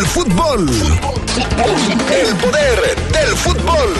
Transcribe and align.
del 0.00 0.08
fútbol. 0.08 0.70
El 2.10 2.36
poder 2.36 2.96
del 3.12 3.36
fútbol. 3.36 3.94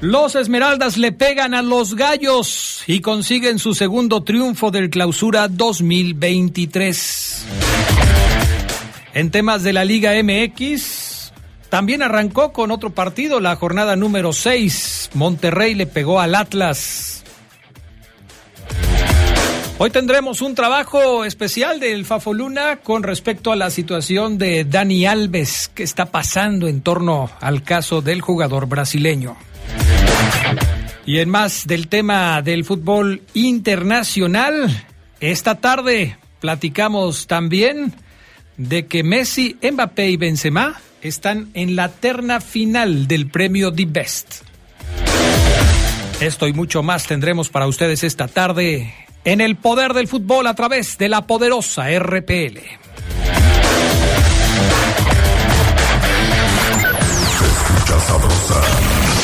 Los 0.00 0.34
Esmeraldas 0.34 0.96
le 0.96 1.12
pegan 1.12 1.54
a 1.54 1.62
los 1.62 1.94
gallos 1.94 2.65
y 2.86 3.00
consiguen 3.00 3.58
su 3.58 3.74
segundo 3.74 4.22
triunfo 4.22 4.70
del 4.70 4.90
clausura 4.90 5.48
2023. 5.48 7.44
En 9.14 9.30
temas 9.30 9.62
de 9.62 9.72
la 9.72 9.84
Liga 9.84 10.12
MX, 10.22 11.32
también 11.68 12.02
arrancó 12.02 12.52
con 12.52 12.70
otro 12.70 12.90
partido, 12.90 13.40
la 13.40 13.56
jornada 13.56 13.96
número 13.96 14.32
6. 14.32 15.10
Monterrey 15.14 15.74
le 15.74 15.86
pegó 15.86 16.20
al 16.20 16.34
Atlas. 16.34 17.24
Hoy 19.78 19.90
tendremos 19.90 20.40
un 20.40 20.54
trabajo 20.54 21.24
especial 21.24 21.80
del 21.80 22.06
Fafo 22.06 22.32
Luna 22.32 22.76
con 22.76 23.02
respecto 23.02 23.52
a 23.52 23.56
la 23.56 23.68
situación 23.68 24.38
de 24.38 24.64
Dani 24.64 25.04
Alves 25.04 25.70
que 25.74 25.82
está 25.82 26.06
pasando 26.06 26.66
en 26.66 26.80
torno 26.80 27.30
al 27.40 27.62
caso 27.62 28.00
del 28.00 28.22
jugador 28.22 28.68
brasileño. 28.68 29.36
Y 31.06 31.20
en 31.20 31.30
más 31.30 31.68
del 31.68 31.86
tema 31.86 32.42
del 32.42 32.64
fútbol 32.64 33.22
internacional, 33.32 34.86
esta 35.20 35.54
tarde 35.54 36.18
platicamos 36.40 37.28
también 37.28 37.94
de 38.56 38.86
que 38.86 39.04
Messi, 39.04 39.56
Mbappé 39.62 40.10
y 40.10 40.16
Benzema 40.16 40.80
están 41.02 41.50
en 41.54 41.76
la 41.76 41.90
terna 41.90 42.40
final 42.40 43.06
del 43.06 43.30
premio 43.30 43.72
The 43.72 43.86
Best. 43.86 44.34
Esto 46.20 46.48
y 46.48 46.52
mucho 46.52 46.82
más 46.82 47.06
tendremos 47.06 47.50
para 47.50 47.68
ustedes 47.68 48.02
esta 48.02 48.26
tarde 48.26 48.92
en 49.24 49.40
el 49.40 49.54
poder 49.54 49.92
del 49.92 50.08
fútbol 50.08 50.48
a 50.48 50.54
través 50.54 50.98
de 50.98 51.08
la 51.08 51.24
poderosa 51.24 51.86
RPL. 51.96 52.58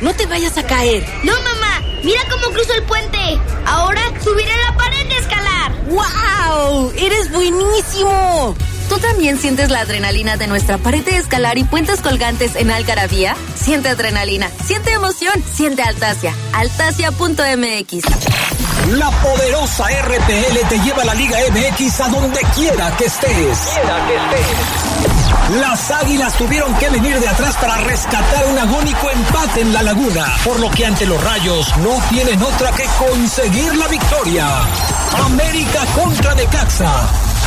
No 0.00 0.14
te 0.14 0.26
vayas 0.26 0.56
a 0.58 0.62
caer. 0.62 1.04
No, 1.22 1.32
mamá. 1.32 1.82
Mira 2.02 2.20
cómo 2.30 2.52
cruzo 2.54 2.72
el 2.74 2.82
puente. 2.84 3.18
Ahora 3.66 4.00
subiré 4.22 4.52
la 4.64 4.76
pared 4.76 5.08
de 5.08 5.16
escalar. 5.18 5.72
¡Wow! 5.86 6.92
¡Eres 6.96 7.32
buenísimo! 7.32 8.54
¿Tú 8.88 8.98
también 8.98 9.38
sientes 9.38 9.70
la 9.70 9.80
adrenalina 9.80 10.36
de 10.36 10.46
nuestra 10.46 10.78
pared 10.78 11.04
de 11.04 11.16
escalar 11.16 11.58
y 11.58 11.64
puentes 11.64 12.00
colgantes 12.00 12.54
en 12.54 12.70
Algarabía? 12.70 13.36
Siente 13.56 13.88
adrenalina, 13.88 14.48
siente 14.64 14.92
emoción, 14.92 15.42
siente 15.52 15.82
Altasia. 15.82 16.32
Altasia.mx. 16.52 18.04
La 18.92 19.10
poderosa 19.10 19.86
RPL 19.88 20.68
te 20.68 20.78
lleva 20.78 21.02
a 21.02 21.06
la 21.06 21.14
Liga 21.14 21.38
MX 21.50 22.00
a 22.00 22.08
donde 22.08 22.40
quiera 22.54 22.96
que 22.96 23.06
estés. 23.06 23.58
Quiera 23.74 24.06
que 24.06 24.14
estés. 24.14 25.05
Las 25.60 25.90
águilas 25.90 26.34
tuvieron 26.34 26.74
que 26.74 26.90
venir 26.90 27.18
de 27.20 27.28
atrás 27.28 27.56
para 27.56 27.76
rescatar 27.78 28.46
un 28.46 28.58
agónico 28.58 29.10
empate 29.10 29.60
en 29.60 29.72
la 29.72 29.82
laguna, 29.82 30.26
por 30.44 30.58
lo 30.58 30.70
que 30.70 30.86
ante 30.86 31.06
los 31.06 31.22
rayos 31.22 31.76
no 31.78 32.00
tienen 32.10 32.42
otra 32.42 32.72
que 32.72 32.84
conseguir 32.98 33.74
la 33.76 33.88
victoria. 33.88 34.46
América 35.24 35.84
contra 35.94 36.34
Necaxa. 36.34 36.92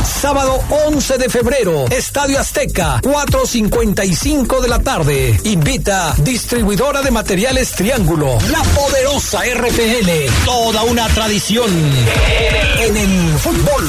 Sábado 0.04 0.62
11 0.88 1.18
de 1.18 1.28
febrero, 1.28 1.84
Estadio 1.90 2.38
Azteca, 2.40 3.00
4.55 3.02 4.60
de 4.60 4.68
la 4.68 4.78
tarde. 4.78 5.38
Invita 5.44 6.14
distribuidora 6.18 7.02
de 7.02 7.10
materiales 7.10 7.72
Triángulo, 7.72 8.38
la 8.50 8.62
poderosa 8.62 9.40
RPL. 9.44 10.44
Toda 10.44 10.82
una 10.84 11.06
tradición 11.08 11.70
en 12.80 12.96
el 12.96 13.38
fútbol. 13.38 13.84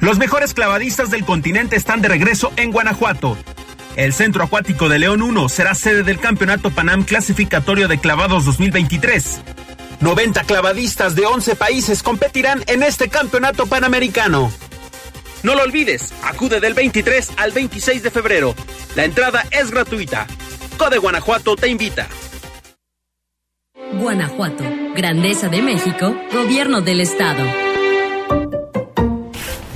Los 0.00 0.18
mejores 0.18 0.54
clavadistas 0.54 1.10
del 1.10 1.26
continente 1.26 1.76
están 1.76 2.00
de 2.00 2.08
regreso 2.08 2.52
en 2.56 2.72
Guanajuato. 2.72 3.36
El 3.96 4.14
Centro 4.14 4.42
Acuático 4.42 4.88
de 4.88 4.98
León 4.98 5.20
1 5.20 5.48
será 5.50 5.74
sede 5.74 6.02
del 6.02 6.18
Campeonato 6.18 6.70
Panam 6.70 7.04
Clasificatorio 7.04 7.86
de 7.86 7.98
Clavados 7.98 8.46
2023. 8.46 9.42
90 10.00 10.44
clavadistas 10.44 11.14
de 11.14 11.26
11 11.26 11.54
países 11.54 12.02
competirán 12.02 12.64
en 12.66 12.82
este 12.82 13.10
campeonato 13.10 13.66
panamericano. 13.66 14.50
No 15.42 15.54
lo 15.54 15.62
olvides, 15.62 16.14
acude 16.24 16.60
del 16.60 16.72
23 16.72 17.32
al 17.36 17.52
26 17.52 18.02
de 18.02 18.10
febrero. 18.10 18.54
La 18.94 19.04
entrada 19.04 19.44
es 19.50 19.70
gratuita. 19.70 20.26
Code 20.78 20.96
Guanajuato 20.96 21.56
te 21.56 21.68
invita. 21.68 22.08
Guanajuato, 23.92 24.64
Grandeza 24.94 25.48
de 25.48 25.60
México, 25.60 26.16
Gobierno 26.32 26.80
del 26.80 27.02
Estado. 27.02 27.69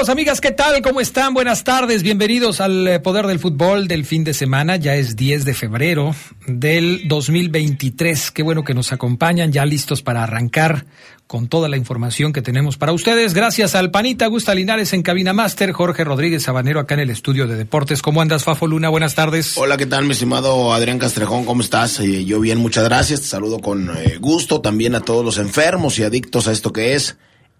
Amigos, 0.00 0.12
amigas, 0.12 0.40
¿qué 0.40 0.50
tal? 0.52 0.80
¿Cómo 0.80 1.02
están? 1.02 1.34
Buenas 1.34 1.62
tardes. 1.62 2.02
Bienvenidos 2.02 2.62
al 2.62 2.88
eh, 2.88 3.00
Poder 3.00 3.26
del 3.26 3.38
Fútbol 3.38 3.86
del 3.86 4.06
fin 4.06 4.24
de 4.24 4.32
semana. 4.32 4.76
Ya 4.76 4.94
es 4.96 5.14
10 5.14 5.44
de 5.44 5.52
febrero 5.52 6.14
del 6.46 7.02
2023. 7.06 8.30
Qué 8.30 8.42
bueno 8.42 8.64
que 8.64 8.72
nos 8.72 8.94
acompañan, 8.94 9.52
ya 9.52 9.66
listos 9.66 10.00
para 10.00 10.22
arrancar 10.22 10.86
con 11.26 11.48
toda 11.48 11.68
la 11.68 11.76
información 11.76 12.32
que 12.32 12.40
tenemos 12.40 12.78
para 12.78 12.94
ustedes. 12.94 13.34
Gracias 13.34 13.74
al 13.74 13.90
Panita 13.90 14.26
Gusta 14.28 14.54
Linares 14.54 14.94
en 14.94 15.02
Cabina 15.02 15.34
Master, 15.34 15.72
Jorge 15.72 16.02
Rodríguez 16.02 16.44
Sabanero 16.44 16.80
acá 16.80 16.94
en 16.94 17.00
el 17.00 17.10
estudio 17.10 17.46
de 17.46 17.56
deportes. 17.56 18.00
¿Cómo 18.00 18.22
andas, 18.22 18.42
Fafo 18.42 18.66
Luna? 18.66 18.88
Buenas 18.88 19.14
tardes. 19.14 19.58
Hola, 19.58 19.76
¿qué 19.76 19.84
tal, 19.84 20.06
mi 20.06 20.12
estimado 20.12 20.72
Adrián 20.72 20.98
Castrejón? 20.98 21.44
¿Cómo 21.44 21.60
estás? 21.60 22.00
Eh, 22.00 22.24
yo 22.24 22.40
bien, 22.40 22.56
muchas 22.56 22.84
gracias. 22.84 23.20
Te 23.20 23.26
saludo 23.26 23.58
con 23.58 23.94
eh, 23.98 24.16
gusto 24.18 24.62
también 24.62 24.94
a 24.94 25.00
todos 25.00 25.22
los 25.22 25.36
enfermos 25.36 25.98
y 25.98 26.04
adictos 26.04 26.48
a 26.48 26.52
esto 26.52 26.72
que 26.72 26.94
es 26.94 27.18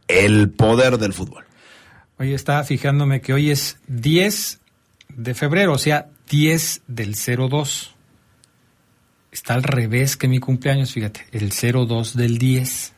el 0.08 0.48
poder 0.48 0.96
del 0.96 1.12
fútbol. 1.12 1.44
Hoy 2.20 2.34
está 2.34 2.62
fijándome 2.64 3.22
que 3.22 3.32
hoy 3.32 3.50
es 3.50 3.78
10 3.88 4.60
de 5.08 5.34
febrero, 5.34 5.72
o 5.72 5.78
sea, 5.78 6.08
10 6.28 6.82
del 6.86 7.14
02. 7.14 7.94
Está 9.32 9.54
al 9.54 9.62
revés 9.62 10.18
que 10.18 10.28
mi 10.28 10.38
cumpleaños, 10.38 10.92
fíjate, 10.92 11.24
el 11.32 11.48
02 11.48 12.14
del 12.14 12.36
10. 12.36 12.92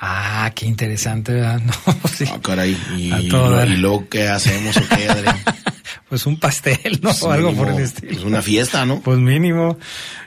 Ah, 0.00 0.50
qué 0.52 0.66
interesante, 0.66 1.34
¿verdad? 1.34 1.62
No, 1.86 2.08
sí. 2.08 2.24
Ah, 2.28 2.40
caray. 2.42 2.76
¿Y, 2.96 3.14
y, 3.14 3.28
lo, 3.28 3.64
¿Y 3.64 3.76
luego 3.76 4.08
qué 4.08 4.26
hacemos 4.26 4.76
o 4.76 4.82
qué, 4.96 5.08
Adrián? 5.08 5.38
pues 6.08 6.26
un 6.26 6.40
pastel, 6.40 6.94
¿no? 6.94 7.10
Pues 7.10 7.22
o 7.22 7.30
algo 7.30 7.52
mínimo, 7.52 7.66
por 7.66 7.72
el 7.72 7.84
estilo. 7.84 8.14
Pues 8.14 8.24
una 8.24 8.42
fiesta, 8.42 8.84
¿no? 8.84 9.00
Pues 9.00 9.18
mínimo, 9.20 9.78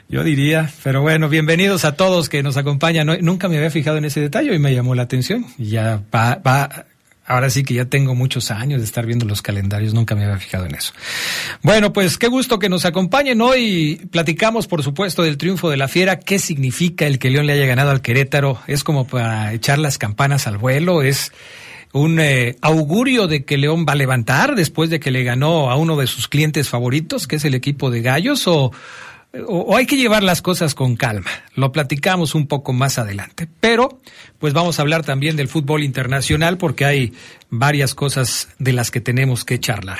yo 0.08 0.24
diría. 0.24 0.72
Pero 0.82 1.02
bueno, 1.02 1.28
bienvenidos 1.28 1.84
a 1.84 1.94
todos 1.94 2.30
que 2.30 2.42
nos 2.42 2.56
acompañan. 2.56 3.06
Nunca 3.20 3.50
me 3.50 3.58
había 3.58 3.70
fijado 3.70 3.98
en 3.98 4.06
ese 4.06 4.20
detalle 4.20 4.54
y 4.54 4.58
me 4.58 4.74
llamó 4.74 4.94
la 4.94 5.02
atención. 5.02 5.44
Y 5.58 5.66
ya 5.66 6.00
va, 6.10 6.36
va, 6.36 6.86
ahora 7.32 7.48
sí 7.48 7.62
que 7.62 7.74
ya 7.74 7.86
tengo 7.86 8.14
muchos 8.14 8.50
años 8.50 8.80
de 8.80 8.84
estar 8.84 9.06
viendo 9.06 9.24
los 9.24 9.40
calendarios, 9.40 9.94
nunca 9.94 10.14
me 10.14 10.24
había 10.24 10.38
fijado 10.38 10.66
en 10.66 10.74
eso. 10.74 10.92
Bueno, 11.62 11.92
pues 11.92 12.18
qué 12.18 12.28
gusto 12.28 12.58
que 12.58 12.68
nos 12.68 12.84
acompañen. 12.84 13.40
Hoy 13.40 14.06
platicamos, 14.10 14.66
por 14.66 14.82
supuesto, 14.82 15.22
del 15.22 15.38
triunfo 15.38 15.70
de 15.70 15.78
la 15.78 15.88
Fiera. 15.88 16.18
¿Qué 16.18 16.38
significa 16.38 17.06
el 17.06 17.18
que 17.18 17.30
León 17.30 17.46
le 17.46 17.54
haya 17.54 17.66
ganado 17.66 17.90
al 17.90 18.02
Querétaro? 18.02 18.60
¿Es 18.66 18.84
como 18.84 19.06
para 19.06 19.52
echar 19.54 19.78
las 19.78 19.96
campanas 19.96 20.46
al 20.46 20.58
vuelo? 20.58 21.02
¿Es 21.02 21.32
un 21.92 22.20
eh, 22.20 22.56
augurio 22.60 23.26
de 23.26 23.44
que 23.44 23.56
León 23.56 23.86
va 23.88 23.92
a 23.92 23.96
levantar 23.96 24.54
después 24.54 24.90
de 24.90 25.00
que 25.00 25.10
le 25.10 25.24
ganó 25.24 25.70
a 25.70 25.76
uno 25.76 25.96
de 25.96 26.06
sus 26.06 26.28
clientes 26.28 26.68
favoritos, 26.68 27.26
que 27.26 27.36
es 27.36 27.44
el 27.46 27.54
equipo 27.54 27.90
de 27.90 28.02
Gallos? 28.02 28.46
¿O, 28.46 28.72
o, 29.46 29.76
hay 29.76 29.86
que 29.86 29.96
llevar 29.96 30.22
las 30.22 30.42
cosas 30.42 30.74
con 30.74 30.96
calma? 30.96 31.30
Lo 31.54 31.72
platicamos 31.72 32.34
un 32.34 32.46
poco 32.46 32.72
más 32.72 32.98
adelante. 32.98 33.48
Pero, 33.60 34.00
pues 34.38 34.52
vamos 34.52 34.78
a 34.78 34.82
hablar 34.82 35.04
también 35.04 35.36
del 35.36 35.48
fútbol 35.48 35.82
internacional 35.82 36.58
porque 36.58 36.84
hay 36.84 37.12
varias 37.50 37.94
cosas 37.94 38.48
de 38.58 38.72
las 38.72 38.90
que 38.90 39.00
tenemos 39.00 39.44
que 39.44 39.58
charlar. 39.58 39.98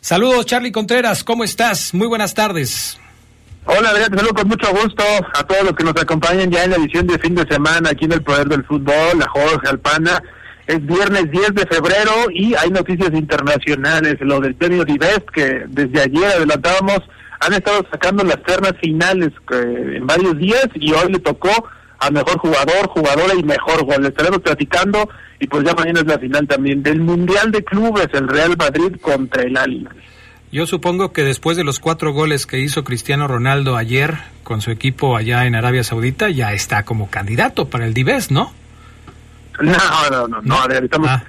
Saludos, 0.00 0.46
Charlie 0.46 0.72
Contreras, 0.72 1.24
¿cómo 1.24 1.44
estás? 1.44 1.92
Muy 1.92 2.06
buenas 2.06 2.34
tardes. 2.34 3.00
Hola, 3.64 3.90
Adrián, 3.90 4.10
te 4.10 4.16
saludo 4.16 4.34
con 4.34 4.48
mucho 4.48 4.70
gusto 4.70 5.04
a 5.34 5.46
todos 5.46 5.62
los 5.62 5.72
que 5.74 5.84
nos 5.84 5.94
acompañan 6.00 6.50
ya 6.50 6.64
en 6.64 6.70
la 6.70 6.76
edición 6.76 7.06
de 7.06 7.18
fin 7.18 7.34
de 7.34 7.46
semana 7.46 7.90
aquí 7.90 8.06
en 8.06 8.12
el 8.12 8.22
Poder 8.22 8.48
del 8.48 8.64
Fútbol, 8.64 9.20
a 9.22 9.28
Jorge 9.28 9.68
Alpana. 9.68 10.22
Es 10.66 10.84
viernes 10.86 11.30
10 11.30 11.54
de 11.54 11.66
febrero 11.66 12.30
y 12.32 12.54
hay 12.54 12.70
noticias 12.70 13.10
internacionales. 13.12 14.16
Lo 14.20 14.40
del 14.40 14.54
premio 14.54 14.84
Divest, 14.84 15.28
que 15.34 15.64
desde 15.68 16.00
ayer 16.00 16.24
adelantábamos, 16.24 17.00
han 17.40 17.52
estado 17.52 17.86
sacando 17.90 18.24
las 18.24 18.42
ternas 18.42 18.74
finales 18.80 19.30
eh, 19.50 19.96
en 19.96 20.06
varios 20.06 20.36
días 20.38 20.68
y 20.74 20.92
hoy 20.92 21.12
le 21.12 21.18
tocó 21.18 21.68
a 22.00 22.10
mejor 22.10 22.38
jugador, 22.38 22.88
jugadora 22.88 23.34
y 23.34 23.42
mejor 23.42 23.84
gol. 23.84 24.02
Le 24.02 24.08
estaremos 24.08 24.40
platicando 24.40 25.08
y 25.40 25.46
pues 25.46 25.64
ya 25.64 25.74
mañana 25.74 26.00
es 26.00 26.06
la 26.06 26.18
final 26.18 26.46
también 26.46 26.82
del 26.82 27.00
Mundial 27.00 27.50
de 27.50 27.64
Clubes, 27.64 28.08
el 28.12 28.28
Real 28.28 28.56
Madrid 28.56 28.96
contra 29.00 29.42
el 29.42 29.56
Al 29.56 29.88
Yo 30.52 30.66
supongo 30.66 31.12
que 31.12 31.24
después 31.24 31.56
de 31.56 31.64
los 31.64 31.78
cuatro 31.78 32.12
goles 32.12 32.46
que 32.46 32.58
hizo 32.58 32.84
Cristiano 32.84 33.28
Ronaldo 33.28 33.76
ayer 33.76 34.18
con 34.42 34.60
su 34.60 34.70
equipo 34.70 35.16
allá 35.16 35.46
en 35.46 35.54
Arabia 35.54 35.84
Saudita, 35.84 36.30
ya 36.30 36.52
está 36.52 36.84
como 36.84 37.10
candidato 37.10 37.68
para 37.68 37.86
el 37.86 37.94
Dives, 37.94 38.30
¿no? 38.30 38.52
No, 39.60 39.72
no, 40.10 40.28
no, 40.28 40.40
no, 40.42 40.60
Adrián, 40.60 40.84
estamos... 40.84 41.08
Ah. 41.10 41.24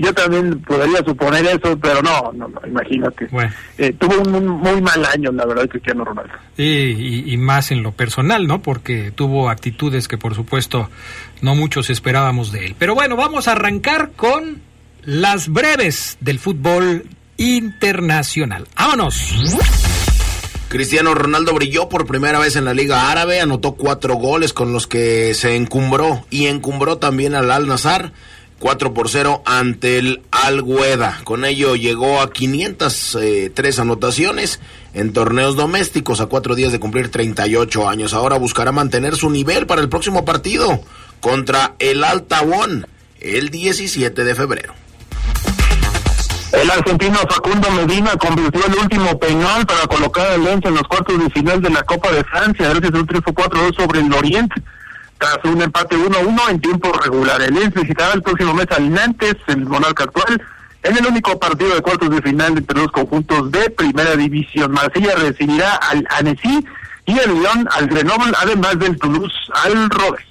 Yo 0.00 0.14
también 0.14 0.60
podría 0.60 0.98
suponer 1.04 1.44
eso, 1.46 1.76
pero 1.78 2.00
no, 2.00 2.32
no, 2.32 2.48
no 2.48 2.60
imagínate. 2.66 3.26
Bueno. 3.30 3.52
Eh, 3.76 3.92
tuvo 3.92 4.20
un, 4.20 4.34
un 4.34 4.46
muy 4.48 4.80
mal 4.80 5.04
año, 5.04 5.32
la 5.32 5.44
verdad, 5.46 5.68
Cristiano 5.68 6.04
Ronaldo. 6.04 6.32
Y, 6.56 6.64
y, 6.64 7.32
y 7.32 7.36
más 7.36 7.72
en 7.72 7.82
lo 7.82 7.92
personal, 7.92 8.46
¿no? 8.46 8.62
Porque 8.62 9.10
tuvo 9.10 9.50
actitudes 9.50 10.06
que 10.06 10.16
por 10.16 10.34
supuesto 10.34 10.90
no 11.42 11.54
muchos 11.54 11.90
esperábamos 11.90 12.52
de 12.52 12.66
él. 12.66 12.76
Pero 12.78 12.94
bueno, 12.94 13.16
vamos 13.16 13.48
a 13.48 13.52
arrancar 13.52 14.12
con 14.14 14.62
las 15.04 15.48
breves 15.48 16.18
del 16.20 16.38
fútbol 16.38 17.04
internacional. 17.36 18.68
¡Vámonos! 18.76 19.34
Cristiano 20.68 21.14
Ronaldo 21.14 21.54
brilló 21.54 21.88
por 21.88 22.06
primera 22.06 22.38
vez 22.38 22.56
en 22.56 22.64
la 22.64 22.74
Liga 22.74 23.10
Árabe, 23.12 23.40
anotó 23.40 23.72
cuatro 23.72 24.14
goles 24.14 24.52
con 24.52 24.72
los 24.72 24.86
que 24.88 25.32
se 25.34 25.54
encumbró 25.54 26.24
y 26.30 26.46
encumbró 26.46 26.98
también 26.98 27.34
al 27.34 27.50
Al 27.50 27.68
Nazar. 27.68 28.12
4 28.64 28.94
por 28.94 29.10
0 29.10 29.42
ante 29.44 29.98
el 29.98 30.22
Al 30.30 30.62
Gueda. 30.62 31.20
Con 31.24 31.44
ello 31.44 31.76
llegó 31.76 32.22
a 32.22 32.32
503 32.32 33.78
anotaciones 33.78 34.58
en 34.94 35.12
torneos 35.12 35.54
domésticos 35.54 36.22
a 36.22 36.26
cuatro 36.28 36.54
días 36.54 36.72
de 36.72 36.80
cumplir 36.80 37.10
38 37.10 37.86
años. 37.86 38.14
Ahora 38.14 38.38
buscará 38.38 38.72
mantener 38.72 39.16
su 39.16 39.28
nivel 39.28 39.66
para 39.66 39.82
el 39.82 39.90
próximo 39.90 40.24
partido 40.24 40.80
contra 41.20 41.74
el 41.78 42.02
Altabón 42.04 42.86
el 43.20 43.50
17 43.50 44.24
de 44.24 44.34
febrero. 44.34 44.72
El 46.52 46.70
argentino 46.70 47.18
Facundo 47.18 47.70
Medina 47.70 48.16
convirtió 48.16 48.64
el 48.64 48.76
último 48.76 49.18
penal 49.18 49.66
para 49.66 49.86
colocar 49.88 50.26
al 50.28 50.42
Lens 50.42 50.64
en 50.64 50.72
los 50.72 50.84
cuartos 50.84 51.22
de 51.22 51.28
final 51.28 51.60
de 51.60 51.68
la 51.68 51.82
Copa 51.82 52.10
de 52.12 52.24
Francia, 52.24 52.70
gracias 52.70 52.94
a 52.94 52.96
un 52.96 53.06
triunfo 53.06 53.30
4-2 53.30 53.76
sobre 53.76 54.00
el 54.00 54.10
Oriente. 54.14 54.54
Tras 55.18 55.38
un 55.44 55.62
empate 55.62 55.96
1-1 55.96 56.50
en 56.50 56.60
tiempo 56.60 56.92
regular, 56.92 57.40
el 57.40 57.54
Lens 57.54 57.74
visitará 57.74 58.12
el 58.14 58.22
próximo 58.22 58.54
mes 58.54 58.66
al 58.70 58.90
Nantes, 58.92 59.36
el 59.46 59.64
monarca 59.64 60.04
actual, 60.04 60.42
en 60.82 60.96
el 60.96 61.06
único 61.06 61.38
partido 61.38 61.74
de 61.74 61.80
cuartos 61.80 62.10
de 62.10 62.20
final 62.20 62.58
entre 62.58 62.78
los 62.78 62.90
conjuntos 62.92 63.50
de 63.50 63.70
primera 63.70 64.16
división. 64.16 64.72
Marsella 64.72 65.14
recibirá 65.14 65.76
al 65.76 66.06
Annecy 66.10 66.64
y 67.06 67.18
el 67.18 67.34
Lyon 67.34 67.68
al 67.70 67.86
Grenoble, 67.86 68.32
además 68.38 68.78
del 68.78 68.98
Toulouse 68.98 69.34
al 69.64 69.88
Rodez. 69.90 70.24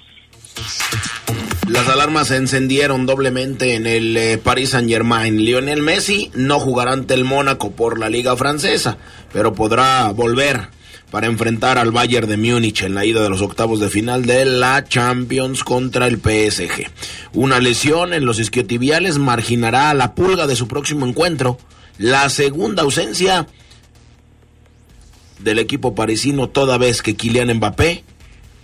Las 1.68 1.88
alarmas 1.88 2.28
se 2.28 2.36
encendieron 2.36 3.06
doblemente 3.06 3.74
en 3.74 3.86
el 3.86 4.16
eh, 4.16 4.38
Paris 4.38 4.70
Saint 4.70 4.88
Germain. 4.88 5.36
Lionel 5.36 5.80
Messi 5.80 6.30
no 6.34 6.60
jugará 6.60 6.92
ante 6.92 7.14
el 7.14 7.24
Mónaco 7.24 7.72
por 7.72 7.98
la 7.98 8.10
liga 8.10 8.36
francesa, 8.36 8.98
pero 9.32 9.54
podrá 9.54 10.10
volver 10.10 10.68
para 11.14 11.28
enfrentar 11.28 11.78
al 11.78 11.92
Bayern 11.92 12.28
de 12.28 12.36
Múnich 12.36 12.82
en 12.82 12.96
la 12.96 13.04
ida 13.04 13.22
de 13.22 13.30
los 13.30 13.40
octavos 13.40 13.78
de 13.78 13.88
final 13.88 14.26
de 14.26 14.44
la 14.44 14.82
Champions 14.82 15.62
contra 15.62 16.08
el 16.08 16.16
PSG. 16.16 16.90
Una 17.34 17.60
lesión 17.60 18.12
en 18.12 18.26
los 18.26 18.40
isquiotibiales 18.40 19.18
marginará 19.18 19.90
a 19.90 19.94
la 19.94 20.16
pulga 20.16 20.48
de 20.48 20.56
su 20.56 20.66
próximo 20.66 21.06
encuentro. 21.06 21.56
La 21.98 22.28
segunda 22.30 22.82
ausencia 22.82 23.46
del 25.38 25.60
equipo 25.60 25.94
parisino 25.94 26.48
toda 26.48 26.78
vez 26.78 27.00
que 27.00 27.14
Kylian 27.14 27.58
Mbappé 27.58 28.02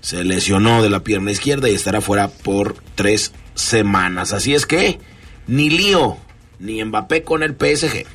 se 0.01 0.25
lesionó 0.25 0.83
de 0.83 0.91
la 0.91 1.05
pierna 1.05 1.31
izquierda 1.31 1.71
y 1.71 1.75
estará 1.75 2.01
fuera 2.01 2.31
por 2.31 2.75
tres 2.97 3.33
semanas. 3.55 4.33
Así 4.33 4.57
es 4.57 4.67
que 4.67 4.99
ni 5.47 5.71
lío 5.71 6.17
ni 6.59 6.83
Mbappé 6.83 7.23
con 7.23 7.45
el 7.45 7.53
PSG. 7.53 8.07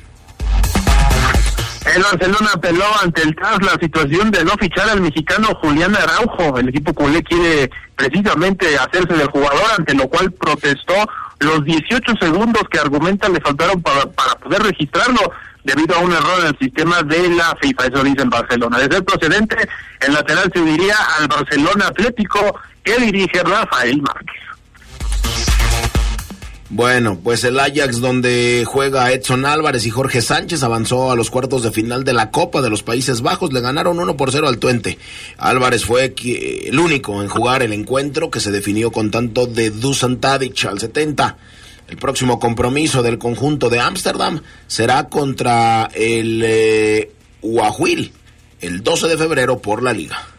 El 1.96 2.02
Barcelona 2.02 2.50
apeló 2.52 2.84
ante 3.02 3.22
el 3.22 3.34
CAS 3.34 3.56
la 3.62 3.80
situación 3.80 4.30
de 4.30 4.44
no 4.44 4.50
fichar 4.60 4.86
al 4.90 5.00
mexicano 5.00 5.54
Julián 5.62 5.96
Araujo. 5.96 6.58
El 6.58 6.68
equipo 6.68 6.92
culé 6.92 7.22
quiere 7.22 7.70
precisamente 7.96 8.76
hacerse 8.76 9.14
del 9.14 9.28
jugador, 9.28 9.64
ante 9.78 9.94
lo 9.94 10.06
cual 10.06 10.30
protestó 10.30 10.92
los 11.38 11.64
18 11.64 12.12
segundos 12.20 12.64
que 12.70 12.80
argumenta 12.80 13.30
le 13.30 13.40
faltaron 13.40 13.80
para, 13.80 14.04
para 14.10 14.34
poder 14.34 14.64
registrarlo 14.64 15.32
debido 15.64 15.96
a 15.96 16.00
un 16.00 16.12
error 16.12 16.40
en 16.40 16.46
el 16.48 16.58
sistema 16.58 17.02
de 17.02 17.30
la 17.30 17.56
FIFA. 17.62 17.86
Eso 17.86 18.04
dice 18.04 18.20
en 18.20 18.28
Barcelona. 18.28 18.78
De 18.78 18.94
ser 18.94 19.02
procedente, 19.02 19.56
el 20.00 20.12
lateral 20.12 20.50
se 20.52 20.60
uniría 20.60 20.96
al 21.18 21.28
Barcelona 21.28 21.86
Atlético 21.86 22.60
que 22.84 22.98
dirige 22.98 23.42
Rafael 23.42 24.02
Márquez. 24.02 24.42
Bueno, 26.68 27.20
pues 27.22 27.44
el 27.44 27.60
Ajax 27.60 28.00
donde 28.00 28.64
juega 28.66 29.12
Edson 29.12 29.46
Álvarez 29.46 29.86
y 29.86 29.90
Jorge 29.90 30.20
Sánchez 30.20 30.64
avanzó 30.64 31.12
a 31.12 31.16
los 31.16 31.30
cuartos 31.30 31.62
de 31.62 31.70
final 31.70 32.02
de 32.02 32.12
la 32.12 32.32
Copa 32.32 32.60
de 32.60 32.70
los 32.70 32.82
Países 32.82 33.22
Bajos, 33.22 33.52
le 33.52 33.60
ganaron 33.60 34.00
1 34.00 34.16
por 34.16 34.32
0 34.32 34.48
al 34.48 34.58
Twente. 34.58 34.98
Álvarez 35.38 35.84
fue 35.84 36.12
el 36.66 36.78
único 36.78 37.22
en 37.22 37.28
jugar 37.28 37.62
el 37.62 37.72
encuentro 37.72 38.30
que 38.30 38.40
se 38.40 38.50
definió 38.50 38.90
con 38.90 39.12
tanto 39.12 39.46
de 39.46 39.70
Dusan 39.70 40.18
Tadic 40.18 40.64
al 40.64 40.80
70. 40.80 41.36
El 41.88 41.98
próximo 41.98 42.40
compromiso 42.40 43.00
del 43.04 43.18
conjunto 43.18 43.70
de 43.70 43.78
Ámsterdam 43.78 44.40
será 44.66 45.04
contra 45.04 45.88
el 45.94 46.42
eh, 46.44 47.12
el 48.60 48.82
12 48.82 49.06
de 49.06 49.16
febrero 49.16 49.62
por 49.62 49.84
la 49.84 49.92
liga. 49.92 50.35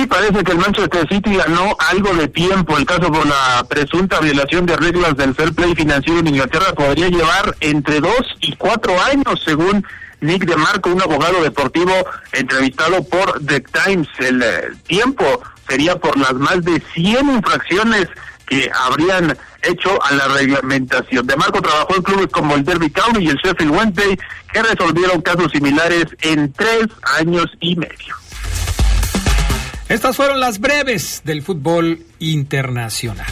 Y 0.00 0.06
parece 0.06 0.42
que 0.42 0.52
el 0.52 0.58
Manchester 0.58 1.06
City 1.08 1.36
ganó 1.36 1.76
algo 1.90 2.14
de 2.14 2.26
tiempo. 2.28 2.78
El 2.78 2.86
caso 2.86 3.12
por 3.12 3.26
la 3.26 3.62
presunta 3.68 4.18
violación 4.20 4.64
de 4.64 4.74
reglas 4.76 5.14
del 5.14 5.34
fair 5.34 5.52
play 5.52 5.74
financiero 5.74 6.20
en 6.20 6.28
Inglaterra 6.28 6.72
podría 6.72 7.08
llevar 7.08 7.54
entre 7.60 8.00
dos 8.00 8.22
y 8.40 8.56
cuatro 8.56 8.98
años, 9.02 9.42
según 9.44 9.84
Nick 10.22 10.46
DeMarco, 10.46 10.88
un 10.88 11.02
abogado 11.02 11.42
deportivo 11.42 11.92
entrevistado 12.32 13.04
por 13.04 13.44
The 13.44 13.60
Times. 13.60 14.08
El 14.20 14.42
eh, 14.42 14.68
tiempo 14.86 15.42
sería 15.68 15.96
por 15.96 16.16
las 16.16 16.32
más 16.32 16.64
de 16.64 16.82
100 16.94 17.34
infracciones 17.34 18.08
que 18.46 18.70
habrían 18.72 19.36
hecho 19.62 20.02
a 20.02 20.14
la 20.14 20.28
reglamentación. 20.28 21.26
De 21.26 21.36
Marco 21.36 21.60
trabajó 21.60 21.96
en 21.96 22.02
clubes 22.02 22.28
como 22.28 22.54
el 22.54 22.64
Derby 22.64 22.88
County 22.90 23.24
y 23.24 23.28
el 23.28 23.36
Sheffield 23.36 23.72
Wednesday, 23.72 24.18
que 24.50 24.62
resolvieron 24.62 25.20
casos 25.20 25.52
similares 25.52 26.06
en 26.22 26.50
tres 26.54 26.86
años 27.18 27.46
y 27.60 27.76
medio. 27.76 28.19
Estas 29.90 30.16
fueron 30.16 30.38
las 30.38 30.60
breves 30.60 31.20
del 31.24 31.42
fútbol 31.42 31.98
internacional. 32.20 33.26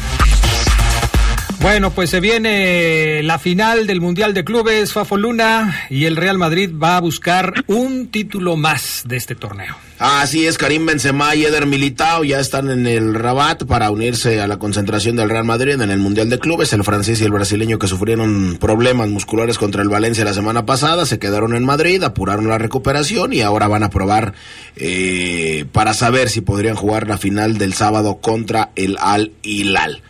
Bueno, 1.61 1.91
pues 1.91 2.11
se 2.11 2.21
viene 2.21 3.21
la 3.25 3.41
final 3.41 3.89
del 3.89 4.01
Mundial 4.01 4.33
de 4.33 4.45
Clubes 4.45 4.93
Fafo 4.93 5.17
Luna 5.17 5.87
y 5.91 6.05
el 6.05 6.15
Real 6.15 6.39
Madrid 6.39 6.71
va 6.81 6.97
a 6.97 7.01
buscar 7.01 7.53
un 7.67 8.09
título 8.09 8.57
más 8.57 9.03
de 9.07 9.17
este 9.17 9.35
torneo. 9.35 9.77
Así 9.99 10.47
es, 10.47 10.57
Karim 10.57 10.87
Benzema 10.87 11.35
y 11.35 11.45
Eder 11.45 11.67
Militao 11.67 12.23
ya 12.23 12.39
están 12.39 12.71
en 12.71 12.87
el 12.87 13.13
Rabat 13.13 13.65
para 13.65 13.91
unirse 13.91 14.41
a 14.41 14.47
la 14.47 14.61
concentración 14.61 15.17
del 15.17 15.31
Real 15.31 15.45
Madrid 15.45 15.81
en 15.81 15.91
el 15.91 15.99
Mundial 15.99 16.31
de 16.31 16.39
Clubes. 16.39 16.73
El 16.73 16.85
francés 16.85 17.21
y 17.21 17.25
el 17.25 17.33
brasileño 17.33 17.81
que 17.81 17.89
sufrieron 17.89 18.59
problemas 18.61 19.09
musculares 19.09 19.59
contra 19.59 19.83
el 19.83 19.89
Valencia 19.89 20.25
la 20.25 20.35
semana 20.35 20.65
pasada 20.65 21.07
se 21.07 21.19
quedaron 21.19 21.57
en 21.57 21.65
Madrid, 21.65 22.01
apuraron 22.05 22.47
la 22.47 22.59
recuperación 22.59 23.33
y 23.33 23.41
ahora 23.41 23.67
van 23.67 23.83
a 23.83 23.91
probar 23.91 24.33
eh, 24.77 25.65
para 25.73 25.93
saber 25.93 26.29
si 26.31 26.41
podrían 26.41 26.77
jugar 26.77 27.09
la 27.09 27.19
final 27.19 27.59
del 27.59 27.75
sábado 27.75 28.19
contra 28.21 28.71
el 28.77 28.97
Al 29.01 29.33
Hilal. 29.43 30.03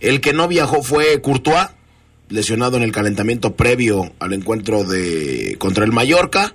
El 0.00 0.20
que 0.20 0.32
no 0.32 0.48
viajó 0.48 0.82
fue 0.82 1.20
Courtois, 1.20 1.68
lesionado 2.28 2.76
en 2.76 2.82
el 2.82 2.92
calentamiento 2.92 3.54
previo 3.54 4.12
al 4.18 4.32
encuentro 4.32 4.84
de 4.84 5.56
contra 5.58 5.84
el 5.84 5.92
Mallorca 5.92 6.54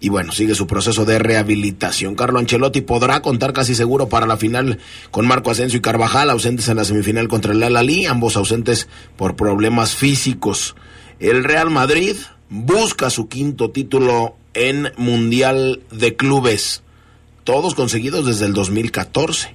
y 0.00 0.10
bueno, 0.10 0.32
sigue 0.32 0.54
su 0.54 0.66
proceso 0.66 1.04
de 1.04 1.18
rehabilitación. 1.18 2.14
Carlo 2.14 2.38
Ancelotti 2.38 2.82
podrá 2.82 3.20
contar 3.20 3.52
casi 3.52 3.74
seguro 3.74 4.08
para 4.08 4.26
la 4.26 4.36
final 4.36 4.78
con 5.10 5.26
Marco 5.26 5.50
Asensio 5.50 5.78
y 5.78 5.82
Carvajal, 5.82 6.30
ausentes 6.30 6.68
en 6.68 6.76
la 6.76 6.84
semifinal 6.84 7.26
contra 7.28 7.52
el 7.52 7.62
Al-Ali, 7.62 8.06
ambos 8.06 8.36
ausentes 8.36 8.88
por 9.16 9.34
problemas 9.34 9.96
físicos. 9.96 10.76
El 11.18 11.42
Real 11.42 11.70
Madrid 11.70 12.16
busca 12.48 13.10
su 13.10 13.28
quinto 13.28 13.70
título 13.70 14.36
en 14.54 14.92
Mundial 14.96 15.80
de 15.90 16.14
Clubes, 16.14 16.82
todos 17.42 17.74
conseguidos 17.74 18.24
desde 18.24 18.46
el 18.46 18.52
2014. 18.52 19.54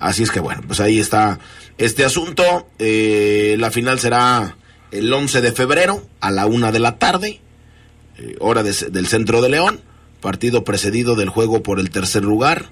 Así 0.00 0.22
es 0.22 0.30
que 0.30 0.40
bueno, 0.40 0.62
pues 0.66 0.80
ahí 0.80 0.98
está 0.98 1.38
este 1.78 2.04
asunto. 2.04 2.68
Eh, 2.78 3.56
la 3.58 3.70
final 3.70 3.98
será 3.98 4.56
el 4.90 5.12
11 5.12 5.40
de 5.40 5.52
febrero 5.52 6.06
a 6.20 6.30
la 6.30 6.46
una 6.46 6.72
de 6.72 6.78
la 6.78 6.98
tarde 6.98 7.40
eh, 8.18 8.34
hora 8.40 8.64
del 8.64 9.06
centro 9.06 9.40
de 9.40 9.48
León, 9.48 9.80
partido 10.20 10.64
precedido 10.64 11.14
del 11.14 11.28
juego 11.28 11.62
por 11.62 11.78
el 11.78 11.90
tercer 11.90 12.24
lugar, 12.24 12.66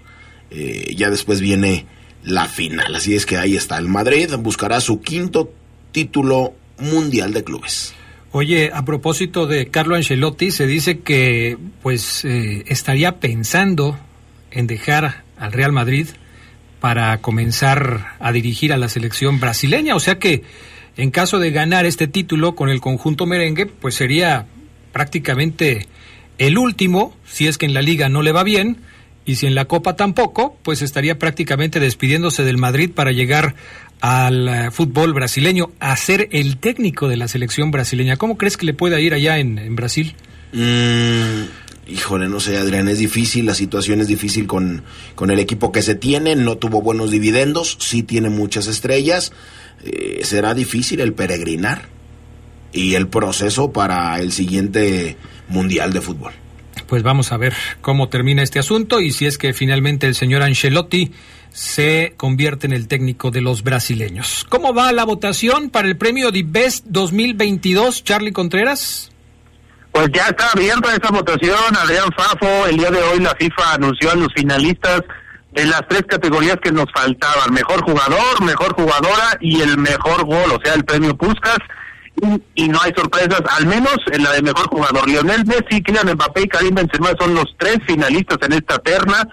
eh, 0.51 0.93
ya 0.97 1.09
después 1.09 1.41
viene 1.41 1.87
la 2.25 2.47
final, 2.47 2.97
así 2.97 3.15
es 3.15 3.27
que 3.27 3.37
ahí 3.37 3.55
está 3.55 3.79
el 3.79 3.87
Madrid, 3.87 4.29
buscará 4.41 4.81
su 4.81 5.01
quinto 5.01 5.53
título 5.93 6.55
mundial 6.79 7.33
de 7.33 7.45
clubes. 7.45 7.95
Oye, 8.33 8.73
a 8.75 8.85
propósito 8.85 9.47
de 9.47 9.69
Carlo 9.69 9.95
Ancelotti, 9.95 10.51
se 10.51 10.67
dice 10.67 10.99
que 10.99 11.57
pues 11.81 12.25
eh, 12.25 12.65
estaría 12.67 13.21
pensando 13.21 13.97
en 14.51 14.67
dejar 14.67 15.23
al 15.39 15.53
Real 15.53 15.71
Madrid 15.71 16.09
para 16.87 17.19
comenzar 17.19 18.15
a 18.21 18.31
dirigir 18.31 18.73
a 18.73 18.77
la 18.77 18.89
selección 18.89 19.41
brasileña, 19.41 19.97
o 19.97 19.99
sea 19.99 20.21
que 20.21 20.45
en 20.97 21.11
caso 21.11 21.41
de 21.41 21.51
ganar 21.51 21.85
este 21.85 22.07
título 22.07 22.55
con 22.55 22.69
el 22.69 22.81
conjunto 22.81 23.27
merengue, 23.27 23.67
pues 23.67 23.97
sería 23.97 24.47
prácticamente 24.93 25.89
el 26.39 26.57
último, 26.57 27.13
si 27.27 27.49
es 27.49 27.59
que 27.59 27.67
en 27.67 27.75
la 27.75 27.83
liga 27.83 28.09
no 28.09 28.23
le 28.23 28.31
va 28.31 28.45
bien, 28.45 28.77
y 29.25 29.35
si 29.35 29.49
en 29.49 29.57
la 29.57 29.65
Copa 29.65 29.97
tampoco, 29.97 30.57
pues 30.63 30.81
estaría 30.81 31.19
prácticamente 31.19 31.81
despidiéndose 31.81 32.45
del 32.45 32.57
Madrid 32.57 32.93
para 32.95 33.11
llegar 33.11 33.57
al 34.01 34.49
eh, 34.49 34.71
fútbol 34.71 35.13
brasileño, 35.13 35.73
a 35.81 35.97
ser 35.97 36.29
el 36.31 36.57
técnico 36.59 37.09
de 37.09 37.17
la 37.17 37.27
selección 37.27 37.73
brasileña. 37.73 38.17
¿Cómo 38.17 38.39
crees 38.39 38.57
que 38.57 38.65
le 38.65 38.75
pueda 38.75 39.01
ir 39.01 39.13
allá 39.13 39.39
en, 39.39 39.75
Brasil? 39.75 40.15
Mm, 40.53 41.66
híjole, 41.87 42.29
no 42.29 42.41
sé, 42.41 42.59
Adrián, 42.59 42.89
es 42.89 42.99
difícil, 42.99 43.47
la 43.47 43.55
situación 43.55 44.01
es 44.01 44.09
difícil 44.09 44.47
con, 44.47 44.83
con 45.15 45.31
el 45.31 45.39
equipo 45.39 45.73
que 45.73 45.83
se 45.83 45.95
tiene, 45.95 46.37
no 46.37 46.57
tuvo 46.57 46.83
buenos 46.83 47.11
dividendos, 47.11 47.77
sí 47.81 48.03
tiene 48.03 48.29
muchas 48.29 48.67
estrellas, 48.67 49.33
eh, 49.85 50.21
será 50.25 50.55
difícil 50.55 51.01
el 51.01 51.13
peregrinar 51.13 51.89
y 52.73 52.95
el 52.95 53.09
proceso 53.09 53.73
para 53.73 54.19
el 54.19 54.33
siguiente 54.33 55.17
Mundial 55.49 55.93
de 55.93 56.01
Fútbol. 56.01 56.33
Pues 56.87 57.03
vamos 57.03 57.33
a 57.33 57.37
ver 57.37 57.55
cómo 57.81 58.09
termina 58.09 58.43
este 58.43 58.59
asunto 58.59 59.01
y 59.01 59.11
si 59.11 59.27
es 59.27 59.39
que 59.39 59.53
finalmente 59.53 60.07
el 60.07 60.15
señor 60.15 60.43
Ancelotti 60.43 61.11
se 61.51 62.15
convierte 62.17 62.67
en 62.67 62.73
el 62.73 62.87
técnico 62.87 63.31
de 63.31 63.41
los 63.41 63.63
brasileños. 63.63 64.45
¿Cómo 64.49 64.75
va 64.75 64.93
la 64.93 65.05
votación 65.05 65.71
para 65.71 65.89
el 65.89 65.97
premio 65.97 66.31
de 66.31 66.45
Best 66.47 66.85
2022, 66.89 68.05
Charlie 68.05 68.33
Contreras? 68.33 69.11
Pues 69.93 70.09
ya 70.13 70.27
está 70.27 70.51
abierta 70.53 70.95
esa 70.95 71.11
votación, 71.11 71.77
Adrián 71.77 72.11
Fafo. 72.17 72.67
El 72.67 72.77
día 72.77 72.91
de 72.91 73.03
hoy 73.03 73.21
la 73.21 73.35
FIFA 73.35 73.75
anunció 73.75 74.11
a 74.11 74.15
los 74.15 74.29
finalistas 74.35 75.01
de 75.53 75.65
las 75.65 75.83
tres 75.89 76.03
categorías 76.07 76.59
que 76.63 76.71
nos 76.71 76.87
faltaban: 76.93 77.53
mejor 77.53 77.83
jugador, 77.83 78.43
mejor 78.43 78.75
jugadora 78.75 79.39
y 79.41 79.63
el 79.63 79.79
mejor 79.79 80.25
gol, 80.27 80.53
o 80.53 80.61
sea, 80.63 80.75
el 80.75 80.85
premio 80.85 81.17
Puskas 81.17 81.59
y 82.55 82.69
no 82.69 82.81
hay 82.81 82.93
sorpresas, 82.97 83.43
al 83.59 83.67
menos 83.67 83.97
en 84.11 84.23
la 84.23 84.33
de 84.33 84.43
mejor 84.43 84.69
jugador. 84.69 85.09
Lionel 85.09 85.45
Messi, 85.45 85.83
Kylian 85.83 86.13
Mbappé 86.15 86.43
y 86.43 86.49
Karim 86.49 86.75
Benzema 86.75 87.11
son 87.19 87.35
los 87.35 87.45
tres 87.59 87.79
finalistas 87.87 88.39
en 88.43 88.55
esta 88.55 88.79
terna. 88.79 89.29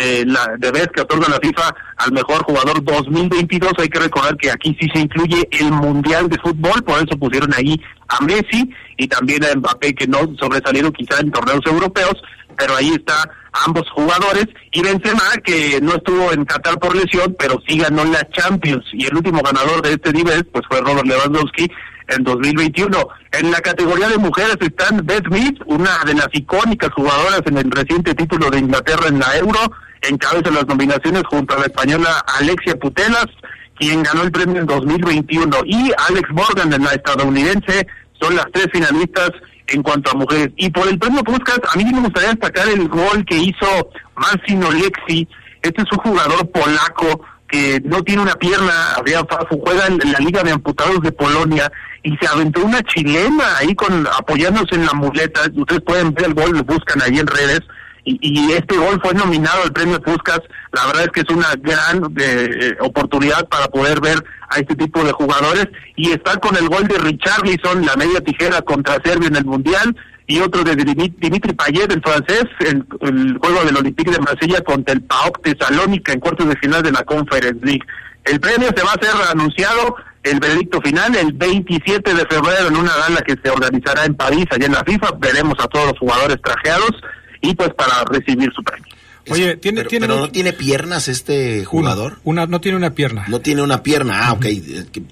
Eh, 0.00 0.22
la 0.24 0.54
de 0.58 0.70
vez 0.70 0.86
que 0.94 1.00
otorga 1.00 1.28
la 1.28 1.40
FIFA 1.42 1.74
al 1.96 2.12
mejor 2.12 2.44
jugador 2.44 2.84
2022. 2.84 3.72
Hay 3.78 3.88
que 3.88 3.98
recordar 3.98 4.36
que 4.36 4.48
aquí 4.48 4.76
sí 4.80 4.88
se 4.94 5.00
incluye 5.00 5.48
el 5.50 5.72
Mundial 5.72 6.28
de 6.28 6.38
Fútbol, 6.38 6.84
por 6.84 6.98
eso 6.98 7.18
pusieron 7.18 7.52
ahí 7.54 7.80
a 8.06 8.22
Messi 8.22 8.70
y 8.96 9.08
también 9.08 9.44
a 9.44 9.56
Mbappé, 9.56 9.96
que 9.96 10.06
no 10.06 10.18
sobresalieron 10.38 10.92
quizá 10.92 11.18
en 11.18 11.32
torneos 11.32 11.66
europeos, 11.66 12.14
pero 12.56 12.76
ahí 12.76 12.90
está 12.90 13.28
ambos 13.66 13.90
jugadores 13.90 14.46
y 14.70 14.82
Benzema 14.82 15.32
que 15.44 15.80
no 15.82 15.96
estuvo 15.96 16.32
en 16.32 16.44
Qatar 16.44 16.78
por 16.78 16.94
lesión, 16.94 17.34
pero 17.36 17.60
sí 17.66 17.78
ganó 17.78 18.04
la 18.04 18.28
Champions 18.30 18.84
y 18.92 19.04
el 19.06 19.16
último 19.16 19.42
ganador 19.42 19.82
de 19.82 19.94
este 19.94 20.12
nivel 20.12 20.44
pues 20.44 20.64
fue 20.68 20.80
Robert 20.80 21.06
Lewandowski 21.08 21.68
en 22.08 22.22
2021. 22.22 23.08
En 23.32 23.50
la 23.50 23.60
categoría 23.60 24.08
de 24.08 24.18
mujeres 24.18 24.56
están 24.60 25.04
Beth 25.04 25.26
Smith, 25.26 25.60
una 25.66 26.04
de 26.06 26.14
las 26.14 26.28
icónicas 26.32 26.90
jugadoras 26.92 27.42
en 27.46 27.58
el 27.58 27.70
reciente 27.70 28.14
título 28.14 28.48
de 28.50 28.58
Inglaterra 28.60 29.08
en 29.08 29.18
la 29.18 29.36
Euro, 29.38 29.60
encabeza 30.02 30.50
las 30.50 30.66
nominaciones 30.66 31.22
junto 31.28 31.54
a 31.54 31.60
la 31.60 31.66
española 31.66 32.24
Alexia 32.38 32.76
Putelas, 32.76 33.26
quien 33.76 34.02
ganó 34.02 34.22
el 34.22 34.32
premio 34.32 34.60
en 34.60 34.66
2021, 34.66 35.56
y 35.66 35.92
Alex 36.08 36.30
Morgan, 36.30 36.72
en 36.72 36.84
la 36.84 36.92
estadounidense, 36.92 37.86
son 38.20 38.36
las 38.36 38.46
tres 38.52 38.66
finalistas 38.72 39.30
en 39.68 39.82
cuanto 39.82 40.10
a 40.10 40.14
mujeres. 40.14 40.50
Y 40.56 40.70
por 40.70 40.88
el 40.88 40.98
premio 40.98 41.22
Puskas, 41.22 41.60
a 41.72 41.76
mí 41.76 41.84
me 41.84 42.00
gustaría 42.00 42.30
destacar 42.30 42.68
el 42.68 42.88
gol 42.88 43.24
que 43.24 43.36
hizo 43.36 43.90
Massimo 44.16 44.70
Lexi. 44.70 45.28
Este 45.62 45.82
es 45.82 45.92
un 45.92 45.98
jugador 45.98 46.50
polaco 46.50 47.24
que 47.48 47.80
no 47.84 48.02
tiene 48.02 48.22
una 48.22 48.34
pierna, 48.34 48.96
juega 49.64 49.86
en 49.86 50.12
la 50.12 50.18
Liga 50.18 50.42
de 50.42 50.52
Amputados 50.52 51.00
de 51.00 51.12
Polonia 51.12 51.70
y 52.02 52.16
se 52.18 52.26
aventó 52.26 52.64
una 52.64 52.82
chilena 52.82 53.56
ahí 53.58 53.74
con 53.74 54.06
apoyándose 54.06 54.74
en 54.74 54.86
la 54.86 54.92
muleta. 54.92 55.40
Ustedes 55.54 55.82
pueden 55.82 56.12
ver 56.12 56.26
el 56.26 56.34
gol, 56.34 56.52
lo 56.52 56.64
buscan 56.64 57.00
ahí 57.02 57.18
en 57.18 57.26
redes. 57.26 57.60
Y, 58.10 58.52
este 58.52 58.76
gol 58.76 58.98
fue 59.02 59.12
nominado 59.12 59.62
al 59.64 59.72
premio 59.72 60.00
Puskas. 60.00 60.40
La 60.72 60.86
verdad 60.86 61.04
es 61.04 61.10
que 61.10 61.20
es 61.20 61.30
una 61.30 61.54
gran 61.56 62.02
eh, 62.18 62.76
oportunidad 62.80 63.46
para 63.48 63.68
poder 63.68 64.00
ver 64.00 64.24
a 64.48 64.58
este 64.58 64.74
tipo 64.76 65.04
de 65.04 65.12
jugadores. 65.12 65.68
Y 65.96 66.10
estar 66.12 66.40
con 66.40 66.56
el 66.56 66.68
gol 66.68 66.88
de 66.88 66.96
Richarlison, 66.98 67.84
la 67.84 67.96
media 67.96 68.20
tijera 68.20 68.62
contra 68.62 68.98
Serbia 69.04 69.28
en 69.28 69.36
el 69.36 69.44
Mundial, 69.44 69.94
y 70.26 70.40
otro 70.40 70.62
de 70.62 70.76
Dimitri 70.76 71.52
Payet, 71.54 71.90
el 71.90 72.02
francés, 72.02 72.44
en 72.60 72.86
el 73.00 73.38
juego 73.38 73.64
del 73.64 73.76
Olympique 73.76 74.10
de 74.10 74.18
Marsella 74.18 74.60
contra 74.62 74.94
el 74.94 75.02
PAOK 75.02 75.40
Salónica 75.58 76.12
en 76.12 76.20
cuartos 76.20 76.48
de 76.48 76.56
final 76.56 76.82
de 76.82 76.92
la 76.92 77.02
Conference 77.02 77.64
League. 77.64 77.84
El 78.24 78.38
premio 78.38 78.68
se 78.76 78.84
va 78.84 78.92
a 78.92 79.02
ser 79.02 79.14
anunciado 79.30 79.96
el 80.22 80.38
veredicto 80.38 80.80
final 80.82 81.14
el 81.16 81.32
27 81.32 82.12
de 82.12 82.26
febrero 82.26 82.68
en 82.68 82.76
una 82.76 82.94
gala 82.94 83.22
que 83.22 83.36
se 83.42 83.50
organizará 83.50 84.04
en 84.04 84.14
París, 84.14 84.44
allá 84.50 84.66
en 84.66 84.72
la 84.72 84.84
FIFA. 84.84 85.12
Veremos 85.18 85.54
a 85.60 85.68
todos 85.68 85.86
los 85.88 85.98
jugadores 85.98 86.36
trajeados 86.42 86.90
y 87.40 87.54
pues 87.54 87.70
para 87.74 88.04
recibir 88.04 88.50
su 88.54 88.62
premio. 88.62 88.86
Oye, 89.30 89.56
¿tiene, 89.56 89.78
pero, 89.80 89.90
tiene, 89.90 90.06
no 90.08 90.30
tiene 90.30 90.52
piernas 90.54 91.06
este 91.08 91.64
jugador. 91.64 92.18
Una, 92.24 92.46
no 92.46 92.60
tiene 92.62 92.78
una 92.78 92.94
pierna. 92.94 93.26
No 93.28 93.40
tiene 93.40 93.60
una 93.62 93.82
pierna. 93.82 94.26
Ah, 94.26 94.32
ok. 94.32 94.46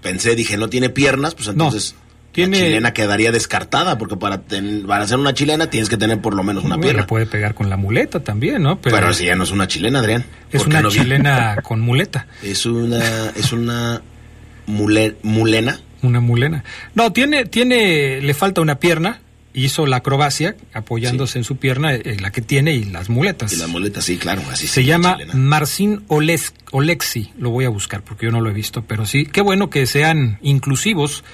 Pensé, 0.01 0.35
dije, 0.35 0.57
no 0.57 0.69
tiene 0.71 0.89
piernas, 0.89 1.35
pues 1.35 1.49
entonces. 1.49 1.95
La 2.35 2.51
chilena 2.51 2.93
quedaría 2.93 3.33
descartada, 3.33 3.97
porque 3.97 4.17
para, 4.17 4.43
ten- 4.43 4.87
para 4.87 5.05
hacer 5.05 5.17
una 5.19 5.33
chilena 5.33 5.71
tienes 5.71 5.89
que 5.89 5.97
tener 5.97 6.21
por 6.21 6.35
lo 6.35 6.43
menos 6.43 6.65
una 6.65 6.75
Bueno, 6.77 6.83
pierna. 6.83 7.01
le 7.03 7.07
puede 7.09 7.25
pegar 7.27 7.55
con 7.55 7.71
la 7.71 7.79
muleta 7.79 8.21
también, 8.21 8.63
¿no? 8.63 8.79
Pero, 8.79 9.15
si 9.15 9.25
ya 9.25 9.37
no 9.37 9.45
es 9.45 9.53
una 9.53 9.67
chilena, 9.67 10.01
Adrián. 10.01 10.25
Es 10.53 10.61
¿Por 10.63 10.69
qué 10.71 10.77
una 10.77 10.83
no 10.83 10.89
chilena 10.91 11.57
con 11.63 11.81
muleta. 11.81 12.27
Es 12.43 12.67
una, 12.67 13.31
es 13.31 13.53
una 13.55 14.03
mule- 14.67 15.17
mulena. 15.23 15.81
Una 16.03 16.21
mulena. 16.21 16.63
No, 16.95 17.11
tiene, 17.13 17.47
tiene, 17.47 18.21
le 18.21 18.35
falta 18.35 18.61
una 18.61 18.79
pierna. 18.79 19.21
Hizo 19.59 19.87
la 19.87 19.97
acrobacia 19.97 20.55
apoyándose 20.75 21.39
en 21.39 21.45
su 21.45 21.57
pierna, 21.57 21.95
eh, 21.95 22.19
la 22.21 22.31
que 22.31 22.43
tiene 22.43 22.75
y 22.75 22.85
las 22.85 23.09
muletas. 23.09 23.53
Y 23.55 23.57
las 23.57 23.69
muletas, 23.69 24.05
sí, 24.05 24.19
claro, 24.19 24.43
así 24.51 24.67
Se 24.67 24.85
llama 24.85 25.15
chilena. 25.17 25.35
Marcin 25.35 26.03
Oles- 26.09 26.53
Olexi, 26.73 27.33
lo 27.39 27.49
voy 27.51 27.65
a 27.65 27.71
buscar 27.71 28.03
porque 28.05 28.27
yo 28.27 28.33
no 28.33 28.43
lo 28.43 28.51
he 28.51 28.53
visto, 28.53 28.83
pero 28.83 29.07
sí, 29.07 29.25
qué 29.25 29.41
bueno 29.41 29.71
que 29.71 29.87
sean 29.87 30.39
inclusivos 30.43 31.25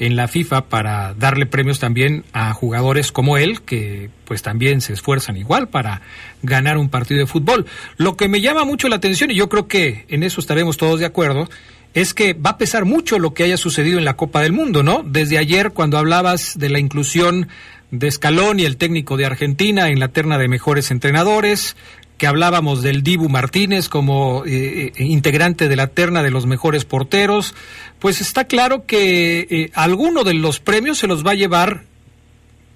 en 0.00 0.16
la 0.16 0.26
FIFA 0.28 0.68
para 0.68 1.14
darle 1.14 1.46
premios 1.46 1.78
también 1.78 2.24
a 2.32 2.52
jugadores 2.54 3.12
como 3.12 3.36
él, 3.36 3.60
que 3.62 4.10
pues 4.24 4.42
también 4.42 4.80
se 4.80 4.92
esfuerzan 4.94 5.36
igual 5.36 5.68
para 5.68 6.00
ganar 6.42 6.76
un 6.78 6.88
partido 6.88 7.20
de 7.20 7.26
fútbol. 7.26 7.66
Lo 7.98 8.16
que 8.16 8.26
me 8.26 8.40
llama 8.40 8.64
mucho 8.64 8.88
la 8.88 8.96
atención, 8.96 9.30
y 9.30 9.34
yo 9.36 9.48
creo 9.48 9.68
que 9.68 10.06
en 10.08 10.22
eso 10.22 10.40
estaremos 10.40 10.76
todos 10.76 10.98
de 11.00 11.06
acuerdo, 11.06 11.48
es 11.94 12.14
que 12.14 12.34
va 12.34 12.50
a 12.50 12.58
pesar 12.58 12.84
mucho 12.84 13.18
lo 13.18 13.34
que 13.34 13.44
haya 13.44 13.56
sucedido 13.56 13.98
en 13.98 14.04
la 14.04 14.16
Copa 14.16 14.42
del 14.42 14.52
Mundo, 14.52 14.82
¿no? 14.82 15.02
Desde 15.04 15.38
ayer, 15.38 15.72
cuando 15.72 15.98
hablabas 15.98 16.58
de 16.58 16.70
la 16.70 16.78
inclusión 16.78 17.48
de 17.90 18.10
Scaloni, 18.10 18.64
el 18.64 18.76
técnico 18.76 19.16
de 19.16 19.26
Argentina, 19.26 19.88
en 19.88 19.98
la 19.98 20.08
terna 20.08 20.38
de 20.38 20.48
mejores 20.48 20.90
entrenadores, 20.90 21.76
que 22.18 22.26
hablábamos 22.26 22.82
del 22.82 23.02
Dibu 23.02 23.28
Martínez 23.28 23.88
como 23.88 24.44
eh, 24.44 24.92
eh, 24.94 25.04
integrante 25.04 25.68
de 25.68 25.76
la 25.76 25.88
terna 25.88 26.22
de 26.22 26.30
los 26.30 26.46
mejores 26.46 26.84
porteros, 26.84 27.54
pues 27.98 28.20
está 28.20 28.44
claro 28.44 28.84
que 28.84 29.46
eh, 29.50 29.70
alguno 29.74 30.22
de 30.22 30.34
los 30.34 30.60
premios 30.60 30.98
se 30.98 31.06
los 31.06 31.26
va 31.26 31.32
a 31.32 31.34
llevar 31.34 31.84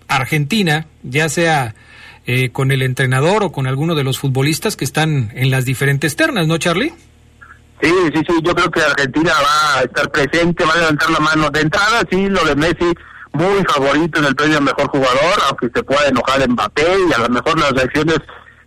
Argentina, 0.08 0.86
ya 1.02 1.28
sea 1.28 1.74
eh, 2.26 2.48
con 2.50 2.72
el 2.72 2.80
entrenador 2.80 3.44
o 3.44 3.52
con 3.52 3.66
alguno 3.66 3.94
de 3.94 4.02
los 4.02 4.18
futbolistas 4.18 4.76
que 4.76 4.84
están 4.86 5.30
en 5.34 5.50
las 5.50 5.66
diferentes 5.66 6.16
ternas, 6.16 6.46
¿no, 6.46 6.56
Charlie? 6.56 6.92
Sí, 7.80 7.92
sí, 8.14 8.22
sí, 8.26 8.34
yo 8.42 8.54
creo 8.54 8.70
que 8.70 8.80
Argentina 8.80 9.32
va 9.32 9.78
a 9.78 9.82
estar 9.82 10.10
presente, 10.10 10.64
va 10.64 10.72
a 10.72 10.78
levantar 10.78 11.10
la 11.10 11.20
mano. 11.20 11.50
De 11.50 11.60
entrada, 11.60 12.02
sí, 12.10 12.28
lo 12.28 12.44
de 12.44 12.56
Messi, 12.56 12.94
muy 13.32 13.64
favorito 13.64 14.20
en 14.20 14.26
el 14.26 14.36
premio 14.36 14.58
al 14.58 14.64
mejor 14.64 14.88
jugador, 14.88 15.34
aunque 15.48 15.68
se 15.74 15.82
pueda 15.82 16.06
enojar 16.06 16.48
Mbappé 16.48 16.96
y 17.08 17.12
a 17.12 17.18
lo 17.18 17.28
mejor 17.28 17.58
las 17.58 17.72
reacciones 17.72 18.18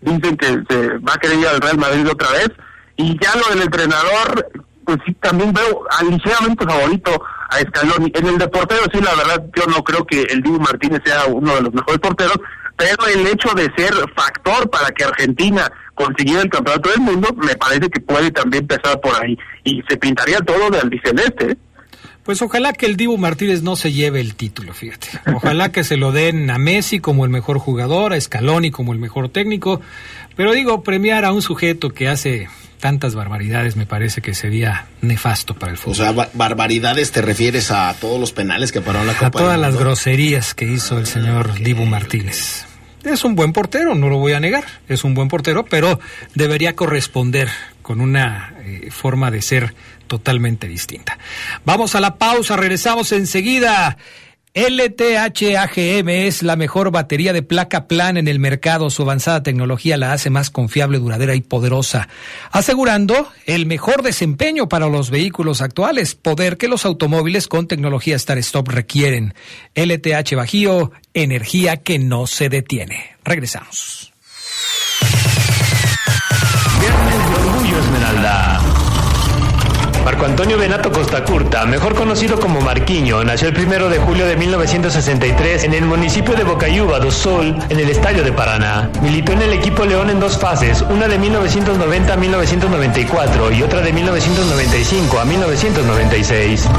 dicen 0.01 0.37
que 0.37 0.47
se 0.69 0.97
va 0.99 1.13
a 1.13 1.17
querer 1.17 1.39
ir 1.39 1.47
al 1.47 1.61
Real 1.61 1.77
Madrid 1.77 2.07
otra 2.09 2.31
vez. 2.31 2.49
Y 2.97 3.17
ya 3.23 3.35
lo 3.35 3.47
del 3.49 3.63
entrenador, 3.63 4.49
pues 4.85 4.97
sí, 5.05 5.13
también 5.21 5.53
veo 5.53 5.85
a 5.89 6.03
ligeramente 6.03 6.65
favorito 6.65 7.23
a 7.49 7.59
Scaloni. 7.59 8.11
En 8.13 8.27
el 8.27 8.37
de 8.37 8.47
portero, 8.49 8.83
sí, 8.91 8.99
la 9.01 9.15
verdad, 9.15 9.43
yo 9.55 9.65
no 9.67 9.83
creo 9.83 10.05
que 10.05 10.23
el 10.23 10.41
Dibu 10.41 10.59
Martínez 10.59 11.01
sea 11.05 11.25
uno 11.25 11.55
de 11.55 11.61
los 11.61 11.73
mejores 11.73 11.99
porteros, 11.99 12.39
pero 12.75 13.05
el 13.07 13.25
hecho 13.27 13.49
de 13.55 13.71
ser 13.75 13.93
factor 14.15 14.69
para 14.69 14.91
que 14.91 15.03
Argentina 15.03 15.71
consiguiera 15.97 16.41
el 16.43 16.49
campeonato 16.49 16.89
del 16.91 16.99
mundo, 17.01 17.35
me 17.35 17.55
parece 17.55 17.89
que 17.89 17.99
puede 17.99 18.31
también 18.31 18.63
empezar 18.63 19.01
por 19.01 19.13
ahí. 19.21 19.37
Y 19.63 19.81
se 19.89 19.97
pintaría 19.97 20.37
todo 20.39 20.69
de 20.69 20.79
albiceleste, 20.79 21.51
¿eh? 21.51 21.57
Pues 22.23 22.41
ojalá 22.41 22.73
que 22.73 22.85
el 22.85 22.97
Dibu 22.97 23.17
Martínez 23.17 23.63
no 23.63 23.75
se 23.77 23.93
lleve 23.93 24.19
el 24.19 24.35
título, 24.35 24.73
fíjate. 24.73 25.07
Ojalá 25.33 25.71
que 25.71 25.85
se 25.85 25.95
lo 25.95 26.11
den 26.11 26.49
a 26.51 26.57
Messi 26.57 26.99
como 26.99 27.23
el 27.23 27.31
mejor 27.31 27.57
jugador, 27.57 28.11
a 28.13 28.19
Scaloni 28.19 28.69
como 28.69 28.91
el 28.93 28.99
mejor 28.99 29.29
técnico. 29.29 29.79
Pero 30.35 30.51
digo, 30.51 30.83
premiar 30.83 31.23
a 31.23 31.31
un 31.31 31.41
sujeto 31.41 31.89
que 31.91 32.09
hace 32.09 32.49
tantas 32.81 33.15
barbaridades 33.15 33.77
me 33.77 33.85
parece 33.85 34.21
que 34.21 34.33
sería 34.35 34.87
nefasto 35.01 35.53
para 35.55 35.71
el 35.71 35.77
fútbol. 35.77 35.91
O 35.93 35.95
sea, 35.95 36.11
ba- 36.11 36.29
barbaridades 36.33 37.11
te 37.13 37.21
refieres 37.21 37.71
a 37.71 37.95
todos 37.99 38.19
los 38.19 38.33
penales 38.33 38.73
que 38.73 38.81
paró 38.81 38.99
en 38.99 39.07
la 39.07 39.13
Copa 39.13 39.27
a 39.27 39.31
todas 39.31 39.59
las 39.59 39.77
groserías 39.77 40.53
que 40.53 40.65
hizo 40.65 40.99
el 40.99 41.07
señor 41.07 41.53
Dibu 41.59 41.85
Martínez. 41.85 42.65
Es 43.07 43.23
un 43.23 43.35
buen 43.35 43.53
portero, 43.53 43.95
no 43.95 44.09
lo 44.09 44.17
voy 44.17 44.33
a 44.33 44.39
negar, 44.39 44.65
es 44.89 45.03
un 45.03 45.13
buen 45.13 45.29
portero, 45.29 45.65
pero 45.65 45.99
debería 46.35 46.75
corresponder 46.75 47.49
con 47.81 48.01
una 48.01 48.53
eh, 48.59 48.89
forma 48.91 49.31
de 49.31 49.41
ser 49.41 49.73
totalmente 50.07 50.67
distinta. 50.67 51.17
Vamos 51.63 51.95
a 51.95 52.01
la 52.01 52.17
pausa, 52.17 52.57
regresamos 52.57 53.11
enseguida. 53.13 53.97
LTH-AGM 54.53 56.09
es 56.09 56.41
la 56.41 56.55
mejor 56.55 56.89
batería 56.91 57.31
de 57.31 57.43
placa 57.43 57.87
plana 57.87 58.19
en 58.19 58.27
el 58.27 58.39
mercado. 58.39 58.89
Su 58.89 59.03
avanzada 59.03 59.43
tecnología 59.43 59.97
la 59.97 60.13
hace 60.13 60.29
más 60.29 60.49
confiable, 60.49 60.97
duradera 60.97 61.35
y 61.35 61.41
poderosa, 61.41 62.09
asegurando 62.51 63.29
el 63.45 63.65
mejor 63.67 64.01
desempeño 64.01 64.67
para 64.67 64.87
los 64.87 65.11
vehículos 65.11 65.61
actuales, 65.61 66.15
poder 66.15 66.57
que 66.57 66.67
los 66.67 66.85
automóviles 66.85 67.47
con 67.47 67.67
tecnología 67.67 68.17
Start-Stop 68.17 68.69
requieren. 68.69 69.35
LTH 69.75 70.35
Bajío, 70.35 70.91
energía 71.13 71.77
que 71.77 71.99
no 71.99 72.25
se 72.25 72.49
detiene. 72.49 73.15
Regresamos. 73.23 74.11
Viernes 76.79 77.29
de 77.29 77.35
Orgullo 77.35 77.79
Esmeralda. 77.79 78.56
Marco 80.07 80.23
Antonio 80.23 80.57
Benato 80.57 80.89
Costa 80.89 81.25
Curta, 81.25 81.65
mejor 81.65 81.93
conocido 81.93 82.39
como 82.39 82.61
Marquiño, 82.61 83.25
nació 83.25 83.49
el 83.49 83.53
primero 83.53 83.89
de 83.89 83.97
julio 83.97 84.25
de 84.25 84.37
1963 84.37 85.65
en 85.65 85.73
el 85.73 85.83
municipio 85.83 86.33
de 86.33 86.45
Bocayuba 86.45 86.97
do 87.01 87.11
Sol, 87.11 87.53
en 87.67 87.77
el 87.77 87.89
Estadio 87.89 88.23
de 88.23 88.31
Paraná. 88.31 88.89
Militó 89.01 89.33
en 89.33 89.41
el 89.41 89.51
equipo 89.51 89.83
León 89.83 90.09
en 90.09 90.21
dos 90.21 90.37
fases, 90.37 90.81
una 90.89 91.09
de 91.09 91.17
1990 91.17 92.13
a 92.13 92.15
1994 92.15 93.51
y 93.51 93.63
otra 93.63 93.81
de 93.81 93.91
1995 93.91 95.19
a 95.19 95.25
1996. 95.25 96.69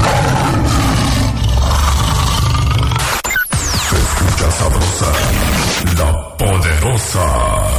Escucha 3.91 4.51
sabrosa, 4.57 5.05
la 5.99 6.35
poderosa. 6.35 7.78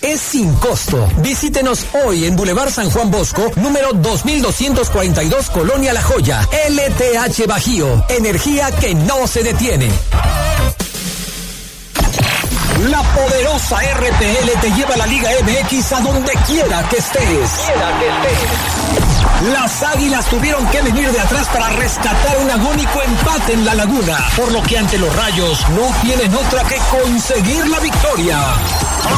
es 0.00 0.20
sin 0.20 0.52
costo. 0.54 1.08
Visítenos 1.18 1.86
hoy 2.04 2.24
en 2.24 2.34
Boulevard 2.34 2.72
San 2.72 2.90
Juan 2.90 3.12
Bosco, 3.12 3.48
número 3.56 3.92
2242, 3.92 5.50
Colonia 5.50 5.92
La 5.92 6.02
Joya. 6.02 6.40
LTH 6.68 7.46
Bajío, 7.46 8.04
energía 8.08 8.72
que 8.72 8.92
no 8.94 9.28
se 9.28 9.44
detiene. 9.44 9.88
La 12.90 13.02
poderosa 13.14 13.78
RPL 13.78 14.60
te 14.60 14.70
lleva 14.72 14.94
a 14.94 14.96
la 14.96 15.06
Liga 15.06 15.30
MX 15.44 15.92
a 15.92 16.00
donde 16.00 16.32
quiera 16.44 16.88
que 16.88 16.96
estés. 16.96 17.50
Las 19.52 19.82
águilas 19.82 20.26
tuvieron 20.26 20.66
que 20.68 20.82
venir 20.82 21.10
de 21.10 21.20
atrás 21.20 21.48
para 21.48 21.68
rescatar 21.70 22.38
un 22.38 22.50
agónico 22.50 23.02
empate 23.02 23.54
en 23.54 23.64
la 23.64 23.74
laguna, 23.74 24.18
por 24.36 24.52
lo 24.52 24.62
que 24.62 24.78
ante 24.78 24.98
los 24.98 25.14
rayos 25.16 25.68
no 25.70 25.92
tienen 26.02 26.32
otra 26.34 26.62
que 26.64 26.76
conseguir 26.90 27.66
la 27.68 27.80
victoria. 27.80 28.38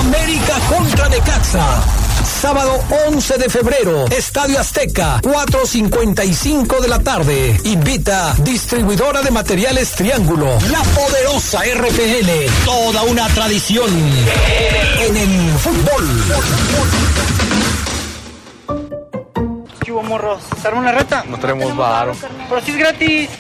América 0.01 0.55
contra 0.69 1.09
Necaxa. 1.09 1.83
Sábado 2.25 2.83
11 3.09 3.37
de 3.37 3.51
febrero, 3.51 4.07
Estadio 4.07 4.59
Azteca, 4.59 5.21
4.55 5.21 6.81
de 6.81 6.89
la 6.89 6.99
tarde. 7.01 7.61
Invita 7.65 8.35
distribuidora 8.39 9.21
de 9.21 9.31
materiales 9.31 9.93
Triángulo. 9.93 10.59
La 10.71 10.83
poderosa 10.83 11.61
RPL, 11.61 12.65
toda 12.65 13.03
una 13.03 13.27
tradición 13.29 13.91
en 15.01 15.17
el 15.17 15.59
fútbol. 15.59 17.34
¿Qué 19.95 19.99
hubo, 20.01 20.09
morros? 20.09 20.43
¿Se 20.61 20.67
arma 20.67 20.81
una 20.81 20.91
reta? 20.91 21.23
No 21.29 21.39
tenemos 21.39 21.77
varo. 21.77 22.17
Pero 22.49 22.61
si 22.63 22.73
es 22.73 22.77
gratis. 22.77 23.31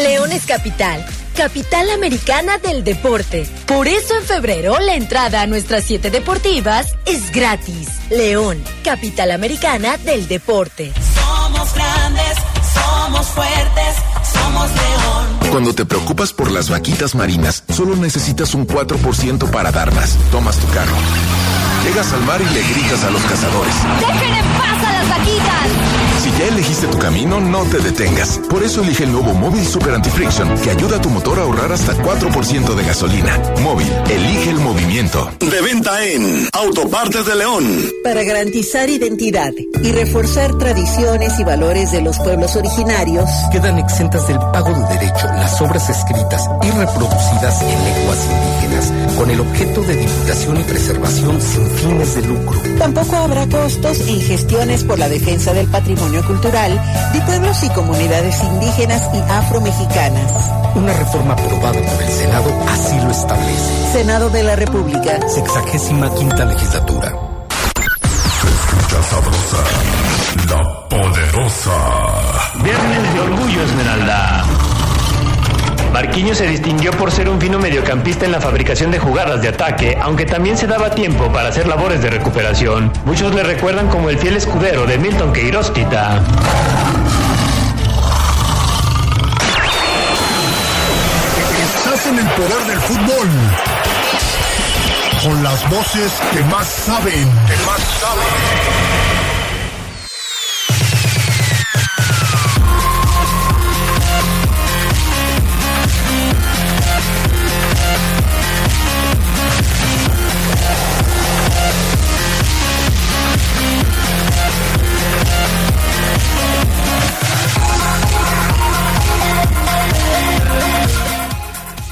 León 0.00 0.30
es 0.30 0.46
capital. 0.46 1.04
Capital 1.36 1.90
americana 1.90 2.58
del 2.58 2.84
deporte. 2.84 3.44
Por 3.66 3.88
eso 3.88 4.16
en 4.16 4.22
febrero 4.22 4.78
la 4.78 4.94
entrada 4.94 5.42
a 5.42 5.48
nuestras 5.48 5.82
siete 5.82 6.12
deportivas 6.12 6.94
es 7.06 7.32
gratis. 7.32 7.88
León, 8.08 8.62
capital 8.84 9.32
americana 9.32 9.96
del 9.96 10.28
deporte. 10.28 10.92
Somos 11.16 11.74
grandes, 11.74 12.34
somos 12.72 13.26
fuertes, 13.26 13.96
somos 14.32 14.70
león. 14.70 15.50
Cuando 15.50 15.74
te 15.74 15.86
preocupas 15.86 16.32
por 16.32 16.52
las 16.52 16.70
vaquitas 16.70 17.16
marinas, 17.16 17.64
solo 17.68 17.96
necesitas 17.96 18.54
un 18.54 18.64
4% 18.64 19.50
para 19.50 19.72
dar 19.72 19.92
más. 19.92 20.16
Tomas 20.30 20.56
tu 20.56 20.68
carro. 20.68 20.94
Llegas 21.82 22.12
al 22.12 22.22
mar 22.24 22.40
y 22.42 22.48
le 22.52 22.62
gritas 22.62 23.04
a 23.04 23.10
los 23.10 23.22
cazadores. 23.22 23.74
¡Dejen 23.98 24.34
en 24.34 24.44
paz 24.52 24.84
a 24.86 24.92
las 24.92 25.08
vaquitas! 25.08 25.99
Ya 26.40 26.46
elegiste 26.46 26.86
tu 26.86 26.96
camino, 26.96 27.38
no 27.38 27.64
te 27.64 27.80
detengas. 27.80 28.40
Por 28.48 28.62
eso 28.62 28.82
elige 28.82 29.04
el 29.04 29.12
nuevo 29.12 29.34
Móvil 29.34 29.62
Super 29.62 29.92
Anti-Friction, 29.92 30.58
que 30.62 30.70
ayuda 30.70 30.96
a 30.96 31.00
tu 31.02 31.10
motor 31.10 31.38
a 31.38 31.42
ahorrar 31.42 31.70
hasta 31.70 31.92
4% 31.92 32.74
de 32.76 32.82
gasolina. 32.82 33.38
Móvil, 33.60 33.86
elige 34.08 34.48
el 34.48 34.56
movimiento. 34.56 35.30
De 35.38 35.60
venta 35.60 36.02
en 36.02 36.48
Autopartes 36.54 37.26
de 37.26 37.34
León. 37.36 37.82
Para 38.02 38.22
garantizar 38.22 38.88
identidad 38.88 39.52
y 39.54 39.92
reforzar 39.92 40.56
tradiciones 40.56 41.38
y 41.38 41.44
valores 41.44 41.92
de 41.92 42.00
los 42.00 42.18
pueblos 42.18 42.56
originarios, 42.56 43.28
quedan 43.52 43.78
exentas 43.78 44.26
del 44.26 44.38
pago 44.38 44.70
de 44.70 44.94
derecho 44.94 45.26
las 45.26 45.60
obras 45.60 45.90
escritas 45.90 46.48
y 46.62 46.70
reproducidas 46.70 47.60
en 47.60 47.84
lenguas 47.84 48.28
indígenas, 48.30 49.14
con 49.18 49.30
el 49.30 49.40
objeto 49.40 49.82
de 49.82 49.94
divulgación 49.94 50.58
y 50.58 50.62
preservación 50.62 51.38
sin 51.42 51.70
fines 51.70 52.14
de 52.14 52.22
lucro. 52.22 52.58
Tampoco 52.78 53.16
habrá 53.16 53.46
costos 53.46 54.00
en 54.08 54.22
gestiones 54.22 54.84
por 54.84 54.98
la 54.98 55.10
defensa 55.10 55.52
del 55.52 55.66
patrimonio 55.66 56.29
cultural 56.30 56.80
de 57.12 57.20
pueblos 57.22 57.60
y 57.64 57.68
comunidades 57.70 58.40
indígenas 58.44 59.02
y 59.12 59.18
afromexicanas. 59.32 60.50
Una 60.76 60.92
reforma 60.92 61.32
aprobada 61.32 61.72
por 61.72 62.02
el 62.02 62.08
Senado 62.08 62.50
así 62.68 62.96
lo 63.00 63.10
establece. 63.10 63.92
Senado 63.92 64.30
de 64.30 64.42
la 64.44 64.54
República. 64.54 65.28
Sexagésima 65.28 66.14
quinta 66.14 66.44
legislatura. 66.44 67.08
Se 67.08 68.48
escucha 68.48 69.02
sabrosa, 69.02 69.62
la 70.48 70.88
poderosa. 70.88 71.76
Viernes 72.62 73.14
de 73.14 73.20
Orgullo 73.20 73.62
Esmeralda. 73.64 74.44
Marquinhos 75.92 76.38
se 76.38 76.46
distinguió 76.46 76.92
por 76.92 77.10
ser 77.10 77.28
un 77.28 77.40
fino 77.40 77.58
mediocampista 77.58 78.24
en 78.24 78.32
la 78.32 78.40
fabricación 78.40 78.90
de 78.90 78.98
jugadas 78.98 79.42
de 79.42 79.48
ataque, 79.48 79.98
aunque 80.00 80.24
también 80.24 80.56
se 80.56 80.66
daba 80.66 80.90
tiempo 80.90 81.32
para 81.32 81.48
hacer 81.48 81.66
labores 81.66 82.00
de 82.02 82.10
recuperación. 82.10 82.92
Muchos 83.04 83.34
le 83.34 83.42
recuerdan 83.42 83.88
como 83.88 84.08
el 84.08 84.18
fiel 84.18 84.36
escudero 84.36 84.86
de 84.86 84.98
Milton 84.98 85.32
Queiroz-Quita. 85.32 86.22
Estás 91.74 92.06
en 92.06 92.18
el 92.18 92.26
poder 92.28 92.66
del 92.66 92.78
fútbol. 92.80 93.28
Con 95.24 95.42
las 95.42 95.68
voces 95.68 96.12
que 96.32 96.42
más 96.44 96.66
saben. 96.66 97.28
Que 97.46 97.56
más 97.66 97.80
saben. 98.00 99.19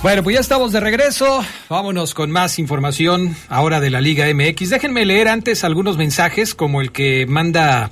Bueno, 0.01 0.23
pues 0.23 0.35
ya 0.35 0.41
estamos 0.41 0.71
de 0.71 0.79
regreso. 0.79 1.45
Vámonos 1.69 2.15
con 2.15 2.31
más 2.31 2.61
información 2.61 3.35
ahora 3.49 3.81
de 3.81 3.91
la 3.91 4.01
Liga 4.01 4.27
MX. 4.33 4.71
Déjenme 4.71 5.05
leer 5.05 5.27
antes 5.27 5.65
algunos 5.65 5.97
mensajes 5.97 6.55
como 6.55 6.81
el 6.81 6.93
que 6.93 7.27
manda 7.27 7.91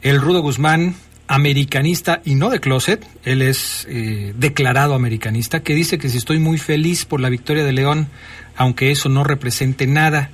el 0.00 0.18
Rudo 0.18 0.40
Guzmán, 0.40 0.94
americanista 1.28 2.22
y 2.24 2.36
no 2.36 2.48
de 2.48 2.60
closet. 2.60 3.06
Él 3.22 3.42
es 3.42 3.86
eh, 3.90 4.32
declarado 4.38 4.94
americanista, 4.94 5.62
que 5.62 5.74
dice 5.74 5.98
que 5.98 6.08
si 6.08 6.16
estoy 6.16 6.38
muy 6.38 6.56
feliz 6.56 7.04
por 7.04 7.20
la 7.20 7.28
victoria 7.28 7.64
de 7.64 7.72
León, 7.74 8.08
aunque 8.56 8.90
eso 8.90 9.10
no 9.10 9.22
represente 9.22 9.86
nada 9.86 10.30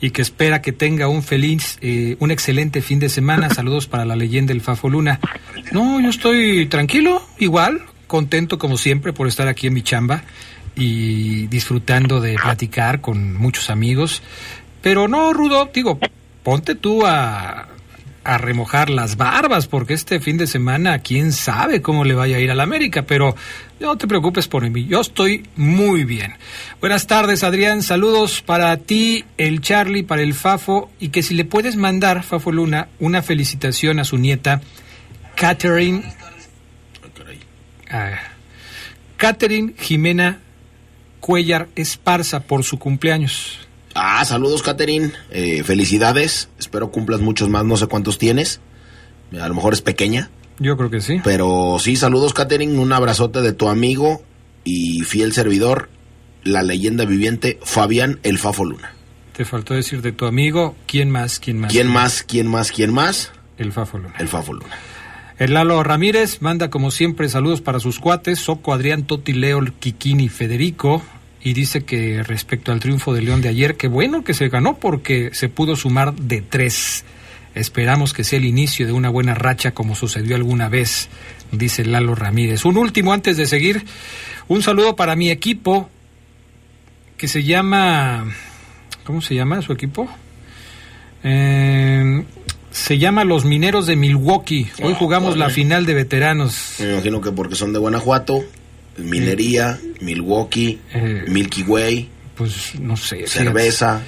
y 0.00 0.10
que 0.10 0.22
espera 0.22 0.62
que 0.62 0.72
tenga 0.72 1.06
un 1.08 1.22
feliz, 1.22 1.76
eh, 1.82 2.16
un 2.18 2.30
excelente 2.30 2.80
fin 2.80 2.98
de 2.98 3.10
semana. 3.10 3.50
Saludos 3.50 3.88
para 3.88 4.06
la 4.06 4.16
leyenda 4.16 4.54
del 4.54 4.62
Fafo 4.62 4.88
Luna. 4.88 5.20
No, 5.72 6.00
yo 6.00 6.08
estoy 6.08 6.64
tranquilo, 6.66 7.22
igual, 7.38 7.82
contento 8.16 8.56
como 8.56 8.78
siempre 8.78 9.12
por 9.12 9.28
estar 9.28 9.46
aquí 9.46 9.66
en 9.66 9.74
mi 9.74 9.82
chamba 9.82 10.22
y 10.74 11.48
disfrutando 11.48 12.18
de 12.18 12.36
platicar 12.36 13.02
con 13.02 13.34
muchos 13.34 13.68
amigos. 13.68 14.22
Pero 14.80 15.06
no, 15.06 15.34
Rudo, 15.34 15.68
digo, 15.70 15.98
ponte 16.42 16.74
tú 16.74 17.04
a, 17.04 17.68
a 18.24 18.38
remojar 18.38 18.88
las 18.88 19.18
barbas, 19.18 19.66
porque 19.66 19.92
este 19.92 20.18
fin 20.18 20.38
de 20.38 20.46
semana, 20.46 21.00
quién 21.00 21.30
sabe 21.30 21.82
cómo 21.82 22.06
le 22.06 22.14
vaya 22.14 22.38
a 22.38 22.40
ir 22.40 22.50
a 22.50 22.54
la 22.54 22.62
América, 22.62 23.02
pero 23.02 23.36
no 23.80 23.98
te 23.98 24.08
preocupes 24.08 24.48
por 24.48 24.66
mí, 24.70 24.86
yo 24.86 25.02
estoy 25.02 25.46
muy 25.56 26.04
bien. 26.04 26.36
Buenas 26.80 27.06
tardes, 27.06 27.44
Adrián, 27.44 27.82
saludos 27.82 28.40
para 28.40 28.74
ti, 28.78 29.26
el 29.36 29.60
Charlie, 29.60 30.04
para 30.04 30.22
el 30.22 30.32
Fafo, 30.32 30.90
y 30.98 31.10
que 31.10 31.22
si 31.22 31.34
le 31.34 31.44
puedes 31.44 31.76
mandar, 31.76 32.22
Fafo 32.22 32.50
Luna, 32.50 32.88
una 32.98 33.20
felicitación 33.20 33.98
a 33.98 34.04
su 34.04 34.16
nieta, 34.16 34.62
Catherine 35.34 36.02
a 37.90 38.18
Catherine 39.16 39.74
Jimena 39.78 40.40
Cuellar 41.20 41.68
Esparza 41.74 42.40
por 42.40 42.62
su 42.62 42.78
cumpleaños. 42.78 43.58
Ah, 43.94 44.24
saludos, 44.24 44.62
Catherine. 44.62 45.12
Eh, 45.30 45.62
felicidades. 45.64 46.48
Espero 46.58 46.90
cumplas 46.90 47.20
muchos 47.20 47.48
más. 47.48 47.64
No 47.64 47.76
sé 47.76 47.86
cuántos 47.86 48.18
tienes. 48.18 48.60
A 49.40 49.48
lo 49.48 49.54
mejor 49.54 49.72
es 49.72 49.82
pequeña. 49.82 50.30
Yo 50.58 50.76
creo 50.76 50.90
que 50.90 51.00
sí. 51.00 51.20
Pero 51.24 51.78
sí, 51.80 51.96
saludos, 51.96 52.34
Catherine. 52.34 52.78
Un 52.78 52.92
abrazote 52.92 53.40
de 53.40 53.52
tu 53.52 53.68
amigo 53.68 54.22
y 54.64 55.00
fiel 55.02 55.32
servidor, 55.32 55.88
la 56.44 56.62
leyenda 56.62 57.04
viviente 57.04 57.58
Fabián 57.62 58.18
El 58.22 58.38
Fafo 58.38 58.64
Luna. 58.64 58.92
Te 59.32 59.44
faltó 59.44 59.74
decir 59.74 60.02
de 60.02 60.12
tu 60.12 60.26
amigo, 60.26 60.76
¿quién 60.86 61.10
más? 61.10 61.38
¿Quién 61.38 61.60
más? 61.60 61.72
¿Quién 61.72 61.88
más? 61.88 62.22
¿Quién 62.22 62.46
más? 62.48 62.72
¿Quién 62.72 62.92
más? 62.92 63.32
El 63.58 63.72
Fafo 63.72 63.98
Luna. 63.98 64.14
El 64.18 64.28
Fafo 64.28 64.52
Luna. 64.52 64.74
El 65.38 65.52
Lalo 65.52 65.82
Ramírez 65.82 66.40
manda 66.40 66.70
como 66.70 66.90
siempre 66.90 67.28
saludos 67.28 67.60
para 67.60 67.78
sus 67.78 67.98
cuates, 67.98 68.38
Soco, 68.38 68.72
Adrián, 68.72 69.04
Toti, 69.04 69.34
Leo, 69.34 69.60
Kikini, 69.78 70.30
Federico, 70.30 71.02
y 71.42 71.52
dice 71.52 71.84
que 71.84 72.22
respecto 72.22 72.72
al 72.72 72.80
triunfo 72.80 73.12
de 73.12 73.20
León 73.20 73.42
de 73.42 73.50
ayer, 73.50 73.76
que 73.76 73.86
bueno 73.86 74.24
que 74.24 74.32
se 74.32 74.48
ganó 74.48 74.78
porque 74.78 75.30
se 75.34 75.50
pudo 75.50 75.76
sumar 75.76 76.14
de 76.14 76.40
tres. 76.40 77.04
Esperamos 77.54 78.14
que 78.14 78.24
sea 78.24 78.38
el 78.38 78.46
inicio 78.46 78.86
de 78.86 78.92
una 78.92 79.10
buena 79.10 79.34
racha 79.34 79.72
como 79.72 79.94
sucedió 79.94 80.36
alguna 80.36 80.70
vez, 80.70 81.10
dice 81.52 81.84
Lalo 81.84 82.14
Ramírez. 82.14 82.64
Un 82.64 82.78
último 82.78 83.12
antes 83.12 83.36
de 83.36 83.46
seguir, 83.46 83.84
un 84.48 84.62
saludo 84.62 84.96
para 84.96 85.16
mi 85.16 85.30
equipo 85.30 85.90
que 87.18 87.28
se 87.28 87.44
llama, 87.44 88.26
¿cómo 89.04 89.20
se 89.20 89.34
llama 89.34 89.60
su 89.60 89.72
equipo? 89.72 90.08
Eh, 91.22 92.24
se 92.76 92.98
llama 92.98 93.24
Los 93.24 93.46
Mineros 93.46 93.86
de 93.86 93.96
Milwaukee. 93.96 94.68
Hoy 94.82 94.92
Ah, 94.92 94.96
jugamos 94.98 95.38
la 95.38 95.48
final 95.48 95.86
de 95.86 95.94
veteranos. 95.94 96.74
Me 96.78 96.92
imagino 96.92 97.22
que 97.22 97.32
porque 97.32 97.54
son 97.54 97.72
de 97.72 97.78
Guanajuato, 97.78 98.44
minería, 98.98 99.80
Milwaukee, 100.02 100.78
Milky 101.26 101.62
Way, 101.62 102.08
pues 102.34 102.78
no 102.78 102.96
sé. 102.98 103.26
cerveza. 103.26 104.02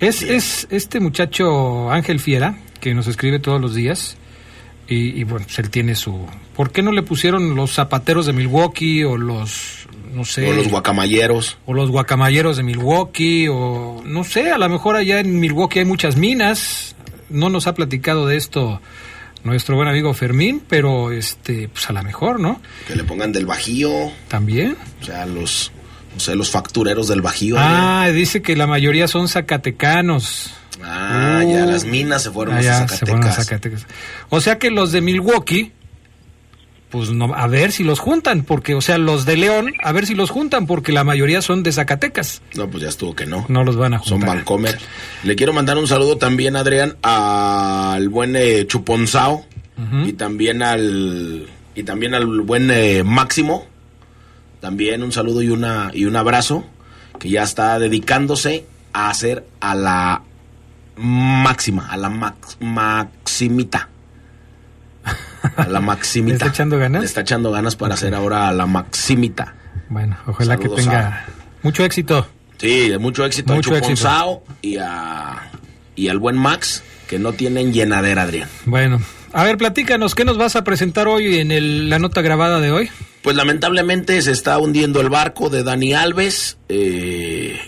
Es, 0.00 0.22
es 0.22 0.66
este 0.70 0.98
muchacho 0.98 1.90
Ángel 1.92 2.18
Fiera, 2.18 2.58
que 2.80 2.92
nos 2.92 3.06
escribe 3.06 3.38
todos 3.38 3.60
los 3.60 3.74
días. 3.76 4.16
Y, 4.88 5.20
y, 5.20 5.24
bueno, 5.24 5.44
pues 5.44 5.58
él 5.58 5.70
tiene 5.70 5.94
su... 5.94 6.26
¿Por 6.56 6.72
qué 6.72 6.82
no 6.82 6.92
le 6.92 7.02
pusieron 7.02 7.54
los 7.54 7.72
zapateros 7.74 8.24
de 8.26 8.32
Milwaukee 8.32 9.04
o 9.04 9.16
los, 9.18 9.86
no 10.14 10.24
sé... 10.24 10.48
O 10.50 10.54
los 10.54 10.68
guacamayeros. 10.68 11.58
O 11.66 11.74
los 11.74 11.90
guacamayeros 11.90 12.56
de 12.56 12.62
Milwaukee 12.62 13.48
o 13.48 14.02
no 14.04 14.24
sé, 14.24 14.50
a 14.50 14.56
lo 14.56 14.66
mejor 14.70 14.96
allá 14.96 15.20
en 15.20 15.38
Milwaukee 15.38 15.80
hay 15.80 15.84
muchas 15.84 16.16
minas. 16.16 16.96
No 17.30 17.48
nos 17.50 17.66
ha 17.66 17.74
platicado 17.74 18.26
de 18.26 18.36
esto 18.36 18.80
nuestro 19.44 19.76
buen 19.76 19.88
amigo 19.88 20.12
Fermín, 20.14 20.62
pero 20.68 21.12
este, 21.12 21.68
pues 21.68 21.88
a 21.88 21.92
lo 21.92 22.02
mejor, 22.02 22.40
¿no? 22.40 22.60
Que 22.86 22.96
le 22.96 23.04
pongan 23.04 23.32
del 23.32 23.46
Bajío. 23.46 24.10
También. 24.28 24.76
O 25.00 25.04
sea, 25.04 25.26
los, 25.26 25.70
no 26.14 26.20
sé, 26.20 26.34
los 26.34 26.50
factureros 26.50 27.08
del 27.08 27.22
Bajío. 27.22 27.56
Ah, 27.58 28.08
dice 28.12 28.42
que 28.42 28.56
la 28.56 28.66
mayoría 28.66 29.06
son 29.08 29.28
zacatecanos. 29.28 30.52
Ah, 30.82 31.42
ya 31.48 31.66
las 31.66 31.84
minas 31.84 32.22
se 32.22 32.30
fueron 32.30 32.54
Ah, 32.54 32.58
a 32.58 32.62
ya, 32.62 32.72
Zacatecas. 32.74 32.98
se 32.98 33.06
fueron 33.06 33.28
a 33.28 33.32
Zacatecas. 33.32 33.86
O 34.28 34.40
sea 34.40 34.58
que 34.58 34.70
los 34.70 34.92
de 34.92 35.00
Milwaukee, 35.00 35.72
pues 36.90 37.10
no, 37.10 37.34
a 37.34 37.46
ver 37.46 37.70
si 37.72 37.84
los 37.84 37.98
juntan, 37.98 38.42
porque, 38.44 38.74
o 38.74 38.80
sea, 38.80 38.96
los 38.98 39.26
de 39.26 39.36
León, 39.36 39.72
a 39.82 39.92
ver 39.92 40.06
si 40.06 40.14
los 40.14 40.30
juntan, 40.30 40.66
porque 40.66 40.90
la 40.92 41.04
mayoría 41.04 41.42
son 41.42 41.62
de 41.62 41.70
Zacatecas. 41.72 42.40
No, 42.56 42.68
pues 42.70 42.82
ya 42.82 42.88
estuvo 42.88 43.14
que 43.14 43.26
no. 43.26 43.44
No 43.48 43.62
los 43.64 43.76
van 43.76 43.94
a 43.94 43.98
Son 43.98 44.18
juntar. 44.20 44.36
Vancomer. 44.36 44.78
Le 45.24 45.36
quiero 45.36 45.52
mandar 45.52 45.76
un 45.76 45.86
saludo 45.86 46.16
también, 46.16 46.56
Adrián, 46.56 46.96
al 47.02 48.08
buen 48.08 48.36
eh, 48.36 48.66
Chuponzao 48.66 49.44
y 50.06 50.14
también 50.14 50.62
al 50.62 51.46
y 51.76 51.82
también 51.84 52.14
al 52.14 52.26
buen 52.40 52.70
eh, 52.70 53.04
Máximo. 53.04 53.66
También 54.60 55.02
un 55.04 55.12
saludo 55.12 55.40
y 55.42 55.50
una 55.50 55.90
y 55.94 56.04
un 56.06 56.16
abrazo 56.16 56.64
que 57.20 57.28
ya 57.28 57.42
está 57.44 57.78
dedicándose 57.78 58.64
a 58.92 59.10
hacer 59.10 59.46
a 59.60 59.74
la 59.76 60.22
máxima, 60.96 61.86
a 61.88 61.96
la 61.96 62.08
max- 62.08 62.56
maximita. 62.60 63.87
A 65.56 65.66
la 65.68 65.80
maximita. 65.80 66.30
¿Le 66.30 66.34
está 66.36 66.48
echando 66.48 66.78
ganas? 66.78 67.00
Le 67.00 67.06
está 67.06 67.20
echando 67.22 67.50
ganas 67.50 67.76
para 67.76 67.94
hacer 67.94 68.14
ahora 68.14 68.48
a 68.48 68.52
la 68.52 68.66
maximita. 68.66 69.54
Bueno, 69.88 70.16
ojalá 70.26 70.56
Saludos 70.56 70.76
que 70.78 70.82
tenga 70.84 71.26
mucho 71.62 71.84
éxito. 71.84 72.26
Sí, 72.58 72.88
de 72.88 72.98
mucho 72.98 73.24
éxito 73.24 73.54
Mucho 73.54 73.72
a 73.74 73.78
éxito. 73.78 74.42
Y 74.62 74.76
a 74.78 75.50
y 75.96 76.08
al 76.08 76.18
buen 76.18 76.36
Max, 76.36 76.82
que 77.08 77.18
no 77.18 77.32
tienen 77.32 77.72
llenadera, 77.72 78.22
Adrián. 78.22 78.48
Bueno, 78.66 79.00
a 79.32 79.44
ver, 79.44 79.56
platícanos, 79.58 80.14
¿qué 80.14 80.24
nos 80.24 80.38
vas 80.38 80.54
a 80.56 80.62
presentar 80.64 81.08
hoy 81.08 81.38
en 81.38 81.50
el- 81.50 81.88
la 81.90 81.98
nota 81.98 82.20
grabada 82.22 82.60
de 82.60 82.70
hoy? 82.70 82.90
Pues 83.22 83.34
lamentablemente 83.36 84.20
se 84.22 84.30
está 84.32 84.58
hundiendo 84.58 85.00
el 85.00 85.08
barco 85.10 85.50
de 85.50 85.62
Dani 85.64 85.92
Alves. 85.94 86.56
eh, 86.68 87.58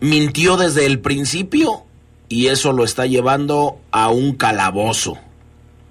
mintió 0.00 0.56
desde 0.56 0.86
el 0.86 0.98
principio 1.00 1.84
y 2.28 2.46
eso 2.46 2.72
lo 2.72 2.84
está 2.84 3.06
llevando 3.06 3.78
a 3.92 4.08
un 4.08 4.34
calabozo. 4.34 5.18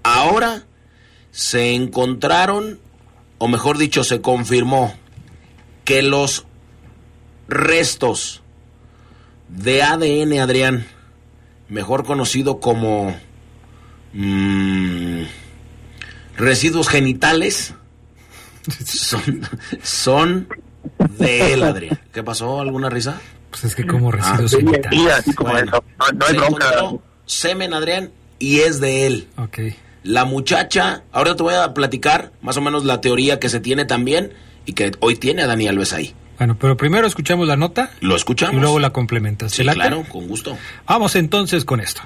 Ahora 0.04 0.64
se 1.40 1.74
encontraron, 1.74 2.82
o 3.38 3.48
mejor 3.48 3.78
dicho, 3.78 4.04
se 4.04 4.20
confirmó 4.20 4.94
que 5.86 6.02
los 6.02 6.46
restos 7.48 8.42
de 9.48 9.82
ADN, 9.82 10.38
Adrián, 10.42 10.86
mejor 11.70 12.04
conocido 12.04 12.60
como 12.60 13.16
mm, 14.12 15.22
residuos 16.36 16.90
genitales, 16.90 17.74
son, 18.86 19.48
son 19.82 20.50
de 21.18 21.54
él, 21.54 21.64
Adrián. 21.64 22.02
¿Qué 22.12 22.22
pasó? 22.22 22.60
¿Alguna 22.60 22.90
risa? 22.90 23.22
Pues 23.50 23.64
es 23.64 23.76
que 23.76 23.88
como 23.88 24.12
residuos 24.12 24.54
Ah, 24.56 24.58
genitales. 24.58 25.00
Y 25.00 25.08
así 25.08 25.34
como 25.34 25.52
Bueno, 25.52 25.72
eso. 25.72 25.84
No, 26.00 26.12
no 26.20 26.26
hay 26.26 26.34
se 26.34 26.38
bronca. 26.38 26.72
semen, 27.26 27.74
Adrián, 27.74 28.12
y 28.40 28.60
es 28.60 28.82
de 28.82 29.08
él. 29.08 29.28
Ok. 29.38 29.60
La 30.10 30.26
muchacha, 30.26 31.04
ahora 31.12 31.36
te 31.36 31.44
voy 31.44 31.54
a 31.54 31.72
platicar 31.76 32.32
más 32.42 32.58
o 32.58 32.62
menos 32.62 32.84
la 32.84 33.00
teoría 33.00 33.40
que 33.40 33.48
se 33.48 33.60
tiene 33.60 33.86
también 33.86 34.34
y 34.66 34.74
que 34.74 34.92
hoy 35.02 35.16
tiene 35.16 35.44
a 35.44 35.46
Dani 35.46 35.68
Alves 35.68 35.94
ahí. 35.94 36.16
Bueno, 36.40 36.58
pero 36.60 36.76
primero 36.78 37.06
escuchamos 37.06 37.48
la 37.48 37.56
nota 37.58 37.92
Lo 38.02 38.16
escuchamos. 38.16 38.56
y 38.56 38.60
luego 38.60 38.80
la 38.80 38.90
complementas. 38.90 39.52
Sí, 39.52 39.64
claro, 39.64 40.04
con 40.12 40.28
gusto. 40.28 40.58
Vamos 40.88 41.16
entonces 41.16 41.64
con 41.64 41.80
esto. 41.80 42.02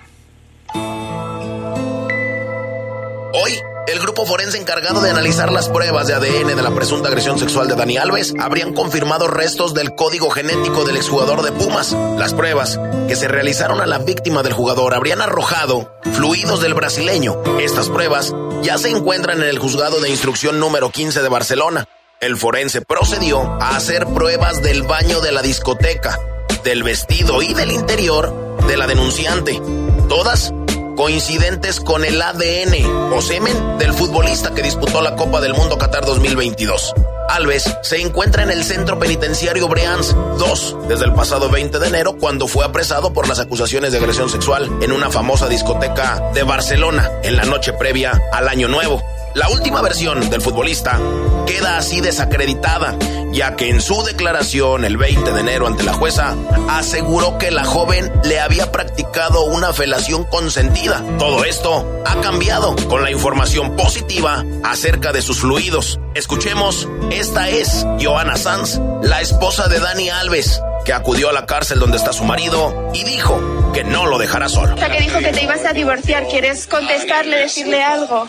Hoy, 3.35 3.53
el 3.87 3.99
grupo 3.99 4.25
forense 4.25 4.57
encargado 4.57 5.01
de 5.01 5.09
analizar 5.09 5.51
las 5.51 5.69
pruebas 5.69 6.07
de 6.07 6.13
ADN 6.13 6.55
de 6.55 6.61
la 6.61 6.73
presunta 6.73 7.09
agresión 7.09 7.37
sexual 7.37 7.67
de 7.67 7.75
Dani 7.75 7.97
Alves 7.97 8.33
habrían 8.39 8.73
confirmado 8.73 9.27
restos 9.27 9.73
del 9.73 9.93
código 9.93 10.29
genético 10.29 10.85
del 10.85 10.97
exjugador 10.97 11.41
de 11.41 11.51
Pumas. 11.51 11.91
Las 12.17 12.33
pruebas 12.33 12.79
que 13.07 13.15
se 13.15 13.27
realizaron 13.27 13.81
a 13.81 13.85
la 13.85 13.99
víctima 13.99 14.41
del 14.41 14.53
jugador 14.53 14.93
habrían 14.93 15.21
arrojado 15.21 15.93
fluidos 16.13 16.61
del 16.61 16.73
brasileño. 16.73 17.41
Estas 17.59 17.89
pruebas 17.89 18.33
ya 18.61 18.77
se 18.77 18.89
encuentran 18.89 19.41
en 19.41 19.49
el 19.49 19.59
juzgado 19.59 19.99
de 19.99 20.09
instrucción 20.09 20.59
número 20.59 20.89
15 20.89 21.21
de 21.21 21.29
Barcelona. 21.29 21.87
El 22.21 22.37
forense 22.37 22.81
procedió 22.81 23.41
a 23.61 23.75
hacer 23.75 24.05
pruebas 24.07 24.61
del 24.61 24.83
baño 24.83 25.19
de 25.19 25.33
la 25.33 25.41
discoteca, 25.41 26.17
del 26.63 26.83
vestido 26.83 27.41
y 27.41 27.53
del 27.53 27.71
interior 27.71 28.33
de 28.65 28.77
la 28.77 28.87
denunciante. 28.87 29.61
Todas 30.07 30.53
coincidentes 30.95 31.79
con 31.79 32.05
el 32.05 32.21
ADN 32.21 33.11
o 33.13 33.21
semen 33.21 33.77
del 33.77 33.93
futbolista 33.93 34.53
que 34.53 34.61
disputó 34.61 35.01
la 35.01 35.15
Copa 35.15 35.41
del 35.41 35.53
Mundo 35.53 35.77
Qatar 35.77 36.05
2022. 36.05 36.93
Alves 37.29 37.63
se 37.81 38.01
encuentra 38.01 38.43
en 38.43 38.51
el 38.51 38.63
centro 38.63 38.99
penitenciario 38.99 39.67
Breans 39.67 40.15
2 40.37 40.77
desde 40.87 41.05
el 41.05 41.13
pasado 41.13 41.49
20 41.49 41.79
de 41.79 41.87
enero 41.87 42.17
cuando 42.19 42.47
fue 42.47 42.65
apresado 42.65 43.13
por 43.13 43.27
las 43.27 43.39
acusaciones 43.39 43.91
de 43.91 43.97
agresión 43.97 44.29
sexual 44.29 44.69
en 44.81 44.91
una 44.91 45.09
famosa 45.09 45.47
discoteca 45.47 46.31
de 46.33 46.43
Barcelona 46.43 47.09
en 47.23 47.35
la 47.35 47.45
noche 47.45 47.73
previa 47.73 48.21
al 48.31 48.47
Año 48.47 48.67
Nuevo. 48.67 49.01
La 49.35 49.49
última 49.49 49.81
versión 49.81 50.29
del 50.29 50.41
futbolista 50.41 50.99
queda 51.47 51.77
así 51.77 52.01
desacreditada, 52.01 52.95
ya 53.31 53.55
que 53.55 53.69
en 53.69 53.81
su 53.81 54.03
declaración 54.03 54.85
el 54.85 54.97
20 54.97 55.33
de 55.33 55.39
enero 55.39 55.65
ante 55.65 55.81
la 55.81 55.93
jueza 55.93 56.35
aseguró 56.69 57.39
que 57.39 57.49
la 57.49 57.63
joven 57.63 58.11
le 58.25 58.39
había 58.39 58.71
practicado 58.71 59.45
una 59.45 59.73
felación 59.73 60.23
consentida. 60.25 61.03
Todo 61.17 61.45
esto 61.45 62.03
ha 62.05 62.21
cambiado 62.21 62.75
con 62.87 63.01
la 63.01 63.09
información 63.09 63.75
positiva 63.75 64.45
acerca 64.63 65.11
de 65.11 65.23
sus 65.23 65.39
fluidos. 65.39 65.99
Escuchemos, 66.13 66.87
esta 67.09 67.49
es 67.49 67.87
Joana 67.99 68.37
Sanz, 68.37 68.79
la 69.01 69.21
esposa 69.21 69.67
de 69.67 69.79
Dani 69.79 70.09
Alves, 70.09 70.61
que 70.83 70.93
acudió 70.93 71.29
a 71.29 71.33
la 71.33 71.45
cárcel 71.45 71.79
donde 71.79 71.97
está 71.97 72.13
su 72.13 72.23
marido 72.23 72.91
y 72.93 73.03
dijo 73.03 73.71
que 73.73 73.83
no 73.83 74.05
lo 74.05 74.17
dejará 74.17 74.49
solo. 74.49 74.73
Hasta 74.73 74.91
que 74.91 75.01
dijo 75.01 75.19
que 75.19 75.31
te 75.31 75.43
ibas 75.43 75.65
a 75.65 75.73
divorciar, 75.73 76.27
¿quieres 76.27 76.67
contestarle, 76.67 77.37
decirle 77.37 77.81
algo? 77.81 78.27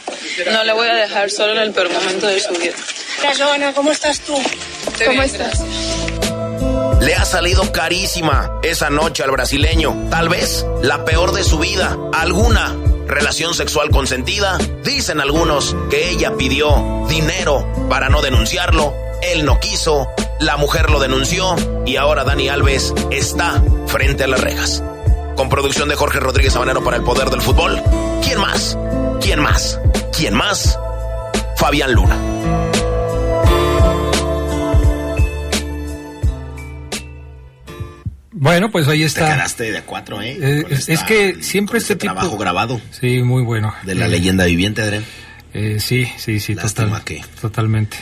No 0.51 0.65
le 0.65 0.73
voy 0.73 0.89
a 0.89 0.95
dejar 0.95 1.31
solo 1.31 1.53
en 1.53 1.59
el 1.59 1.73
peor 1.73 1.93
momento 1.93 2.27
de 2.27 2.41
su 2.41 2.53
vida. 2.55 2.75
Hola, 3.21 3.33
Joana, 3.37 3.75
¿cómo 3.75 3.91
estás 3.91 4.21
tú? 4.21 4.35
¿Cómo 5.05 5.23
estás? 5.23 5.63
Le 7.01 7.15
ha 7.15 7.25
salido 7.25 7.71
carísima 7.73 8.51
esa 8.63 8.89
noche 8.89 9.23
al 9.23 9.31
brasileño. 9.31 10.09
Tal 10.11 10.29
vez 10.29 10.65
la 10.83 11.05
peor 11.05 11.33
de 11.33 11.45
su 11.45 11.59
vida. 11.59 11.97
¿Alguna 12.13 12.75
relación 13.07 13.55
sexual 13.55 13.91
consentida? 13.91 14.57
Dicen 14.83 15.21
algunos 15.21 15.77
que 15.91 16.11
ella 16.11 16.33
pidió 16.39 17.05
dinero 17.09 17.67
para 17.91 18.09
no 18.09 18.23
denunciarlo. 18.23 19.04
Él 19.33 19.45
no 19.45 19.59
quiso. 19.61 20.09
La 20.41 20.57
mujer 20.57 20.91
lo 20.91 21.01
denunció. 21.01 21.55
Y 21.87 21.97
ahora 21.97 22.25
Dani 22.25 22.49
Alves 22.49 22.93
está 23.11 23.63
frente 23.87 24.25
a 24.25 24.27
las 24.29 24.41
rejas. 24.41 24.83
Con 25.37 25.49
producción 25.49 25.89
de 25.89 25.97
Jorge 25.97 26.21
Rodríguez 26.21 26.53
Sabanero 26.53 26.83
para 26.85 26.97
el 26.97 27.03
Poder 27.03 27.31
del 27.31 27.43
Fútbol. 27.43 27.81
¿Quién 28.23 28.41
más? 28.41 28.79
¿Quién 29.21 29.41
más? 29.41 29.81
¿Quién 30.17 30.35
más? 30.35 30.79
Fabián 31.57 31.93
Luna. 31.93 32.17
Bueno, 38.33 38.71
pues 38.71 38.89
ahí 38.89 39.03
está. 39.05 39.27
Te 39.29 39.33
quedaste 39.33 39.73
de 39.73 39.83
cuatro, 39.83 40.21
¿eh? 40.21 40.37
Eh, 40.41 40.65
es, 40.69 40.89
esta- 40.89 40.93
es 40.93 41.03
que 41.05 41.43
siempre 41.43 41.79
este 41.79 41.95
tipo... 41.97 42.13
trabajo 42.15 42.37
grabado 42.37 42.81
Sí, 42.91 43.23
muy 43.23 43.43
bueno. 43.45 43.73
de 43.85 43.95
la 43.95 44.07
Eh, 44.07 44.11
leyenda 44.11 44.45
viviente, 44.45 44.83
Adrián. 44.83 45.05
eh, 45.55 45.79
sí, 45.81 46.09
sí, 46.19 46.41
sí, 46.41 46.55
Lástima 46.55 46.89
total- 46.99 47.05
que- 47.05 47.25
totalmente. 47.41 47.97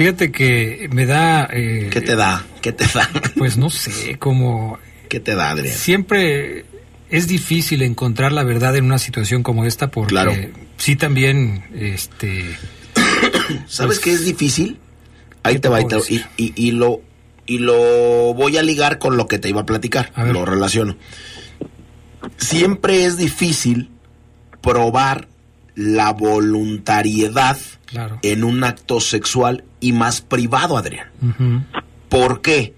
Fíjate 0.00 0.32
que 0.32 0.88
me 0.92 1.04
da... 1.04 1.46
eh, 1.52 1.90
¿Qué 1.92 2.00
te 2.00 2.16
da? 2.16 2.42
¿Qué 2.62 2.72
te 2.72 2.86
da? 2.86 3.06
Pues 3.36 3.58
no 3.58 3.68
sé, 3.68 4.16
como... 4.18 4.78
¿Qué 5.10 5.20
te 5.20 5.34
da, 5.34 5.50
Adrián? 5.50 5.76
Siempre 5.76 6.64
es 7.10 7.28
difícil 7.28 7.82
encontrar 7.82 8.32
la 8.32 8.42
verdad 8.42 8.74
en 8.76 8.86
una 8.86 8.96
situación 8.98 9.42
como 9.42 9.66
esta 9.66 9.90
porque 9.90 10.08
Claro. 10.08 10.32
sí 10.78 10.96
también, 10.96 11.64
este... 11.74 12.56
¿Sabes 13.66 13.98
pues, 13.98 13.98
qué 13.98 14.12
es 14.12 14.24
difícil? 14.24 14.78
Ahí 15.42 15.56
te 15.56 15.60
te 15.60 15.68
va 15.68 15.82
y, 15.82 15.84
te- 15.86 15.98
y, 16.08 16.24
y- 16.38 16.52
y 16.56 16.70
lo 16.70 17.02
y 17.44 17.58
lo 17.58 17.74
voy 18.32 18.56
a 18.56 18.62
ligar 18.62 18.98
con 18.98 19.18
lo 19.18 19.26
que 19.28 19.38
te 19.38 19.50
iba 19.50 19.60
a 19.60 19.66
platicar. 19.66 20.12
A. 20.14 20.24
Lo 20.24 20.46
relaciono. 20.46 20.96
Siempre 22.38 23.04
es 23.04 23.18
difícil 23.18 23.90
probar 24.62 25.28
la 25.74 26.12
voluntariedad 26.14 27.58
Claro. 27.84 28.18
en 28.22 28.44
un 28.44 28.62
acto 28.64 29.00
sexual 29.00 29.64
y 29.80 29.92
más 29.92 30.20
privado, 30.20 30.76
Adrián. 30.76 31.08
ujú. 31.22 31.62
¿Por 32.08 32.40
qué? 32.40 32.74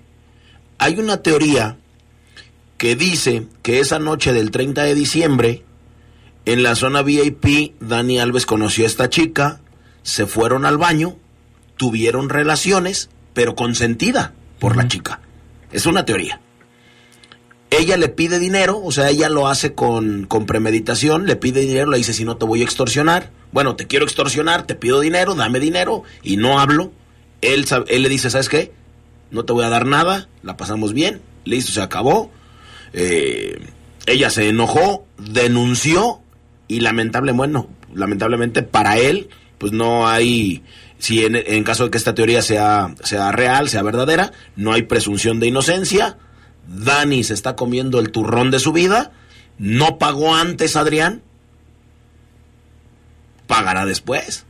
Hay 0.79 0.99
una 0.99 1.19
teoría 1.19 1.77
que 2.77 2.97
dice 2.97 3.47
que 3.63 3.81
esa 3.81 3.99
noche 3.99 4.33
del 4.33 4.51
30 4.51 4.83
de 4.83 4.95
diciembre, 4.95 5.65
en 6.45 6.63
la 6.63 6.75
zona 6.75 7.03
VIP, 7.03 7.75
Dani 7.81 8.19
Alves 8.19 8.47
conoció 8.47 8.85
a 8.85 8.89
esta 8.89 9.09
chica, 9.09 9.61
se 10.03 10.27
fueron 10.27 10.67
al 10.67 10.79
baño, 10.79 11.17
tuvieron 11.77 12.29
relaciones, 12.29 13.09
pero 13.35 13.55
consentida 13.55 14.33
por 14.59 14.77
la 14.77 14.89
chica. 14.89 15.21
Es 15.71 15.87
una 15.87 16.05
teoría. 16.05 16.41
Ella 17.79 17.97
le 17.97 18.09
pide 18.11 18.39
dinero, 18.39 18.81
o 18.83 18.93
sea, 18.93 19.09
ella 19.09 19.31
lo 19.31 19.49
hace 19.49 19.75
con, 19.75 20.27
con 20.27 20.45
premeditación, 20.45 21.27
le 21.27 21.37
pide 21.37 21.63
dinero, 21.63 21.91
le 21.91 21.97
dice, 21.97 22.13
si 22.13 22.25
no 22.25 22.37
te 22.37 22.45
voy 22.45 22.61
a 22.61 22.65
extorsionar, 22.65 23.31
bueno, 23.51 23.77
te 23.77 23.87
quiero 23.87 24.05
extorsionar, 24.05 24.67
te 24.67 24.75
pido 24.75 25.01
dinero, 25.01 25.35
dame 25.35 25.59
dinero, 25.59 26.03
y 26.23 26.37
no 26.37 26.61
hablo. 26.61 26.93
Él, 27.41 27.65
él 27.89 28.03
le 28.03 28.09
dice, 28.09 28.29
¿sabes 28.29 28.49
qué? 28.49 28.73
No 29.31 29.45
te 29.45 29.55
voy 29.55 29.65
a 29.65 29.71
dar 29.71 29.87
nada, 29.87 30.29
la 30.43 30.59
pasamos 30.59 30.93
bien, 30.93 31.23
listo, 31.45 31.73
se 31.73 31.81
acabó. 31.81 32.31
Eh, 32.93 33.59
ella 34.07 34.29
se 34.29 34.49
enojó, 34.49 35.07
denunció, 35.17 36.21
y 36.69 36.81
lamentable, 36.81 37.33
bueno, 37.33 37.69
lamentablemente 37.95 38.63
para 38.63 38.99
él, 38.99 39.29
pues 39.59 39.73
no 39.73 40.09
hay, 40.09 40.63
si 40.99 41.25
en, 41.25 41.37
en 41.37 41.65
caso 41.65 41.85
de 41.85 41.91
que 41.91 41.99
esta 41.99 42.15
teoría 42.15 42.43
sea, 42.43 42.95
sea 43.03 43.33
real, 43.33 43.69
sea 43.69 43.83
verdadera, 43.83 44.33
no 44.57 44.73
hay 44.73 44.83
presunción 44.83 45.41
de 45.41 45.49
inocencia. 45.49 46.19
Dani 46.67 47.25
se 47.25 47.35
está 47.35 47.57
comiendo 47.57 48.01
el 48.01 48.11
turrón 48.11 48.51
de 48.51 48.59
su 48.59 48.73
vida, 48.73 49.13
no 49.59 49.99
pagó 49.99 50.35
antes 50.35 50.77
Adrián, 50.77 51.23
pagará 53.47 53.85
después. 53.85 54.47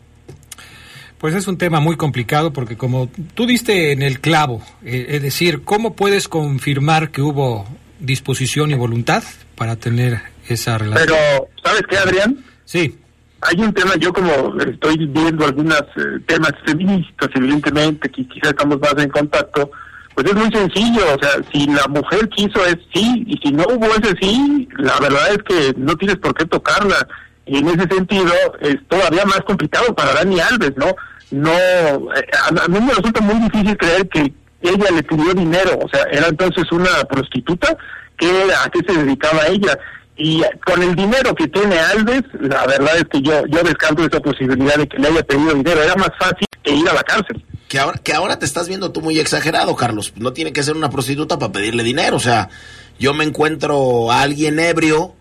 Pues 1.18 1.35
es 1.35 1.46
un 1.46 1.57
tema 1.57 1.79
muy 1.79 1.96
complicado 1.96 2.53
porque 2.53 2.77
como 2.77 3.09
tú 3.35 3.46
diste 3.46 3.92
en 3.92 4.03
el 4.03 4.20
clavo, 4.20 4.61
eh, 4.85 5.07
es 5.11 5.22
decir, 5.22 5.62
¿cómo 5.62 5.94
puedes 5.94 6.27
confirmar 6.27 7.11
que 7.11 7.22
hubo 7.22 7.66
disposición 8.01 8.72
y 8.72 8.75
voluntad 8.75 9.22
para 9.55 9.77
tener 9.77 10.20
esa 10.48 10.79
relación? 10.79 11.07
Pero, 11.07 11.48
¿sabes 11.62 11.83
qué, 11.88 11.96
Adrián? 11.96 12.44
Sí. 12.64 12.98
Hay 13.40 13.61
un 13.61 13.72
tema, 13.72 13.94
yo 13.96 14.12
como 14.12 14.61
estoy 14.61 15.07
viendo 15.07 15.44
algunos 15.44 15.85
temas 16.27 16.53
feministas, 16.64 17.29
evidentemente, 17.35 18.09
que 18.09 18.27
quizás 18.27 18.51
estamos 18.51 18.81
más 18.81 18.94
en 18.98 19.11
contacto, 19.11 19.70
Pues 20.14 20.27
es 20.27 20.35
muy 20.35 20.51
sencillo, 20.53 21.03
o 21.14 21.18
sea, 21.22 21.42
si 21.53 21.66
la 21.66 21.87
mujer 21.88 22.29
quiso 22.29 22.64
es 22.66 22.77
sí, 22.92 23.25
y 23.27 23.38
si 23.38 23.53
no 23.53 23.64
hubo 23.64 23.87
ese 23.87 24.14
sí, 24.20 24.68
la 24.77 24.98
verdad 25.01 25.31
es 25.31 25.38
que 25.38 25.75
no 25.79 25.96
tienes 25.96 26.16
por 26.18 26.35
qué 26.35 26.44
tocarla. 26.44 27.07
Y 27.46 27.59
en 27.59 27.68
ese 27.68 27.88
sentido 27.88 28.33
es 28.61 28.77
todavía 28.88 29.25
más 29.25 29.40
complicado 29.40 29.94
para 29.94 30.12
Dani 30.14 30.38
Alves, 30.40 30.72
¿no? 30.77 30.94
No, 31.31 31.51
eh, 31.51 32.27
a, 32.51 32.68
mí 32.68 32.79
me 32.81 32.92
resulta 32.92 33.20
muy 33.22 33.37
difícil 33.48 33.77
creer 33.79 34.09
que 34.09 34.33
ella 34.61 34.90
le 34.94 35.03
pidió 35.03 35.33
dinero, 35.33 35.79
o 35.83 35.88
sea, 35.88 36.03
era 36.12 36.29
entonces 36.29 36.70
una 36.70 37.03
prostituta, 37.09 37.77
que 38.18 38.29
¿a 38.55 38.68
qué 38.70 38.81
se 38.87 39.03
dedicaba 39.03 39.46
ella? 39.46 39.79
Y 40.16 40.42
con 40.64 40.83
el 40.83 40.94
dinero 40.94 41.35
que 41.35 41.48
tiene 41.48 41.79
Alves, 41.79 42.22
la 42.38 42.66
verdad 42.66 42.96
es 42.96 43.05
que 43.05 43.22
yo, 43.22 43.46
yo 43.46 43.62
descarto 43.62 44.05
esa 44.05 44.20
posibilidad 44.20 44.77
de 44.77 44.87
que 44.87 44.98
le 44.98 45.09
haya 45.09 45.22
pedido 45.22 45.55
dinero, 45.55 45.83
era 45.83 45.96
más 45.96 46.11
fácil 46.18 46.46
que 46.62 46.75
ir 46.75 46.88
a 46.88 46.94
la 46.94 47.03
cárcel. 47.03 47.42
Que 47.72 47.78
ahora, 47.78 47.96
que 47.96 48.12
ahora 48.12 48.38
te 48.38 48.44
estás 48.44 48.68
viendo 48.68 48.92
tú 48.92 49.00
muy 49.00 49.18
exagerado, 49.18 49.74
Carlos. 49.76 50.12
No 50.16 50.35
tiene 50.35 50.52
que 50.52 50.62
ser 50.62 50.76
una 50.76 50.90
prostituta 50.90 51.38
para 51.38 51.52
pedirle 51.52 51.82
dinero. 51.82 52.16
O 52.16 52.20
sea, 52.20 52.50
yo 52.98 53.14
me 53.14 53.24
encuentro 53.24 54.12
a 54.12 54.20
alguien 54.20 54.58
ebrio, 54.58 55.14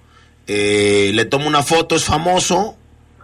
eh, 0.47 1.11
le 1.13 1.23
tomo 1.23 1.47
una 1.47 1.63
foto, 1.63 1.95
es 1.95 2.03
famoso, 2.03 2.75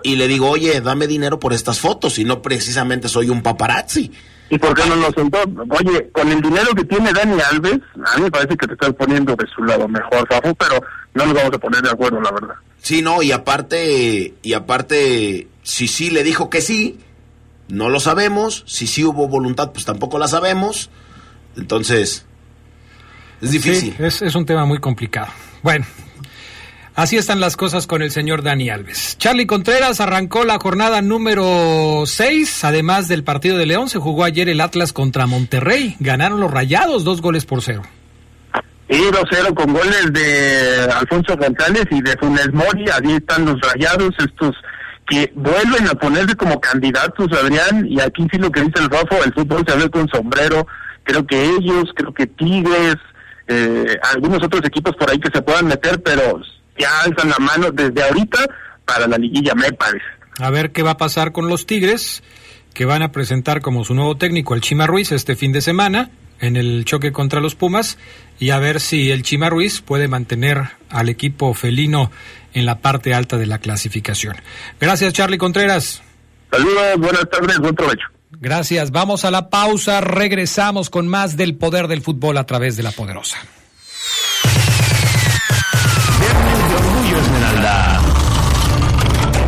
y 0.01 0.15
le 0.15 0.29
digo, 0.29 0.49
oye, 0.49 0.79
dame 0.79 1.07
dinero 1.07 1.41
por 1.41 1.51
estas 1.51 1.81
fotos, 1.81 2.19
y 2.19 2.23
no 2.23 2.41
precisamente 2.41 3.09
soy 3.09 3.29
un 3.29 3.43
paparazzi. 3.43 4.13
¿Y 4.49 4.57
por 4.57 4.73
qué 4.73 4.87
no 4.87 4.95
nos 4.95 5.13
sentó? 5.13 5.39
Oye, 5.77 6.09
con 6.13 6.31
el 6.31 6.39
dinero 6.39 6.73
que 6.73 6.85
tiene 6.85 7.11
Dani 7.11 7.41
Alves, 7.51 7.81
a 8.05 8.15
mí 8.15 8.23
me 8.23 8.31
parece 8.31 8.55
que 8.55 8.65
te 8.65 8.73
estás 8.75 8.93
poniendo 8.93 9.35
de 9.35 9.45
su 9.53 9.61
lado 9.61 9.89
mejor, 9.89 10.25
Fafo, 10.29 10.55
pero 10.55 10.81
no 11.15 11.25
nos 11.25 11.33
vamos 11.33 11.53
a 11.53 11.57
poner 11.57 11.81
de 11.81 11.89
acuerdo, 11.89 12.21
la 12.21 12.31
verdad. 12.31 12.55
Sí, 12.81 13.01
no, 13.01 13.21
y 13.21 13.33
aparte, 13.33 14.35
y 14.41 14.53
aparte, 14.53 15.49
si 15.63 15.89
sí 15.89 16.11
le 16.11 16.23
dijo 16.23 16.49
que 16.49 16.61
sí, 16.61 16.99
no 17.67 17.89
lo 17.89 17.99
sabemos. 17.99 18.63
Si 18.67 18.87
sí 18.87 19.03
hubo 19.03 19.27
voluntad, 19.27 19.71
pues 19.71 19.85
tampoco 19.85 20.17
la 20.19 20.27
sabemos. 20.27 20.89
Entonces, 21.55 22.25
es 23.41 23.51
difícil. 23.51 23.95
Sí, 23.97 24.03
es, 24.03 24.21
es 24.21 24.35
un 24.35 24.45
tema 24.45 24.65
muy 24.65 24.79
complicado. 24.79 25.27
Bueno, 25.63 25.85
Así 26.97 27.15
están 27.15 27.39
las 27.39 27.55
cosas 27.55 27.85
con 27.85 28.01
el 28.01 28.09
señor 28.09 28.41
Dani 28.41 28.71
Alves. 28.71 29.19
Charlie 29.19 29.45
Contreras 29.45 30.01
arrancó 30.01 30.43
la 30.45 30.57
jornada 30.57 31.03
número 31.03 32.05
6. 32.07 32.63
Además 32.63 33.07
del 33.07 33.23
partido 33.23 33.55
de 33.55 33.67
León, 33.67 33.87
se 33.87 33.99
jugó 33.99 34.23
ayer 34.23 34.49
el 34.49 34.59
Atlas 34.59 34.93
contra 34.93 35.27
Monterrey. 35.27 35.95
Ganaron 35.99 36.39
los 36.39 36.49
rayados 36.49 37.03
dos 37.03 37.21
goles 37.21 37.45
por 37.45 37.61
cero. 37.61 37.83
Y 38.89 38.97
2-0 38.97 39.53
con 39.53 39.73
goles 39.73 40.11
de 40.11 40.91
Alfonso 40.91 41.37
González 41.37 41.85
y 41.91 42.01
de 42.01 42.17
Funes 42.17 42.51
Mori. 42.51 42.85
Allí 42.89 43.13
están 43.13 43.45
los 43.45 43.61
rayados, 43.61 44.15
estos 44.17 44.55
que 45.07 45.31
vuelven 45.35 45.87
a 45.87 45.95
ponerse 45.95 46.35
como 46.35 46.59
candidatos, 46.59 47.27
Adrián. 47.31 47.87
Y 47.87 47.99
aquí 47.99 48.27
sí 48.31 48.37
lo 48.37 48.51
que 48.51 48.61
dice 48.61 48.79
el 48.79 48.89
Rafo, 48.89 49.23
el 49.23 49.33
fútbol 49.33 49.63
se 49.67 49.75
ve 49.77 49.89
con 49.89 50.07
sombrero. 50.09 50.67
Creo 51.03 51.25
que 51.25 51.45
ellos, 51.45 51.91
creo 51.95 52.13
que 52.13 52.27
Tigres, 52.27 52.97
eh, 53.47 53.97
algunos 54.13 54.43
otros 54.43 54.63
equipos 54.65 54.95
por 54.95 55.09
ahí 55.09 55.19
que 55.19 55.31
se 55.33 55.41
puedan 55.41 55.67
meter, 55.67 56.01
pero 56.03 56.41
ya 56.77 57.01
alzan 57.01 57.29
la 57.29 57.37
mano 57.39 57.71
desde 57.71 58.03
ahorita 58.03 58.39
para 58.85 59.07
la 59.07 59.17
liguilla, 59.17 59.55
me 59.55 59.71
parece. 59.71 60.05
A 60.39 60.49
ver 60.49 60.71
qué 60.71 60.83
va 60.83 60.91
a 60.91 60.97
pasar 60.97 61.31
con 61.31 61.47
los 61.47 61.65
Tigres, 61.65 62.23
que 62.73 62.85
van 62.85 63.01
a 63.01 63.11
presentar 63.11 63.61
como 63.61 63.83
su 63.85 63.95
nuevo 63.95 64.17
técnico 64.17 64.53
el 64.53 64.61
Chima 64.61 64.85
Ruiz 64.85 65.11
este 65.11 65.35
fin 65.35 65.53
de 65.53 65.61
semana 65.61 66.11
en 66.39 66.55
el 66.55 66.85
choque 66.85 67.11
contra 67.11 67.41
los 67.41 67.55
Pumas 67.55 67.97
y 68.39 68.51
a 68.51 68.59
ver 68.59 68.79
si 68.79 69.11
el 69.11 69.23
Chima 69.23 69.49
Ruiz 69.49 69.81
puede 69.81 70.07
mantener 70.07 70.63
al 70.89 71.09
equipo 71.09 71.53
felino 71.53 72.11
en 72.53 72.65
la 72.65 72.79
parte 72.79 73.13
alta 73.13 73.37
de 73.37 73.45
la 73.45 73.59
clasificación. 73.59 74.35
Gracias, 74.79 75.13
Charlie 75.13 75.37
Contreras. 75.37 76.01
Saludos, 76.51 76.97
buenas 76.97 77.29
tardes, 77.29 77.59
buen 77.59 77.75
provecho. 77.75 78.07
Gracias. 78.39 78.91
Vamos 78.91 79.25
a 79.25 79.31
la 79.31 79.49
pausa. 79.49 80.01
Regresamos 80.01 80.89
con 80.89 81.07
más 81.07 81.37
del 81.37 81.55
poder 81.55 81.87
del 81.87 82.01
fútbol 82.01 82.37
a 82.37 82.45
través 82.45 82.77
de 82.77 82.83
la 82.83 82.91
poderosa. 82.91 83.37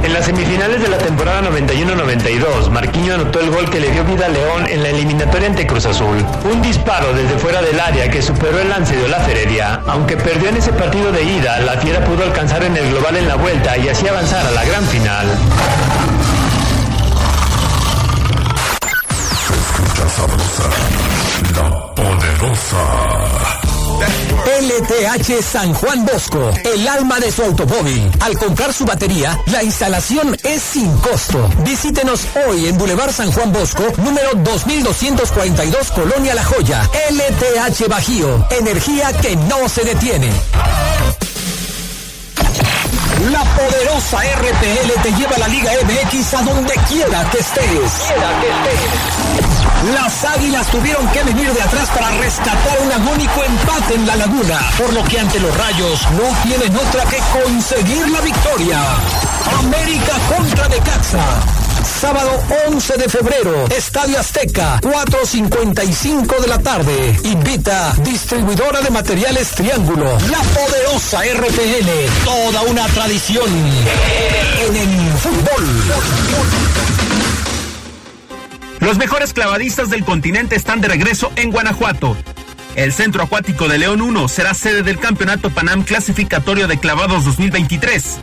En 0.09 0.15
las 0.15 0.25
semifinales 0.25 0.81
de 0.81 0.89
la 0.89 0.97
temporada 0.97 1.43
91-92, 1.51 2.71
Marquinho 2.71 3.13
anotó 3.13 3.41
el 3.41 3.51
gol 3.51 3.69
que 3.69 3.79
le 3.79 3.91
dio 3.91 4.03
vida 4.05 4.25
a 4.25 4.29
León 4.29 4.65
en 4.67 4.81
la 4.81 4.89
eliminatoria 4.89 5.47
ante 5.47 5.67
Cruz 5.67 5.85
Azul. 5.85 6.25
Un 6.51 6.63
disparo 6.63 7.13
desde 7.13 7.37
fuera 7.37 7.61
del 7.61 7.79
área 7.79 8.09
que 8.09 8.19
superó 8.19 8.59
el 8.59 8.69
lance 8.69 8.95
de 8.95 9.07
la 9.07 9.19
Feredia. 9.19 9.83
Aunque 9.85 10.17
perdió 10.17 10.49
en 10.49 10.57
ese 10.57 10.73
partido 10.73 11.11
de 11.11 11.21
ida, 11.23 11.59
la 11.59 11.73
Fiera 11.73 12.03
pudo 12.03 12.23
alcanzar 12.23 12.63
en 12.63 12.75
el 12.75 12.89
global 12.89 13.17
en 13.17 13.27
la 13.27 13.35
vuelta 13.35 13.77
y 13.77 13.87
así 13.87 14.07
avanzar 14.07 14.43
a 14.47 14.51
la 14.51 14.65
gran 14.65 14.83
final. 14.85 15.27
sabrosa, 20.09 20.69
la 21.53 21.93
poderosa. 21.93 23.68
LTH 23.99 25.41
San 25.41 25.73
Juan 25.73 26.05
Bosco, 26.05 26.51
el 26.63 26.87
alma 26.87 27.19
de 27.19 27.31
su 27.31 27.43
automóvil. 27.43 28.11
Al 28.19 28.37
comprar 28.37 28.73
su 28.73 28.85
batería, 28.85 29.39
la 29.47 29.63
instalación 29.63 30.37
es 30.43 30.61
sin 30.61 30.91
costo. 30.97 31.49
Visítenos 31.65 32.21
hoy 32.47 32.67
en 32.67 32.77
Boulevard 32.77 33.11
San 33.11 33.31
Juan 33.31 33.51
Bosco, 33.51 33.83
número 33.97 34.29
2242, 34.35 35.91
Colonia 35.91 36.35
La 36.35 36.43
Joya. 36.43 36.89
LTH 37.09 37.87
Bajío, 37.87 38.47
energía 38.51 39.11
que 39.21 39.35
no 39.35 39.67
se 39.69 39.83
detiene. 39.83 40.31
La 43.31 43.43
poderosa 43.55 44.17
RPL 44.17 45.01
te 45.03 45.11
lleva 45.13 45.35
a 45.35 45.39
la 45.39 45.47
Liga 45.47 45.71
MX 45.83 46.33
a 46.33 46.41
donde 46.41 46.73
quiera 46.87 47.29
que 47.29 47.37
estés. 47.37 47.91
Quiera 48.07 48.39
que 48.41 48.47
estés. 48.47 49.93
Las 49.93 50.25
águilas 50.25 50.67
tuvieron 50.67 51.07
que 51.09 51.23
venir 51.23 51.53
de 51.53 51.61
atrás 51.61 51.89
para 51.89 52.09
rescatar 52.11 52.79
un 52.81 52.91
agónico 52.91 53.43
empate 53.43 53.95
en 53.95 54.07
la 54.07 54.15
laguna, 54.15 54.59
por 54.77 54.91
lo 54.93 55.03
que 55.03 55.19
ante 55.19 55.39
los 55.39 55.55
rayos 55.55 56.07
no 56.11 56.23
tienen 56.43 56.75
otra 56.75 57.03
que 57.05 57.19
conseguir 57.43 58.09
la 58.09 58.21
victoria. 58.21 58.79
América 59.59 60.13
contra 60.35 60.67
Necaxa. 60.67 61.68
Sábado 61.83 62.31
11 62.67 62.97
de 62.97 63.09
febrero, 63.09 63.65
Estadio 63.75 64.19
Azteca, 64.19 64.79
4.55 64.81 66.39
de 66.39 66.47
la 66.47 66.59
tarde. 66.59 67.19
Invita 67.23 67.93
distribuidora 68.03 68.81
de 68.81 68.89
materiales 68.89 69.51
Triángulo, 69.51 70.17
la 70.29 70.39
poderosa 70.39 71.21
RPL, 71.23 72.25
toda 72.25 72.61
una 72.63 72.85
tradición 72.87 73.49
en 73.49 74.75
el 74.75 75.11
fútbol. 75.17 75.65
Los 78.79 78.97
mejores 78.97 79.33
clavadistas 79.33 79.89
del 79.89 80.03
continente 80.05 80.55
están 80.55 80.81
de 80.81 80.87
regreso 80.87 81.31
en 81.35 81.51
Guanajuato. 81.51 82.17
El 82.75 82.93
Centro 82.93 83.23
Acuático 83.23 83.67
de 83.67 83.77
León 83.77 84.01
1 84.01 84.27
será 84.27 84.53
sede 84.53 84.83
del 84.83 84.99
Campeonato 84.99 85.49
Panam 85.49 85.83
Clasificatorio 85.83 86.67
de 86.67 86.79
Clavados 86.79 87.25
2023. 87.25 88.19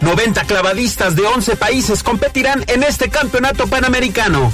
90 0.00 0.44
clavadistas 0.44 1.14
de 1.14 1.26
11 1.26 1.56
países 1.56 2.02
competirán 2.02 2.64
en 2.68 2.82
este 2.82 3.10
campeonato 3.10 3.66
panamericano. 3.66 4.52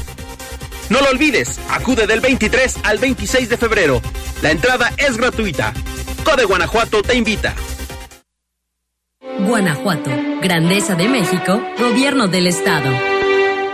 No 0.88 1.00
lo 1.00 1.10
olvides, 1.10 1.58
acude 1.70 2.06
del 2.06 2.20
23 2.20 2.76
al 2.84 2.98
26 2.98 3.48
de 3.48 3.56
febrero. 3.56 4.00
La 4.42 4.50
entrada 4.50 4.92
es 4.96 5.16
gratuita. 5.16 5.72
Code 6.24 6.44
Guanajuato 6.44 7.02
te 7.02 7.14
invita. 7.16 7.54
Guanajuato, 9.40 10.10
Grandeza 10.40 10.94
de 10.94 11.08
México, 11.08 11.60
Gobierno 11.78 12.28
del 12.28 12.46
Estado. 12.46 12.90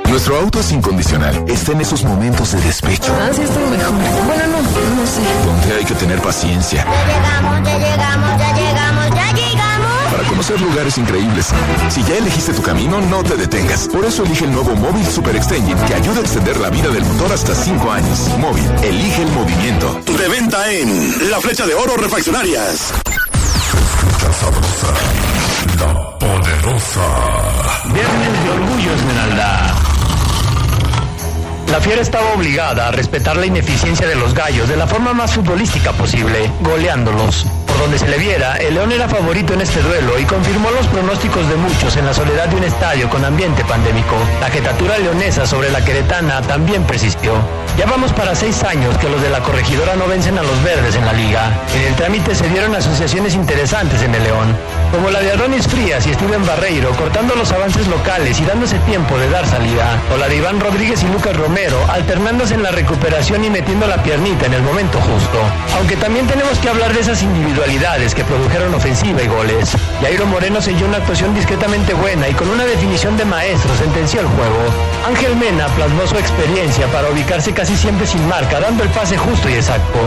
Nuestro 0.08 0.36
auto 0.36 0.60
es 0.60 0.70
incondicional. 0.72 1.44
Está 1.48 1.72
en 1.72 1.80
esos 1.80 2.04
momentos 2.04 2.52
de 2.52 2.60
despecho. 2.60 3.16
Ah, 3.18 3.30
sí, 3.32 3.42
estuvo 3.42 3.66
mejor. 3.66 3.92
Bueno, 4.26 4.46
no, 4.48 4.96
no 4.96 5.06
sé. 5.06 5.22
Donde 5.46 5.74
hay 5.74 5.84
que 5.84 5.94
tener 5.94 6.20
paciencia. 6.20 6.84
Ya 6.84 7.06
llegamos, 7.06 7.66
ya 7.66 7.78
llegamos, 7.78 8.38
ya 8.38 8.54
llegamos, 8.54 9.10
ya 9.14 9.32
llegamos. 9.32 9.71
Para 10.12 10.24
conocer 10.24 10.60
lugares 10.60 10.98
increíbles. 10.98 11.48
Si 11.88 12.02
ya 12.02 12.18
elegiste 12.18 12.52
tu 12.52 12.60
camino, 12.60 13.00
no 13.00 13.24
te 13.24 13.34
detengas. 13.34 13.88
Por 13.88 14.04
eso 14.04 14.24
elige 14.24 14.44
el 14.44 14.52
nuevo 14.52 14.76
Móvil 14.76 15.06
Super 15.06 15.34
Extension 15.34 15.78
que 15.86 15.94
ayuda 15.94 16.18
a 16.18 16.20
extender 16.20 16.58
la 16.58 16.68
vida 16.68 16.90
del 16.90 17.02
motor 17.02 17.32
hasta 17.32 17.54
5 17.54 17.90
años. 17.90 18.28
Móvil, 18.38 18.70
elige 18.82 19.22
el 19.22 19.30
movimiento. 19.30 20.00
De 20.04 20.28
venta 20.28 20.70
en 20.70 21.30
La 21.30 21.40
Flecha 21.40 21.64
de 21.64 21.74
Oro 21.74 21.96
Refaccionarias. 21.96 22.92
La 25.78 26.18
poderosa. 26.18 27.00
Viernes 27.86 28.44
de 28.44 28.50
Orgullo 28.50 28.92
Esmeralda. 28.92 29.74
La 31.70 31.80
fiera 31.80 32.02
estaba 32.02 32.34
obligada 32.34 32.88
a 32.88 32.90
respetar 32.90 33.38
la 33.38 33.46
ineficiencia 33.46 34.06
de 34.06 34.16
los 34.16 34.34
gallos 34.34 34.68
de 34.68 34.76
la 34.76 34.86
forma 34.86 35.14
más 35.14 35.32
futbolística 35.32 35.92
posible, 35.92 36.50
goleándolos 36.60 37.46
donde 37.82 37.98
se 37.98 38.06
le 38.06 38.16
viera, 38.16 38.54
el 38.58 38.74
León 38.74 38.92
era 38.92 39.08
favorito 39.08 39.54
en 39.54 39.60
este 39.60 39.82
duelo 39.82 40.16
y 40.16 40.24
confirmó 40.24 40.70
los 40.70 40.86
pronósticos 40.86 41.48
de 41.48 41.56
muchos 41.56 41.96
en 41.96 42.06
la 42.06 42.14
soledad 42.14 42.46
de 42.46 42.54
un 42.54 42.62
estadio 42.62 43.10
con 43.10 43.24
ambiente 43.24 43.64
pandémico. 43.64 44.14
La 44.40 44.50
jetatura 44.50 44.98
leonesa 44.98 45.48
sobre 45.48 45.68
la 45.68 45.84
queretana 45.84 46.40
también 46.42 46.84
persistió. 46.84 47.32
Ya 47.76 47.86
vamos 47.86 48.12
para 48.12 48.36
seis 48.36 48.62
años 48.62 48.96
que 48.98 49.08
los 49.08 49.20
de 49.20 49.30
la 49.30 49.40
corregidora 49.40 49.96
no 49.96 50.06
vencen 50.06 50.38
a 50.38 50.42
los 50.42 50.62
verdes 50.62 50.94
en 50.94 51.04
la 51.04 51.12
liga. 51.12 51.50
En 51.74 51.82
el 51.82 51.94
trámite 51.96 52.36
se 52.36 52.48
dieron 52.50 52.72
asociaciones 52.72 53.34
interesantes 53.34 54.00
en 54.02 54.14
el 54.14 54.22
León, 54.22 54.56
como 54.92 55.10
la 55.10 55.20
de 55.20 55.32
Adonis 55.32 55.66
Frías 55.66 56.06
y 56.06 56.14
Steven 56.14 56.46
Barreiro, 56.46 56.90
cortando 56.90 57.34
los 57.34 57.50
avances 57.50 57.88
locales 57.88 58.38
y 58.40 58.44
dándose 58.44 58.78
tiempo 58.80 59.18
de 59.18 59.28
dar 59.30 59.46
salida, 59.46 59.98
o 60.14 60.18
la 60.18 60.28
de 60.28 60.36
Iván 60.36 60.60
Rodríguez 60.60 61.02
y 61.02 61.08
Lucas 61.08 61.36
Romero, 61.36 61.78
alternándose 61.90 62.54
en 62.54 62.62
la 62.62 62.70
recuperación 62.70 63.42
y 63.42 63.50
metiendo 63.50 63.88
la 63.88 64.00
piernita 64.04 64.46
en 64.46 64.54
el 64.54 64.62
momento 64.62 65.00
justo. 65.00 65.38
Aunque 65.78 65.96
también 65.96 66.28
tenemos 66.28 66.56
que 66.58 66.68
hablar 66.68 66.92
de 66.92 67.00
esas 67.00 67.22
individualidades 67.22 67.71
que 68.14 68.22
produjeron 68.24 68.74
ofensiva 68.74 69.22
y 69.22 69.28
goles. 69.28 69.70
Jairo 70.02 70.26
Moreno 70.26 70.60
selló 70.60 70.86
una 70.86 70.98
actuación 70.98 71.34
discretamente 71.34 71.94
buena 71.94 72.28
y 72.28 72.34
con 72.34 72.50
una 72.50 72.64
definición 72.66 73.16
de 73.16 73.24
maestro 73.24 73.74
sentenció 73.76 74.20
el 74.20 74.26
juego. 74.26 74.58
Ángel 75.06 75.34
Mena 75.36 75.66
plasmó 75.68 76.06
su 76.06 76.16
experiencia 76.16 76.86
para 76.88 77.08
ubicarse 77.08 77.52
casi 77.52 77.74
siempre 77.74 78.06
sin 78.06 78.28
marca, 78.28 78.60
dando 78.60 78.82
el 78.82 78.90
pase 78.90 79.16
justo 79.16 79.48
y 79.48 79.54
exacto. 79.54 79.98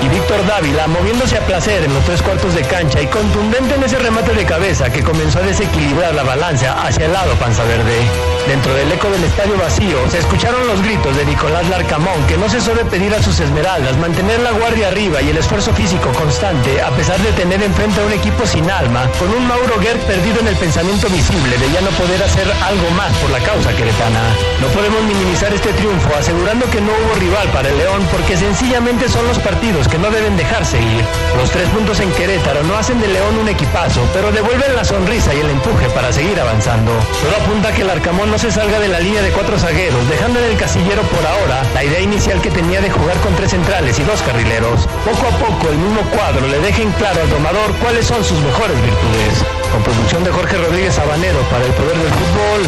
Y 0.00 0.08
Víctor 0.08 0.46
Dávila 0.46 0.86
moviéndose 0.86 1.36
a 1.36 1.40
placer 1.40 1.82
en 1.82 1.92
los 1.92 2.04
tres 2.04 2.22
cuartos 2.22 2.54
de 2.54 2.62
cancha 2.62 3.02
y 3.02 3.06
contundente 3.08 3.74
en 3.74 3.82
ese 3.82 3.98
remate 3.98 4.32
de 4.32 4.44
cabeza 4.44 4.88
que 4.88 5.02
comenzó 5.02 5.40
a 5.40 5.42
desequilibrar 5.42 6.14
la 6.14 6.22
balanza 6.22 6.80
hacia 6.86 7.06
el 7.06 7.12
lado 7.12 7.34
panza 7.34 7.64
verde. 7.64 7.98
Dentro 8.46 8.72
del 8.74 8.92
eco 8.92 9.10
del 9.10 9.24
estadio 9.24 9.58
vacío 9.58 10.08
se 10.10 10.18
escucharon 10.18 10.66
los 10.68 10.80
gritos 10.82 11.16
de 11.16 11.26
Nicolás 11.26 11.68
Larcamón 11.68 12.24
que 12.28 12.38
no 12.38 12.48
cesó 12.48 12.74
de 12.74 12.84
pedir 12.84 13.12
a 13.12 13.22
sus 13.22 13.40
esmeraldas 13.40 13.96
mantener 13.98 14.40
la 14.40 14.52
guardia 14.52 14.88
arriba 14.88 15.20
y 15.20 15.30
el 15.30 15.36
esfuerzo 15.36 15.74
físico 15.74 16.10
constante 16.12 16.80
a 16.80 16.90
pesar 16.98 17.22
de 17.22 17.30
tener 17.30 17.62
enfrente 17.62 18.00
a 18.00 18.06
un 18.06 18.12
equipo 18.12 18.44
sin 18.44 18.68
alma, 18.68 19.08
con 19.20 19.30
un 19.30 19.46
Mauro 19.46 19.78
Gerd 19.80 20.00
perdido 20.00 20.40
en 20.40 20.48
el 20.48 20.56
pensamiento 20.56 21.06
visible 21.08 21.56
de 21.56 21.70
ya 21.70 21.80
no 21.80 21.90
poder 21.90 22.20
hacer 22.20 22.50
algo 22.66 22.90
más 22.96 23.14
por 23.18 23.30
la 23.30 23.38
causa 23.38 23.70
queretana. 23.76 24.34
No 24.60 24.66
podemos 24.74 25.00
minimizar 25.04 25.54
este 25.54 25.72
triunfo 25.74 26.10
asegurando 26.18 26.68
que 26.68 26.80
no 26.80 26.90
hubo 26.90 27.14
rival 27.20 27.46
para 27.54 27.68
el 27.68 27.78
León 27.78 28.02
porque 28.10 28.36
sencillamente 28.36 29.08
son 29.08 29.28
los 29.28 29.38
partidos 29.38 29.86
que 29.86 29.96
no 29.96 30.10
deben 30.10 30.36
dejarse 30.36 30.82
ir. 30.82 31.04
Los 31.36 31.52
tres 31.52 31.68
puntos 31.68 32.00
en 32.00 32.10
Querétaro 32.10 32.64
no 32.64 32.74
hacen 32.76 33.00
de 33.00 33.06
León 33.06 33.38
un 33.38 33.48
equipazo, 33.48 34.02
pero 34.12 34.32
devuelven 34.32 34.74
la 34.74 34.84
sonrisa 34.84 35.32
y 35.34 35.38
el 35.38 35.50
empuje 35.50 35.88
para 35.90 36.12
seguir 36.12 36.40
avanzando. 36.40 36.90
Todo 37.22 37.36
apunta 37.46 37.70
que 37.70 37.82
el 37.82 37.90
Arcamón 37.90 38.32
no 38.32 38.38
se 38.38 38.50
salga 38.50 38.80
de 38.80 38.88
la 38.88 38.98
línea 38.98 39.22
de 39.22 39.30
cuatro 39.30 39.56
zagueros, 39.56 40.08
dejando 40.10 40.40
en 40.40 40.50
el 40.50 40.56
casillero 40.56 41.02
por 41.02 41.24
ahora 41.24 41.62
la 41.74 41.84
idea 41.84 42.00
inicial 42.00 42.40
que 42.42 42.50
tenía 42.50 42.80
de 42.80 42.90
jugar 42.90 43.16
con 43.18 43.36
tres 43.36 43.52
centrales 43.52 43.96
y 44.00 44.02
dos 44.02 44.20
carrileros. 44.22 44.88
Poco 45.04 45.28
a 45.28 45.38
poco 45.38 45.70
el 45.70 45.78
mismo 45.78 46.00
cuadro 46.10 46.44
le 46.48 46.58
dejen 46.58 46.87
claro 46.92 47.22
al 47.22 47.30
domador 47.30 47.74
cuáles 47.82 48.06
son 48.06 48.22
sus 48.24 48.38
mejores 48.40 48.76
virtudes. 48.80 49.44
Con 49.72 49.82
producción 49.82 50.24
de 50.24 50.30
Jorge 50.30 50.56
Rodríguez 50.56 50.94
Sabanero 50.94 51.40
para 51.50 51.64
el 51.64 51.72
poder 51.72 51.96
del 51.96 52.12
fútbol, 52.12 52.66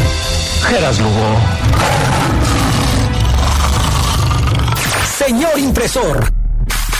Geras 0.69 0.99
Lugo. 0.99 1.37
Señor 5.17 5.59
impresor. 5.59 6.40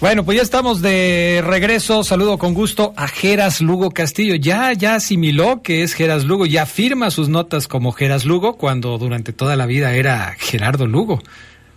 Bueno, 0.00 0.24
pues 0.24 0.36
ya 0.36 0.42
estamos 0.42 0.80
de 0.80 1.42
regreso. 1.44 2.04
Saludo 2.04 2.38
con 2.38 2.54
gusto 2.54 2.92
a 2.96 3.08
Geras 3.08 3.60
Lugo 3.60 3.90
Castillo. 3.90 4.36
Ya, 4.36 4.72
ya 4.72 4.94
asimiló 4.94 5.60
que 5.60 5.82
es 5.82 5.92
Geras 5.92 6.24
Lugo, 6.24 6.46
ya 6.46 6.66
firma 6.66 7.10
sus 7.10 7.28
notas 7.28 7.66
como 7.66 7.90
Geras 7.90 8.24
Lugo 8.24 8.56
cuando 8.56 8.96
durante 8.96 9.32
toda 9.32 9.56
la 9.56 9.66
vida 9.66 9.92
era 9.94 10.36
Gerardo 10.38 10.86
Lugo. 10.86 11.20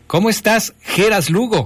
¿Cómo 0.06 0.30
estás, 0.30 0.76
Geras 0.82 1.32
Lugo? 1.32 1.66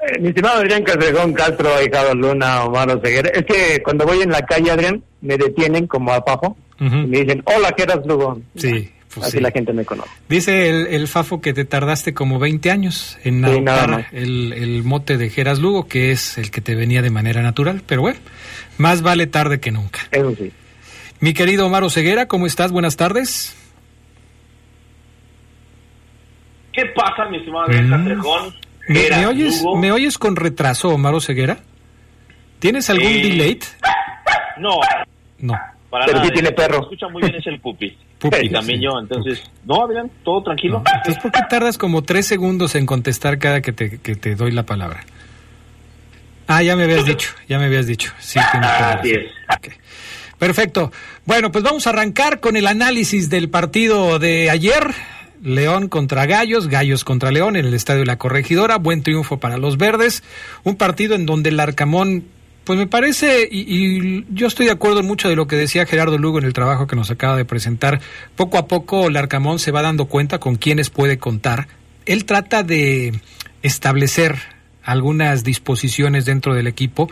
Eh, 0.00 0.18
mi 0.20 0.30
estimado 0.30 0.58
Adrián 0.58 0.82
Castrejón 0.82 1.32
Castro, 1.34 1.70
Hijado 1.80 2.16
Luna, 2.16 2.64
Omar 2.64 2.90
Oseguera, 2.90 3.30
es 3.30 3.44
que 3.46 3.80
cuando 3.84 4.04
voy 4.04 4.22
en 4.22 4.30
la 4.30 4.42
calle, 4.42 4.72
Adrián, 4.72 5.04
me 5.20 5.38
detienen 5.38 5.86
como 5.86 6.12
a 6.12 6.24
Papo 6.24 6.56
y 6.80 6.84
me 6.84 7.20
dicen, 7.20 7.44
hola, 7.44 7.72
Geras 7.78 8.04
Lugo. 8.04 8.40
Sí. 8.56 8.90
Pues 9.14 9.26
Así 9.28 9.36
sí. 9.38 9.42
la 9.42 9.50
gente 9.52 9.72
me 9.72 9.84
conoce. 9.84 10.10
Dice 10.28 10.68
el, 10.68 10.86
el, 10.88 11.06
Fafo 11.08 11.40
que 11.40 11.52
te 11.52 11.64
tardaste 11.64 12.14
como 12.14 12.38
20 12.38 12.70
años 12.70 13.16
en 13.22 13.44
sí, 13.44 13.50
adoptar 13.50 14.06
el, 14.12 14.52
el, 14.52 14.82
mote 14.82 15.16
de 15.16 15.30
Geras 15.30 15.60
Lugo, 15.60 15.86
que 15.86 16.10
es 16.10 16.36
el 16.38 16.50
que 16.50 16.60
te 16.60 16.74
venía 16.74 17.00
de 17.02 17.10
manera 17.10 17.42
natural. 17.42 17.82
Pero 17.86 18.00
bueno, 18.02 18.18
más 18.78 19.02
vale 19.02 19.26
tarde 19.28 19.60
que 19.60 19.70
nunca. 19.70 20.00
Eso 20.10 20.34
sí. 20.36 20.50
Mi 21.20 21.32
querido 21.32 21.66
Omar 21.66 21.88
Ceguera, 21.90 22.26
¿cómo 22.26 22.46
estás? 22.46 22.72
Buenas 22.72 22.96
tardes. 22.96 23.56
¿Qué 26.72 26.86
pasa, 26.86 27.26
mi 27.30 27.38
estimado 27.38 27.68
mm. 27.68 28.52
¿Me, 28.88 29.08
¿Me, 29.10 29.26
oyes, 29.26 29.62
Lugo? 29.62 29.76
¿Me 29.78 29.92
oyes 29.92 30.18
con 30.18 30.36
retraso, 30.36 30.88
Omar 30.90 31.20
Ceguera? 31.22 31.58
¿Tienes 32.58 32.90
algún 32.90 33.06
Eh, 33.06 33.22
delay? 33.22 33.58
No, 34.58 34.80
No. 35.38 35.54
para 35.90 36.06
Pero 36.06 36.18
nada. 36.18 36.26
sí 36.28 36.32
tiene 36.34 36.48
El 36.48 36.54
que 36.54 36.62
perro. 36.62 36.78
me 36.78 36.82
escucha 36.84 37.08
muy 37.08 37.22
bien 37.22 37.34
es 37.36 37.46
el 37.46 37.60
pupi. 37.60 37.96
Pupi, 38.24 38.48
también 38.52 38.78
sí. 38.78 38.84
yo, 38.84 38.98
entonces, 38.98 39.42
no, 39.66 39.84
Adrián, 39.84 40.10
todo 40.22 40.42
tranquilo. 40.42 40.82
Entonces, 40.86 41.22
¿por 41.22 41.30
qué 41.30 41.40
tardas 41.48 41.76
como 41.76 42.02
tres 42.02 42.26
segundos 42.26 42.74
en 42.74 42.86
contestar 42.86 43.38
cada 43.38 43.60
que 43.60 43.72
te, 43.72 43.98
que 43.98 44.16
te 44.16 44.34
doy 44.34 44.50
la 44.50 44.64
palabra? 44.64 45.04
Ah, 46.46 46.62
ya 46.62 46.74
me 46.74 46.84
habías 46.84 47.04
dicho, 47.04 47.30
ya 47.48 47.58
me 47.58 47.66
habías 47.66 47.86
dicho. 47.86 48.12
Sí, 48.18 48.38
la 48.38 48.92
Así 48.92 49.12
es. 49.12 49.32
Perfecto. 50.38 50.90
Bueno, 51.26 51.52
pues 51.52 51.64
vamos 51.64 51.86
a 51.86 51.90
arrancar 51.90 52.40
con 52.40 52.56
el 52.56 52.66
análisis 52.66 53.28
del 53.28 53.50
partido 53.50 54.18
de 54.18 54.50
ayer. 54.50 54.94
León 55.42 55.88
contra 55.88 56.24
Gallos, 56.24 56.68
Gallos 56.68 57.04
contra 57.04 57.30
León 57.30 57.56
en 57.56 57.66
el 57.66 57.74
Estadio 57.74 58.04
la 58.06 58.16
Corregidora. 58.16 58.78
Buen 58.78 59.02
triunfo 59.02 59.38
para 59.38 59.58
los 59.58 59.76
verdes. 59.76 60.22
Un 60.62 60.76
partido 60.76 61.14
en 61.14 61.26
donde 61.26 61.50
el 61.50 61.60
Arcamón, 61.60 62.24
pues 62.64 62.78
me 62.78 62.86
parece, 62.86 63.48
y, 63.50 63.60
y 63.60 64.26
yo 64.30 64.46
estoy 64.46 64.66
de 64.66 64.72
acuerdo 64.72 65.02
mucho 65.02 65.28
de 65.28 65.36
lo 65.36 65.46
que 65.46 65.56
decía 65.56 65.86
Gerardo 65.86 66.18
Lugo 66.18 66.38
en 66.38 66.44
el 66.44 66.52
trabajo 66.52 66.86
que 66.86 66.96
nos 66.96 67.10
acaba 67.10 67.36
de 67.36 67.44
presentar. 67.44 68.00
Poco 68.36 68.58
a 68.58 68.66
poco 68.66 69.08
el 69.08 69.16
Arcamón 69.16 69.58
se 69.58 69.70
va 69.70 69.82
dando 69.82 70.06
cuenta 70.06 70.38
con 70.38 70.56
quiénes 70.56 70.90
puede 70.90 71.18
contar. 71.18 71.68
Él 72.06 72.24
trata 72.24 72.62
de 72.62 73.20
establecer 73.62 74.36
algunas 74.82 75.44
disposiciones 75.44 76.24
dentro 76.24 76.54
del 76.54 76.66
equipo, 76.66 77.10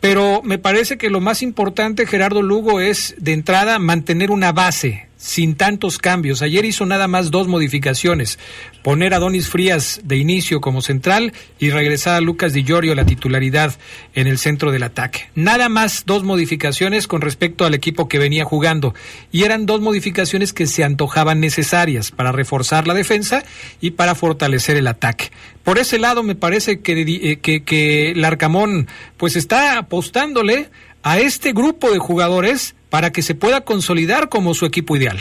pero 0.00 0.42
me 0.42 0.58
parece 0.58 0.98
que 0.98 1.10
lo 1.10 1.20
más 1.20 1.42
importante, 1.42 2.06
Gerardo 2.06 2.42
Lugo, 2.42 2.80
es 2.80 3.14
de 3.18 3.32
entrada 3.32 3.78
mantener 3.78 4.30
una 4.30 4.52
base 4.52 5.08
sin 5.22 5.54
tantos 5.54 5.98
cambios. 5.98 6.42
Ayer 6.42 6.64
hizo 6.64 6.84
nada 6.84 7.06
más 7.06 7.30
dos 7.30 7.46
modificaciones, 7.46 8.40
poner 8.82 9.14
a 9.14 9.20
Donis 9.20 9.48
Frías 9.48 10.00
de 10.02 10.16
inicio 10.16 10.60
como 10.60 10.82
central 10.82 11.32
y 11.60 11.70
regresar 11.70 12.16
a 12.16 12.20
Lucas 12.20 12.52
Di 12.52 12.64
Llorio 12.64 12.96
la 12.96 13.06
titularidad 13.06 13.78
en 14.14 14.26
el 14.26 14.38
centro 14.38 14.72
del 14.72 14.82
ataque. 14.82 15.30
Nada 15.36 15.68
más 15.68 16.02
dos 16.06 16.24
modificaciones 16.24 17.06
con 17.06 17.20
respecto 17.20 17.64
al 17.64 17.74
equipo 17.74 18.08
que 18.08 18.18
venía 18.18 18.44
jugando 18.44 18.94
y 19.30 19.44
eran 19.44 19.64
dos 19.64 19.80
modificaciones 19.80 20.52
que 20.52 20.66
se 20.66 20.82
antojaban 20.82 21.38
necesarias 21.38 22.10
para 22.10 22.32
reforzar 22.32 22.88
la 22.88 22.94
defensa 22.94 23.44
y 23.80 23.92
para 23.92 24.16
fortalecer 24.16 24.76
el 24.76 24.88
ataque. 24.88 25.30
Por 25.62 25.78
ese 25.78 26.00
lado 26.00 26.24
me 26.24 26.34
parece 26.34 26.80
que, 26.80 27.00
eh, 27.00 27.38
que, 27.38 27.62
que 27.62 28.10
el 28.10 28.24
Arcamón 28.24 28.88
pues 29.16 29.36
está 29.36 29.78
apostándole 29.78 30.68
a 31.04 31.20
este 31.20 31.52
grupo 31.52 31.92
de 31.92 31.98
jugadores 31.98 32.74
para 32.92 33.10
que 33.10 33.22
se 33.22 33.34
pueda 33.34 33.62
consolidar 33.62 34.28
como 34.28 34.52
su 34.52 34.66
equipo 34.66 34.94
ideal. 34.98 35.18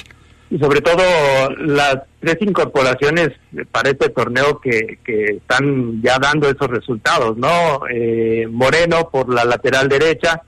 Y 0.50 0.58
sobre 0.60 0.82
todo 0.82 1.02
las 1.58 2.00
tres 2.20 2.36
incorporaciones 2.42 3.30
para 3.72 3.92
este 3.92 4.10
torneo 4.10 4.60
que, 4.60 5.00
que 5.06 5.24
están 5.38 6.02
ya 6.04 6.20
dando 6.20 6.50
esos 6.50 6.68
resultados, 6.68 7.38
¿no? 7.38 7.84
Eh, 7.90 8.46
Moreno 8.52 9.10
por 9.10 9.34
la 9.34 9.46
lateral 9.46 9.88
derecha, 9.88 10.42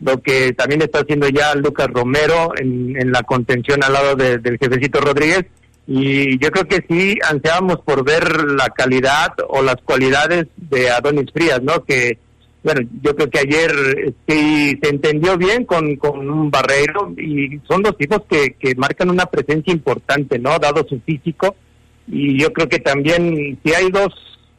lo 0.00 0.20
que 0.20 0.52
también 0.54 0.82
está 0.82 0.98
haciendo 1.02 1.28
ya 1.28 1.54
Lucas 1.54 1.86
Romero 1.92 2.52
en, 2.58 2.96
en 3.00 3.12
la 3.12 3.22
contención 3.22 3.84
al 3.84 3.92
lado 3.92 4.16
de- 4.16 4.38
del 4.38 4.58
jefecito 4.58 5.00
Rodríguez. 5.00 5.46
Y 5.86 6.36
yo 6.42 6.50
creo 6.50 6.64
que 6.66 6.84
sí 6.88 7.16
ansiábamos 7.30 7.76
por 7.84 8.04
ver 8.04 8.24
la 8.50 8.70
calidad 8.70 9.28
o 9.48 9.62
las 9.62 9.76
cualidades 9.84 10.46
de 10.56 10.90
Adonis 10.90 11.30
Frías, 11.32 11.62
¿no? 11.62 11.84
Que 11.84 12.18
bueno, 12.64 12.80
yo 13.02 13.14
creo 13.14 13.28
que 13.28 13.40
ayer 13.40 14.14
sí 14.26 14.78
se 14.82 14.88
entendió 14.88 15.36
bien 15.36 15.66
con, 15.66 15.96
con 15.96 16.30
un 16.30 16.50
Barreiro 16.50 17.12
y 17.18 17.60
son 17.68 17.82
dos 17.82 17.96
tipos 17.98 18.22
que, 18.28 18.56
que 18.58 18.74
marcan 18.74 19.10
una 19.10 19.26
presencia 19.26 19.70
importante, 19.70 20.38
¿no? 20.38 20.58
Dado 20.58 20.86
su 20.88 20.98
físico. 21.00 21.54
Y 22.08 22.40
yo 22.40 22.52
creo 22.54 22.66
que 22.66 22.78
también 22.78 23.58
si 23.62 23.74
hay 23.74 23.90
dos 23.90 24.14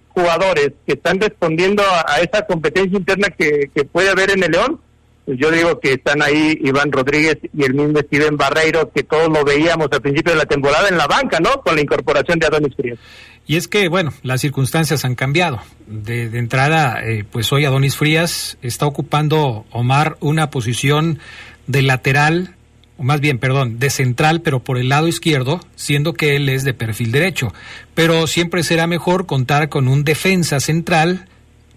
jugadores 0.10 0.74
que 0.86 0.94
están 0.94 1.20
respondiendo 1.20 1.82
a, 1.84 2.20
esa 2.20 2.46
competencia 2.46 2.98
interna 2.98 3.30
que, 3.30 3.72
que 3.74 3.86
puede 3.86 4.12
haber 4.12 4.30
en 4.32 4.44
el 4.44 4.52
León, 4.52 4.80
pues 5.26 5.40
yo 5.40 5.50
digo 5.50 5.80
que 5.80 5.94
están 5.94 6.22
ahí 6.22 6.60
Iván 6.62 6.92
Rodríguez 6.92 7.40
y 7.58 7.64
el 7.64 7.74
mismo 7.74 8.00
Steven 8.02 8.38
Barreiro, 8.38 8.92
que 8.94 9.02
todos 9.02 9.30
lo 9.30 9.44
veíamos 9.44 9.88
al 9.92 10.02
principio 10.02 10.34
de 10.34 10.38
la 10.38 10.46
temporada 10.46 10.88
en 10.88 10.98
la 10.98 11.08
banca, 11.08 11.40
¿no? 11.40 11.62
Con 11.62 11.76
la 11.76 11.82
incorporación 11.82 12.38
de 12.38 12.46
Adonis 12.46 12.76
Frías. 12.76 13.00
Y 13.48 13.58
es 13.58 13.68
que, 13.68 13.88
bueno, 13.90 14.12
las 14.24 14.42
circunstancias 14.42 15.06
han 15.06 15.16
cambiado. 15.16 15.62
De, 15.86 16.24
entrada, 16.38 17.00
eh, 17.04 17.24
pues 17.30 17.52
hoy 17.54 17.66
Adonis 17.66 17.96
Frías 17.96 18.58
está 18.62 18.88
ocupando, 18.88 19.66
Omar, 19.72 20.18
una 20.20 20.50
posición 20.50 21.20
de 21.68 21.84
lateral, 21.84 22.56
o 22.98 23.04
más 23.04 23.20
bien, 23.20 23.38
perdón, 23.38 23.78
de 23.78 23.92
central, 23.92 24.42
pero 24.42 24.64
por 24.64 24.80
el 24.80 24.90
lado 24.90 25.08
izquierdo, 25.08 25.60
siendo 25.76 26.14
que 26.14 26.36
él 26.36 26.50
es 26.50 26.64
de 26.64 26.74
perfil 26.74 27.12
derecho. 27.12 27.54
Pero 27.94 28.26
siempre 28.26 28.64
será 28.64 28.88
mejor 28.88 29.28
contar 29.28 29.70
con 29.70 29.88
un 29.88 30.04
defensa 30.04 30.60
central 30.60 31.28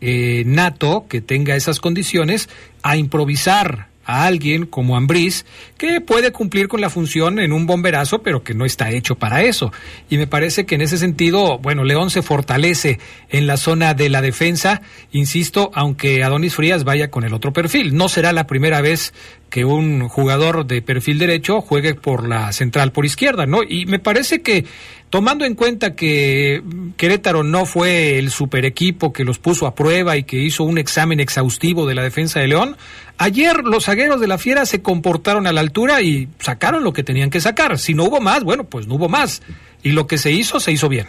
eh, 0.01 0.45
nato 0.47 1.07
que 1.09 1.21
tenga 1.21 1.57
esas 1.57 1.81
condiciones 1.81 2.49
a 2.83 2.97
improvisar 2.97 3.89
a 4.09 4.25
alguien 4.25 4.65
como 4.65 4.97
Ambriz 4.97 5.45
que 5.77 6.01
puede 6.01 6.33
cumplir 6.33 6.67
con 6.67 6.81
la 6.81 6.89
función 6.89 7.39
en 7.39 7.53
un 7.53 7.67
bomberazo, 7.67 8.23
pero 8.23 8.43
que 8.43 8.55
no 8.55 8.65
está 8.65 8.91
hecho 8.91 9.17
para 9.17 9.43
eso. 9.43 9.71
Y 10.09 10.17
me 10.17 10.27
parece 10.27 10.65
que 10.65 10.77
en 10.77 10.81
ese 10.81 10.97
sentido, 10.97 11.59
bueno, 11.59 11.85
León 11.85 12.09
se 12.09 12.23
fortalece 12.23 12.99
en 13.29 13.47
la 13.47 13.59
zona 13.59 13.93
de 13.93 14.09
la 14.09 14.23
defensa, 14.23 14.81
insisto, 15.13 15.71
aunque 15.75 16.25
Adonis 16.25 16.55
Frías 16.55 16.85
vaya 16.85 17.11
con 17.11 17.23
el 17.25 17.35
otro 17.35 17.53
perfil. 17.53 17.95
No 17.95 18.09
será 18.09 18.33
la 18.33 18.47
primera 18.47 18.81
vez 18.81 19.13
que 19.51 19.65
un 19.65 20.09
jugador 20.09 20.67
de 20.67 20.83
perfil 20.83 21.19
derecho 21.19 21.61
juegue 21.61 21.95
por 21.95 22.29
la 22.29 22.53
central 22.53 22.93
por 22.93 23.07
izquierda, 23.07 23.47
¿no? 23.47 23.63
Y 23.63 23.87
me 23.87 23.99
parece 23.99 24.43
que 24.43 24.67
tomando 25.11 25.45
en 25.45 25.55
cuenta 25.55 25.95
que 25.95 26.63
Querétaro 26.97 27.43
no 27.43 27.65
fue 27.65 28.19
el 28.19 28.31
super 28.31 28.65
equipo 28.65 29.13
que 29.13 29.25
los 29.25 29.39
puso 29.39 29.67
a 29.67 29.75
prueba 29.75 30.17
y 30.17 30.25
que 30.25 30.37
hizo 30.37 30.65
un 30.65 30.79
examen 30.79 31.21
exhaustivo 31.21 31.87
de 31.87 31.95
la 31.95 32.03
defensa 32.03 32.41
de 32.41 32.49
León, 32.49 32.77
ayer 33.17 33.65
los 33.65 33.87
zagueros 33.87 34.21
de 34.21 34.29
la 34.29 34.39
Fiera 34.39 34.67
se 34.67 34.83
comportaron 34.83 35.47
a 35.47 35.53
la 35.53 35.61
altura 35.61 36.03
y 36.03 36.29
sacaron 36.39 36.85
lo 36.85 36.93
que 36.93 37.03
tenían 37.03 37.31
que 37.31 37.41
sacar. 37.41 37.79
Si 37.79 37.95
no 37.95 38.05
hubo 38.05 38.21
más, 38.21 38.45
bueno, 38.45 38.65
pues 38.65 38.87
no 38.87 38.95
hubo 38.95 39.09
más. 39.09 39.43
Y 39.83 39.93
lo 39.93 40.07
que 40.07 40.19
se 40.19 40.33
hizo, 40.33 40.61
se 40.61 40.73
hizo 40.73 40.89
bien. 40.89 41.09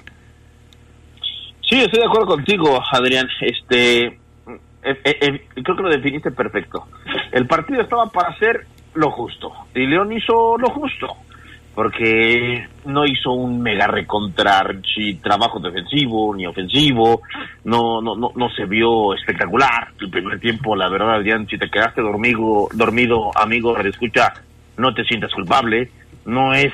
Sí, 1.70 1.76
estoy 1.76 2.00
de 2.00 2.06
acuerdo 2.06 2.28
contigo, 2.28 2.82
Adrián. 2.92 3.28
Este, 3.42 4.19
eh, 4.90 5.02
eh, 5.04 5.18
eh, 5.22 5.64
creo 5.64 5.76
que 5.76 5.84
lo 5.84 5.90
definiste 5.90 6.32
perfecto. 6.32 6.88
El 7.32 7.48
partido 7.48 7.82
estaba 7.82 8.08
para 8.08 8.30
hacer 8.30 8.66
lo 8.94 9.12
justo 9.12 9.52
y 9.76 9.86
León 9.86 10.12
hizo 10.12 10.58
lo 10.58 10.70
justo 10.70 11.08
porque 11.76 12.68
no 12.86 13.06
hizo 13.06 13.32
un 13.32 13.62
mega 13.62 13.88
recontrar 13.88 14.82
si 14.94 15.14
trabajo 15.16 15.60
defensivo 15.60 16.36
ni 16.36 16.46
ofensivo, 16.46 17.22
no, 17.64 18.02
no, 18.02 18.16
no, 18.16 18.32
no 18.36 18.50
se 18.50 18.66
vio 18.66 19.14
espectacular. 19.14 19.94
El 20.02 20.10
primer 20.10 20.42
tiempo, 20.42 20.76
la 20.76 20.90
verdad, 20.90 21.16
Adrián, 21.16 21.48
si 21.48 21.58
te 21.58 21.70
quedaste 21.70 22.02
dormido, 22.02 22.68
dormido, 22.74 23.32
amigo, 23.34 23.78
escucha, 23.78 24.34
no 24.76 24.94
te 24.94 25.06
sientas 25.06 25.34
culpable, 25.34 25.90
no 26.26 26.54
es 26.54 26.74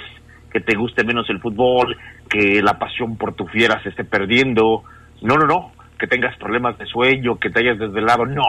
que 0.51 0.59
te 0.59 0.75
guste 0.75 1.03
menos 1.03 1.29
el 1.29 1.39
fútbol, 1.39 1.95
que 2.27 2.61
la 2.63 2.79
pasión 2.79 3.17
por 3.17 3.35
tu 3.35 3.45
fiera 3.45 3.83
se 3.83 3.89
esté 3.89 4.05
perdiendo, 4.05 4.85
no, 5.21 5.35
no, 5.35 5.45
no, 5.45 5.71
que 5.97 6.07
tengas 6.07 6.37
problemas 6.37 6.77
de 6.77 6.85
sueño, 6.85 7.37
que 7.37 7.49
te 7.49 7.59
hayas 7.59 7.79
desvelado, 7.79 8.25
no. 8.25 8.43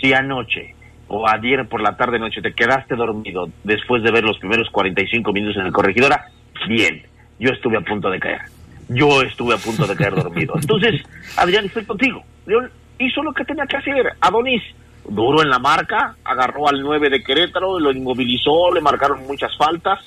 Si 0.00 0.12
anoche 0.12 0.74
o 1.08 1.26
ayer 1.28 1.66
por 1.66 1.80
la 1.80 1.96
tarde 1.96 2.18
noche 2.18 2.42
te 2.42 2.52
quedaste 2.52 2.94
dormido 2.94 3.48
después 3.64 4.02
de 4.02 4.12
ver 4.12 4.24
los 4.24 4.38
primeros 4.38 4.68
45 4.70 5.32
minutos 5.32 5.56
en 5.56 5.66
el 5.66 5.72
corregidora, 5.72 6.26
bien, 6.68 7.02
yo 7.38 7.50
estuve 7.50 7.78
a 7.78 7.80
punto 7.80 8.10
de 8.10 8.20
caer. 8.20 8.42
Yo 8.88 9.22
estuve 9.22 9.54
a 9.54 9.58
punto 9.58 9.86
de 9.86 9.96
caer 9.96 10.14
dormido. 10.14 10.54
Entonces, 10.56 11.02
Adrián, 11.36 11.66
estoy 11.66 11.84
contigo. 11.84 12.22
León 12.46 12.70
hizo 12.98 13.22
lo 13.22 13.32
que 13.32 13.44
tenía 13.44 13.66
que 13.66 13.76
hacer. 13.76 14.12
Adonis, 14.20 14.62
duro 15.08 15.42
en 15.42 15.50
la 15.50 15.58
marca, 15.58 16.14
agarró 16.24 16.68
al 16.68 16.80
9 16.80 17.10
de 17.10 17.22
Querétaro, 17.22 17.78
lo 17.78 17.92
inmovilizó, 17.92 18.72
le 18.72 18.80
marcaron 18.80 19.26
muchas 19.26 19.56
faltas, 19.56 20.00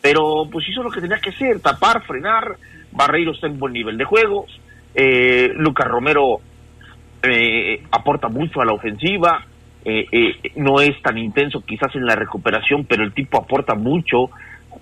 pero 0.00 0.48
pues 0.50 0.68
hizo 0.68 0.82
lo 0.82 0.90
que 0.90 1.00
tenía 1.00 1.18
que 1.18 1.30
hacer, 1.30 1.60
tapar, 1.60 2.02
frenar. 2.04 2.56
Barreiro 2.92 3.32
está 3.32 3.46
en 3.46 3.58
buen 3.58 3.72
nivel 3.72 3.96
de 3.96 4.04
juego, 4.04 4.46
eh, 4.94 5.52
Lucas 5.54 5.88
Romero 5.88 6.40
eh, 7.22 7.82
aporta 7.90 8.28
mucho 8.28 8.60
a 8.60 8.64
la 8.64 8.72
ofensiva, 8.72 9.44
eh, 9.84 10.06
eh, 10.12 10.52
no 10.56 10.80
es 10.80 11.00
tan 11.02 11.16
intenso 11.16 11.62
quizás 11.62 11.94
en 11.94 12.04
la 12.04 12.14
recuperación, 12.14 12.84
pero 12.84 13.02
el 13.02 13.12
tipo 13.12 13.38
aporta 13.38 13.74
mucho 13.74 14.30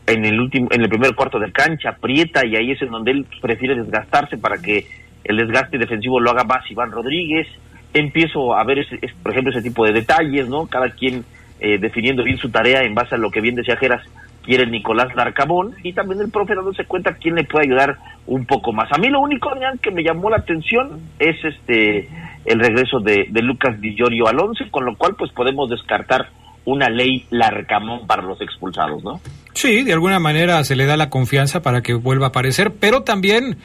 en 0.07 0.25
el 0.25 0.41
último, 0.41 0.69
en 0.71 0.83
el 0.83 0.89
primer 0.89 1.15
cuarto 1.15 1.39
de 1.39 1.53
cancha, 1.53 1.91
aprieta 1.91 2.45
y 2.45 2.57
ahí 2.57 2.73
es 2.73 2.83
en 2.83 2.91
donde 2.91 3.13
él 3.13 3.27
prefiere 3.41 3.77
desgastarse 3.77 4.39
para 4.39 4.59
que 4.59 4.87
el 5.25 5.37
desgaste 5.37 5.79
defensivo 5.79 6.21
lo 6.21 6.31
haga 6.31 6.45
más 6.45 6.69
Iván 6.71 6.91
Rodríguez. 6.91 7.47
Empiezo 7.95 8.55
a 8.55 8.65
ver, 8.65 8.81
ese, 8.81 8.99
por 9.23 9.33
ejemplo, 9.33 9.53
ese 9.53 9.63
tipo 9.63 9.85
de 9.85 9.93
detalles, 9.93 10.49
¿no? 10.49 10.67
Cada 10.67 10.91
quien 10.91 11.25
eh, 11.61 11.79
definiendo 11.79 12.23
bien 12.23 12.39
su 12.39 12.51
tarea 12.51 12.83
en 12.83 12.95
base 12.95 13.15
a 13.15 13.19
lo 13.19 13.31
que 13.31 13.41
bien 13.41 13.55
decía 13.55 13.77
Geras 13.77 14.03
quiere 14.49 14.67
Nicolás 14.67 15.15
Larcabón 15.15 15.75
y 15.83 15.93
también 15.93 16.23
el 16.23 16.31
profe 16.31 16.55
dándose 16.55 16.87
cuenta 16.87 17.19
quién 17.21 17.35
le 17.35 17.45
puede 17.45 17.67
ayudar 17.67 17.99
un 18.27 18.47
poco 18.47 18.73
más. 18.73 18.91
A 18.91 18.97
mí 18.97 19.11
lo 19.11 19.21
único 19.21 19.51
que 19.83 19.91
me 19.91 20.03
llamó 20.03 20.31
la 20.31 20.39
atención 20.39 21.03
es 21.19 21.37
este 21.45 22.09
el 22.47 22.59
regreso 22.59 22.99
de, 23.01 23.29
Lucas 23.43 23.79
Di 23.79 23.95
Giorgio 23.95 24.27
al 24.27 24.41
once, 24.41 24.65
con 24.71 24.87
lo 24.87 24.97
cual 24.97 25.17
pues 25.19 25.31
podemos 25.33 25.69
descartar 25.69 26.31
una 26.65 26.89
ley 26.89 27.27
Larcamón 27.29 28.07
para 28.07 28.23
los 28.23 28.41
expulsados, 28.41 29.05
¿no? 29.05 29.21
Sí, 29.53 29.83
de 29.83 29.93
alguna 29.93 30.19
manera 30.19 30.65
se 30.65 30.77
le 30.77 30.87
da 30.87 30.97
la 30.97 31.11
confianza 31.11 31.61
para 31.61 31.83
que 31.83 31.93
vuelva 31.93 32.27
a 32.27 32.29
aparecer, 32.31 32.73
pero 32.81 33.03
también 33.03 33.59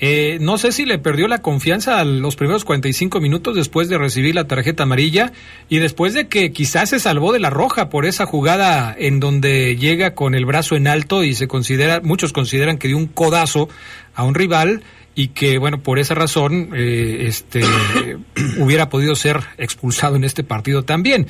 eh, 0.00 0.38
no 0.40 0.58
sé 0.58 0.70
si 0.70 0.84
le 0.84 0.98
perdió 0.98 1.26
la 1.26 1.42
confianza 1.42 1.98
a 1.98 2.04
los 2.04 2.36
primeros 2.36 2.64
45 2.64 3.20
minutos 3.20 3.56
después 3.56 3.88
de 3.88 3.98
recibir 3.98 4.34
la 4.34 4.46
tarjeta 4.46 4.84
amarilla 4.84 5.32
y 5.68 5.78
después 5.78 6.14
de 6.14 6.28
que 6.28 6.52
quizás 6.52 6.90
se 6.90 7.00
salvó 7.00 7.32
de 7.32 7.40
la 7.40 7.50
roja 7.50 7.88
por 7.88 8.06
esa 8.06 8.24
jugada 8.24 8.94
en 8.96 9.18
donde 9.18 9.76
llega 9.76 10.14
con 10.14 10.36
el 10.36 10.46
brazo 10.46 10.76
en 10.76 10.86
alto 10.86 11.24
y 11.24 11.34
se 11.34 11.48
considera, 11.48 12.00
muchos 12.00 12.32
consideran 12.32 12.78
que 12.78 12.86
dio 12.86 12.96
un 12.96 13.06
codazo 13.06 13.68
a 14.14 14.22
un 14.22 14.36
rival 14.36 14.84
y 15.16 15.28
que 15.28 15.58
bueno 15.58 15.82
por 15.82 15.98
esa 15.98 16.14
razón 16.14 16.70
eh, 16.76 17.24
este 17.26 17.62
hubiera 18.58 18.88
podido 18.90 19.16
ser 19.16 19.40
expulsado 19.56 20.14
en 20.14 20.22
este 20.22 20.44
partido 20.44 20.84
también. 20.84 21.26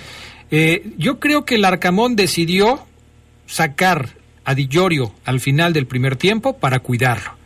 Eh, 0.50 0.90
yo 0.98 1.20
creo 1.20 1.46
que 1.46 1.54
el 1.54 1.64
Arcamón 1.64 2.16
decidió 2.16 2.86
sacar 3.46 4.10
a 4.44 4.54
Di 4.54 4.68
al 5.24 5.40
final 5.40 5.72
del 5.72 5.86
primer 5.86 6.16
tiempo 6.16 6.58
para 6.58 6.80
cuidarlo 6.80 7.37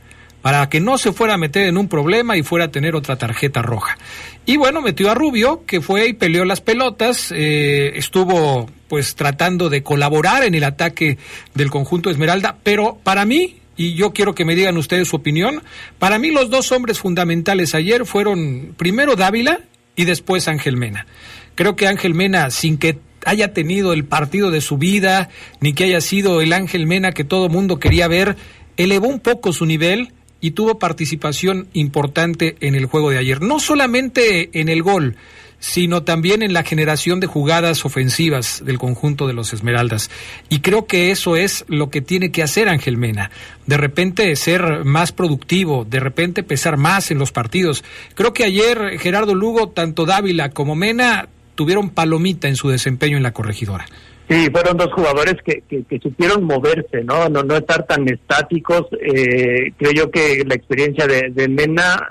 para 0.43 0.68
que 0.68 0.80
no 0.80 0.99
se 0.99 1.12
fuera 1.12 1.34
a 1.34 1.38
meter 1.38 1.66
en 1.66 1.78
un 1.78 1.88
problema 1.88 2.36
y 2.36 2.43
fuera 2.43 2.66
a 2.66 2.70
tener 2.70 2.95
otra 2.95 3.16
tarjeta 3.16 3.62
roja. 3.62 3.97
Y 4.45 4.57
bueno, 4.57 4.82
metió 4.82 5.11
a 5.11 5.14
Rubio, 5.14 5.64
que 5.66 5.80
fue 5.80 6.09
y 6.09 6.12
peleó 6.12 6.45
las 6.45 6.61
pelotas, 6.61 7.32
eh, 7.34 7.93
estuvo 7.95 8.68
pues 8.88 9.14
tratando 9.14 9.70
de 9.70 9.82
colaborar 9.82 10.45
en 10.45 10.55
el 10.55 10.64
ataque 10.64 11.16
del 11.55 11.70
conjunto 11.70 12.11
Esmeralda, 12.11 12.59
pero 12.62 12.99
para 13.03 13.24
mí, 13.24 13.57
y 13.76 13.95
yo 13.95 14.12
quiero 14.12 14.34
que 14.34 14.45
me 14.45 14.57
digan 14.57 14.76
ustedes 14.76 15.09
su 15.09 15.16
opinión, 15.16 15.62
para 15.99 16.18
mí 16.18 16.30
los 16.30 16.51
dos 16.51 16.72
hombres 16.72 16.99
fundamentales 16.99 17.74
ayer 17.74 18.05
fueron 18.05 18.74
primero 18.76 19.16
Dávila 19.16 19.61
y 19.97 20.05
después 20.05 20.49
Ángel 20.49 20.76
Mena. 20.76 21.07
Creo 21.55 21.76
que 21.76 21.86
Ángel 21.86 22.14
Mena, 22.14 22.51
sin 22.51 22.78
que 22.78 22.99
haya 23.24 23.53
tenido 23.53 23.93
el 23.93 24.05
partido 24.05 24.51
de 24.51 24.61
su 24.61 24.76
vida, 24.76 25.28
ni 25.61 25.72
que 25.72 25.84
haya 25.84 26.01
sido 26.01 26.40
el 26.40 26.53
Ángel 26.53 26.86
Mena 26.86 27.12
que 27.12 27.24
todo 27.24 27.49
mundo 27.49 27.78
quería 27.78 28.09
ver, 28.09 28.36
elevó 28.76 29.07
un 29.07 29.20
poco 29.20 29.53
su 29.53 29.66
nivel 29.66 30.12
y 30.43 30.51
tuvo 30.51 30.78
participación 30.78 31.68
importante 31.72 32.57
en 32.61 32.74
el 32.74 32.84
juego 32.84 33.11
de 33.11 33.18
ayer. 33.18 33.40
No 33.40 33.61
solamente 33.61 34.51
en 34.61 34.68
el 34.68 34.82
gol, 34.82 35.16
sino 35.61 36.03
también 36.03 36.43
en 36.43 36.53
la 36.53 36.64
generación 36.64 37.20
de 37.20 37.28
jugadas 37.28 37.84
ofensivas 37.84 38.62
del 38.66 38.80
conjunto 38.80 39.28
de 39.28 39.32
los 39.32 39.53
Esmeraldas. 39.53 40.11
Y 40.49 40.59
creo 40.59 40.86
que 40.86 41.12
eso 41.12 41.36
es 41.36 41.64
lo 41.68 41.88
que 41.88 42.03
tiene 42.03 42.32
que 42.32 42.43
hacer 42.43 42.68
Ángel 42.68 42.97
Mena. 42.97 43.30
De 43.66 43.76
repente 43.76 44.34
ser 44.34 44.84
más 44.84 45.12
productivo, 45.12 45.86
de 45.88 46.01
repente 46.01 46.43
pesar 46.43 46.76
más 46.76 47.12
en 47.12 47.18
los 47.18 47.30
partidos. 47.30 47.84
Creo 48.14 48.34
que 48.34 48.45
ayer 48.45 48.99
Gerardo 48.99 49.36
Lugo, 49.36 49.68
tanto 49.68 50.05
Dávila 50.05 50.51
como 50.51 50.74
Mena, 50.74 51.28
tuvieron 51.55 51.90
palomita 51.90 52.49
en 52.49 52.57
su 52.57 52.68
desempeño 52.68 53.16
en 53.16 53.22
la 53.22 53.32
corregidora. 53.32 53.86
Sí, 54.33 54.49
fueron 54.51 54.78
dos 54.78 54.91
jugadores 54.95 55.35
que, 55.45 55.62
que, 55.68 55.99
supieron 55.99 56.45
moverse, 56.45 57.05
¿no? 57.05 57.28
¿no? 57.28 57.43
No 57.43 57.55
estar 57.55 57.87
tan 57.87 58.09
estáticos. 58.09 58.87
Eh, 58.99 59.74
creo 59.76 59.93
yo 59.93 60.11
que 60.11 60.43
la 60.47 60.55
experiencia 60.55 61.07
de, 61.07 61.49
Mena, 61.49 62.09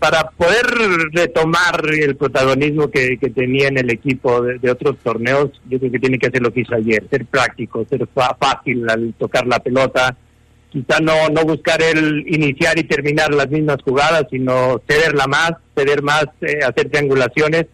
para 0.00 0.30
poder 0.30 0.66
retomar 1.12 1.80
el 1.92 2.16
protagonismo 2.16 2.90
que, 2.90 3.16
tenía 3.32 3.68
en 3.68 3.78
el 3.78 3.90
equipo 3.90 4.42
de, 4.42 4.68
otros 4.68 4.96
torneos, 4.98 5.52
yo 5.70 5.78
creo 5.78 5.92
que 5.92 6.00
tiene 6.00 6.18
que 6.18 6.26
hacer 6.26 6.42
lo 6.42 6.52
que 6.52 6.62
hizo 6.62 6.74
ayer, 6.74 7.06
ser 7.08 7.24
práctico, 7.26 7.86
ser 7.88 8.04
fácil 8.12 8.90
al 8.90 9.14
tocar 9.16 9.46
la 9.46 9.60
pelota, 9.60 10.16
quizá 10.70 10.98
no, 10.98 11.28
no 11.28 11.44
buscar 11.44 11.80
el 11.82 12.24
iniciar 12.26 12.76
y 12.80 12.82
terminar 12.82 13.32
las 13.32 13.48
mismas 13.48 13.80
jugadas, 13.84 14.26
sino 14.28 14.82
cederla 14.88 15.28
más, 15.28 15.52
ceder 15.76 16.02
más, 16.02 16.24
eh, 16.40 16.64
hacer 16.64 16.90
triangulaciones. 16.90 17.66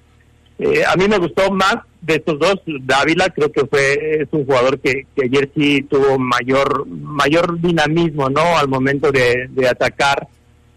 Eh, 0.58 0.82
a 0.86 0.96
mí 0.96 1.08
me 1.08 1.16
gustó 1.16 1.50
más 1.50 1.78
de 2.00 2.14
estos 2.14 2.38
dos, 2.38 2.60
Dávila 2.82 3.28
creo 3.30 3.50
que 3.50 3.66
fue 3.66 4.22
es 4.22 4.28
un 4.30 4.44
jugador 4.44 4.78
que, 4.80 5.06
ayer 5.22 5.50
sí 5.54 5.82
tuvo 5.82 6.18
mayor 6.18 6.86
mayor 6.86 7.60
dinamismo, 7.60 8.28
¿no? 8.30 8.56
Al 8.56 8.68
momento 8.68 9.10
de, 9.10 9.48
atacar, 9.68 10.28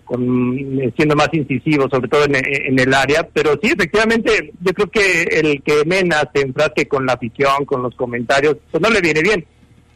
con, 0.04 0.58
siendo 0.96 1.16
más 1.16 1.30
incisivo, 1.34 1.88
sobre 1.90 2.10
todo 2.10 2.26
en, 2.26 2.80
el 2.80 2.94
área. 2.94 3.28
Pero 3.32 3.60
sí, 3.62 3.70
efectivamente, 3.70 4.52
yo 4.60 4.74
creo 4.74 4.90
que 4.90 5.24
el 5.24 5.62
que 5.62 5.86
Mena 5.86 6.30
se 6.34 6.42
enfrasque 6.42 6.88
con 6.88 7.06
la 7.06 7.14
afición, 7.14 7.66
con 7.66 7.84
los 7.84 7.96
comentarios, 7.96 8.58
pues 8.72 8.82
no 8.82 8.90
le 8.90 9.02
viene 9.02 9.22
bien 9.22 9.46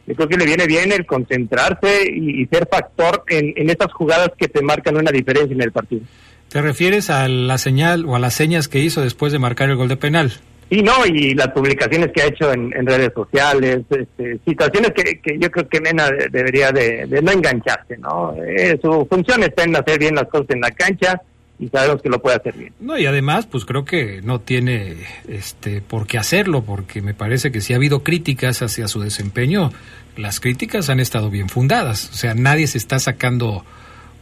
yo 0.06 0.14
creo 0.14 0.28
que 0.28 0.36
le 0.36 0.46
viene 0.46 0.66
bien 0.66 0.92
el 0.92 1.04
concentrarse 1.04 2.08
y, 2.08 2.46
ser 2.46 2.68
factor 2.70 3.24
en, 3.28 3.52
en 3.56 3.70
esas 3.70 3.92
jugadas 3.92 4.30
que 4.38 4.46
te 4.46 4.62
marcan 4.62 4.96
una 4.96 5.10
diferencia 5.10 5.52
en 5.52 5.60
el 5.60 5.72
partido. 5.72 6.02
¿Te 6.48 6.62
refieres 6.62 7.10
a 7.10 7.26
la 7.28 7.58
señal 7.58 8.06
o 8.06 8.14
a 8.14 8.20
las 8.20 8.34
señas 8.34 8.68
que 8.68 8.78
hizo 8.78 9.00
después 9.00 9.32
de 9.32 9.40
marcar 9.40 9.68
el 9.68 9.76
gol 9.76 9.88
de 9.88 9.96
penal? 9.96 10.32
Sí, 10.68 10.82
no, 10.82 11.06
y 11.06 11.34
las 11.34 11.48
publicaciones 11.48 12.10
que 12.12 12.22
ha 12.22 12.26
hecho 12.26 12.52
en, 12.52 12.72
redes 12.86 13.12
sociales, 13.14 13.82
este, 13.88 14.38
situaciones 14.44 14.90
que, 14.92 15.20
que, 15.20 15.38
yo 15.38 15.48
creo 15.50 15.68
que 15.68 15.80
Mena 15.80 16.10
debería 16.30 16.72
de, 16.72 17.06
no 17.22 17.30
engancharse, 17.30 17.96
¿no? 17.98 18.34
Eh, 18.42 18.76
su 18.82 19.06
función 19.08 19.44
está 19.44 19.62
en 19.62 19.76
hacer 19.76 19.98
bien 19.98 20.16
las 20.16 20.28
cosas 20.28 20.50
en 20.50 20.60
la 20.60 20.70
cancha, 20.72 21.22
y 21.58 21.68
sabemos 21.68 22.02
que 22.02 22.08
lo 22.08 22.20
puede 22.20 22.36
hacer 22.36 22.54
bien. 22.54 22.72
No, 22.80 22.98
y 22.98 23.06
además, 23.06 23.46
pues 23.46 23.64
creo 23.64 23.84
que 23.84 24.20
no 24.22 24.40
tiene 24.40 24.96
este 25.28 25.80
por 25.80 26.06
qué 26.06 26.18
hacerlo, 26.18 26.62
porque 26.62 27.00
me 27.00 27.14
parece 27.14 27.50
que 27.50 27.60
si 27.60 27.72
ha 27.72 27.76
habido 27.76 28.02
críticas 28.02 28.60
hacia 28.62 28.88
su 28.88 29.00
desempeño, 29.00 29.72
las 30.16 30.40
críticas 30.40 30.90
han 30.90 31.00
estado 31.00 31.30
bien 31.30 31.48
fundadas. 31.48 32.10
O 32.10 32.14
sea, 32.14 32.34
nadie 32.34 32.66
se 32.66 32.78
está 32.78 32.98
sacando 32.98 33.64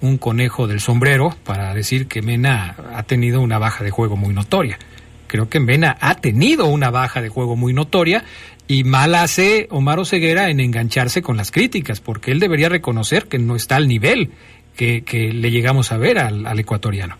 un 0.01 0.19
conejo 0.19 0.67
del 0.67 0.81
sombrero 0.81 1.35
para 1.45 1.75
decir 1.75 2.07
que 2.07 2.23
Mena 2.23 2.77
ha 2.95 3.03
tenido 3.05 3.41
una 3.41 3.59
baja 3.59 3.83
de 3.83 3.91
juego 3.91 4.17
muy 4.17 4.35
notoria. 4.35 4.79
Creo 5.35 5.49
que 5.49 5.59
Mena 5.59 5.97
ha 6.01 6.15
tenido 6.15 6.67
una 6.67 6.93
baja 6.93 7.21
de 7.21 7.29
juego 7.29 7.57
muy 7.57 7.73
notoria 7.73 8.23
y 8.69 8.85
mal 8.85 9.17
hace 9.17 9.67
Omar 9.69 9.99
Oseguera 9.99 10.49
en 10.49 10.61
engancharse 10.61 11.23
con 11.23 11.37
las 11.37 11.51
críticas, 11.51 12.01
porque 12.01 12.31
él 12.31 12.39
debería 12.39 12.69
reconocer 12.69 13.27
que 13.27 13.41
no 13.41 13.57
está 13.57 13.75
al 13.75 13.89
nivel 13.89 14.31
que, 14.77 15.03
le 15.35 15.51
llegamos 15.51 15.91
a 15.91 15.99
ver 15.99 16.21
al, 16.21 16.57
ecuatoriano. 16.57 17.17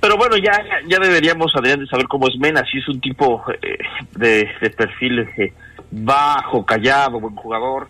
Pero 0.00 0.16
bueno, 0.16 0.38
ya, 0.38 0.60
ya 0.88 0.98
deberíamos, 0.98 1.54
Adrián, 1.54 1.78
de 1.78 1.86
saber 1.86 2.08
cómo 2.08 2.26
es 2.26 2.36
Mena, 2.36 2.64
si 2.68 2.78
es 2.78 2.88
un 2.88 3.00
tipo 3.00 3.44
eh, 3.62 3.78
de, 4.16 4.48
de, 4.60 4.70
perfil 4.70 5.20
eh, 5.20 5.52
bajo, 5.92 6.66
callado, 6.66 7.20
buen 7.20 7.36
jugador. 7.36 7.88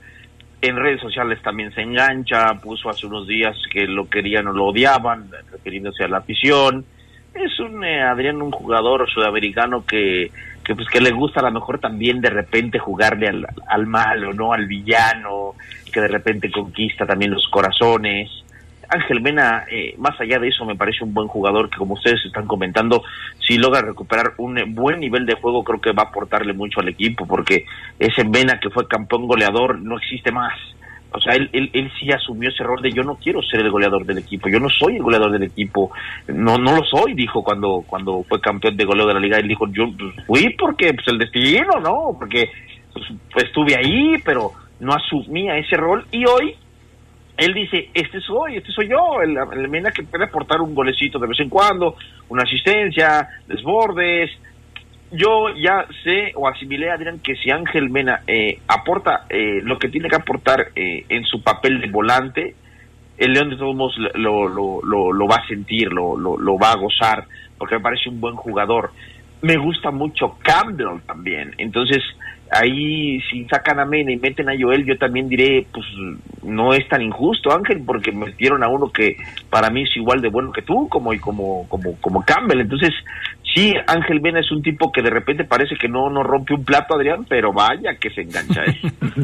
En 0.61 0.77
redes 0.77 1.01
sociales 1.01 1.41
también 1.41 1.73
se 1.73 1.81
engancha, 1.81 2.61
puso 2.63 2.91
hace 2.91 3.07
unos 3.07 3.27
días 3.27 3.57
que 3.73 3.87
lo 3.87 4.07
querían 4.11 4.49
o 4.49 4.53
lo 4.53 4.67
odiaban, 4.67 5.31
refiriéndose 5.51 6.05
a 6.05 6.09
la 6.09 6.19
afición. 6.19 6.85
Es 7.39 7.61
un, 7.61 7.85
eh, 7.85 8.03
Adrián, 8.03 8.43
un 8.43 8.51
jugador 8.51 9.09
sudamericano 9.09 9.85
que, 9.87 10.33
que, 10.65 10.75
pues, 10.75 10.89
que 10.89 11.01
le 11.01 11.13
gusta 11.13 11.39
a 11.41 11.45
lo 11.45 11.53
mejor 11.53 11.79
también 11.79 12.21
de 12.21 12.31
repente 12.31 12.81
jugarle 12.81 13.29
al, 13.29 13.47
al 13.69 13.87
malo, 13.87 14.33
¿no? 14.33 14.53
Al 14.53 14.67
villano, 14.67 15.55
que 15.93 16.01
de 16.01 16.09
repente 16.09 16.51
conquista 16.51 17.07
también 17.07 17.31
los 17.31 17.47
corazones. 17.49 18.29
Ángel 18.89 19.21
Mena, 19.21 19.67
eh, 19.71 19.95
más 19.99 20.19
allá 20.21 20.39
de 20.39 20.49
eso, 20.49 20.65
me 20.65 20.75
parece 20.75 21.05
un 21.05 21.15
buen 21.15 21.29
jugador 21.29 21.71
que, 21.71 21.77
como 21.77 21.95
ustedes 21.95 22.25
están 22.25 22.47
comentando, 22.47 23.05
si 23.47 23.57
logra 23.57 23.83
recuperar 23.83 24.33
un 24.39 24.57
buen 24.75 24.99
nivel 24.99 25.27
de 25.27 25.35
juego, 25.35 25.63
creo 25.63 25.81
que 25.81 25.93
va 25.93 26.05
a 26.05 26.07
aportarle 26.07 26.55
mucho 26.55 26.81
al 26.81 26.89
equipo, 26.89 27.27
porque 27.27 27.67
ese 27.99 28.25
Mena 28.25 28.59
que 28.59 28.71
fue 28.71 28.89
campeón 28.89 29.29
goleador 29.29 29.79
no 29.79 29.97
existe 29.99 30.33
más. 30.33 30.55
O 31.11 31.21
sea, 31.21 31.35
él, 31.35 31.49
él, 31.53 31.71
él, 31.73 31.91
sí 31.99 32.11
asumió 32.11 32.51
ese 32.51 32.63
rol 32.63 32.83
de 32.83 32.93
yo 32.93 33.03
no 33.03 33.17
quiero 33.17 33.43
ser 33.43 33.61
el 33.61 33.71
goleador 33.71 34.05
del 34.05 34.19
equipo, 34.19 34.49
yo 34.49 34.61
no 34.61 34.69
soy 34.69 34.97
el 34.97 35.03
goleador 35.03 35.33
del 35.33 35.45
equipo, 35.45 35.91
no 36.29 36.59
no 36.59 36.77
lo 36.77 36.85
soy, 36.85 37.15
dijo 37.15 37.43
cuando 37.43 37.83
cuando 37.87 38.23
fue 38.29 38.41
campeón 38.41 38.77
de 38.77 38.85
goleo 38.85 39.07
de 39.07 39.15
la 39.15 39.21
liga, 39.21 39.39
él 39.39 39.49
dijo 39.49 39.67
yo 39.73 39.87
pues, 39.97 40.27
fui 40.27 40.55
porque 40.59 40.93
pues 40.93 41.09
el 41.09 41.19
destino, 41.19 41.81
¿no? 41.81 42.17
Porque 42.19 42.51
pues, 42.93 43.45
estuve 43.45 43.75
ahí, 43.75 44.17
pero 44.23 44.53
no 44.81 44.93
asumía 44.93 45.57
ese 45.57 45.77
rol 45.77 46.05
y 46.13 46.27
hoy 46.27 46.55
él 47.39 47.55
dice, 47.55 47.89
este 47.95 48.21
soy, 48.21 48.57
este 48.57 48.73
soy 48.73 48.89
yo, 48.89 49.23
el, 49.23 49.39
el 49.53 49.69
Mena 49.69 49.93
que 49.93 50.03
puede 50.03 50.25
aportar 50.25 50.61
un 50.61 50.75
golecito 50.75 51.21
de 51.21 51.29
vez 51.29 51.39
en 51.39 51.49
cuando, 51.49 51.97
una 52.29 52.43
asistencia, 52.43 53.29
desbordes. 53.47 54.31
Yo 55.11 55.49
ya 55.57 55.87
sé 56.05 56.33
o 56.35 56.47
asimilé, 56.49 56.91
Adrián, 56.91 57.21
que 57.21 57.35
si 57.37 57.51
Ángel 57.51 57.89
Mena 57.89 58.23
eh, 58.27 58.61
aporta 58.69 59.25
eh, 59.31 59.61
lo 59.63 59.79
que 59.79 59.89
tiene 59.89 60.09
que 60.09 60.17
aportar 60.17 60.69
eh, 60.77 61.07
en 61.09 61.25
su 61.25 61.43
papel 61.43 61.81
de 61.81 61.89
volante, 61.89 62.55
el 63.17 63.33
León 63.33 63.51
de 63.51 63.57
todos 63.57 63.75
modos 63.75 63.97
lo, 64.15 64.49
lo, 64.49 64.83
lo, 64.83 65.13
lo 65.13 65.27
va 65.27 65.37
a 65.37 65.49
sentir, 65.49 65.91
lo, 65.93 66.17
lo, 66.17 66.59
va 66.59 66.73
a 66.73 66.77
gozar, 66.77 67.25
porque 67.57 67.77
me 67.77 67.81
parece 67.81 68.11
un 68.11 68.21
buen 68.21 68.37
jugador. 68.37 68.93
Me 69.41 69.57
gusta 69.57 69.91
mucho 69.91 70.37
Campbell 70.43 71.01
también, 71.07 71.55
entonces 71.59 72.03
ahí 72.51 73.21
si 73.31 73.45
sacan 73.45 73.79
a 73.79 73.85
Mena 73.85 74.13
y 74.13 74.17
meten 74.17 74.49
a 74.49 74.57
Joel, 74.59 74.85
yo 74.85 74.97
también 74.99 75.29
diré, 75.29 75.67
pues 75.73 75.87
no 76.43 76.73
es 76.73 76.87
tan 76.89 77.03
injusto, 77.03 77.53
Ángel, 77.53 77.83
porque 77.85 78.13
metieron 78.13 78.63
a 78.63 78.69
uno 78.69 78.91
que 78.91 79.17
para 79.51 79.71
mí 79.71 79.83
es 79.83 79.97
igual 79.97 80.21
de 80.21 80.29
bueno 80.29 80.53
que 80.53 80.63
tú, 80.63 80.89
como 80.89 81.11
como 81.21 81.67
como 81.69 81.97
como 82.01 82.25
Campbell. 82.25 82.61
Entonces, 82.61 82.93
sí, 83.59 83.75
Ángel 83.87 84.21
Mena 84.21 84.41
es 84.41 84.51
un 84.51 84.63
tipo 84.63 84.93
que 84.93 85.03
de 85.03 85.11
repente 85.11 85.45
parece 85.45 85.75
que 85.81 85.89
no 85.89 86.11
no 86.11 86.23
rompe 86.23 86.55
un 86.55 86.65
plato, 86.65 86.95
Adrián, 86.95 87.27
pero 87.29 87.53
vaya 87.53 87.97
que 88.01 88.11
se 88.11 88.23
engancha. 88.23 88.63
¿eh? 88.65 88.81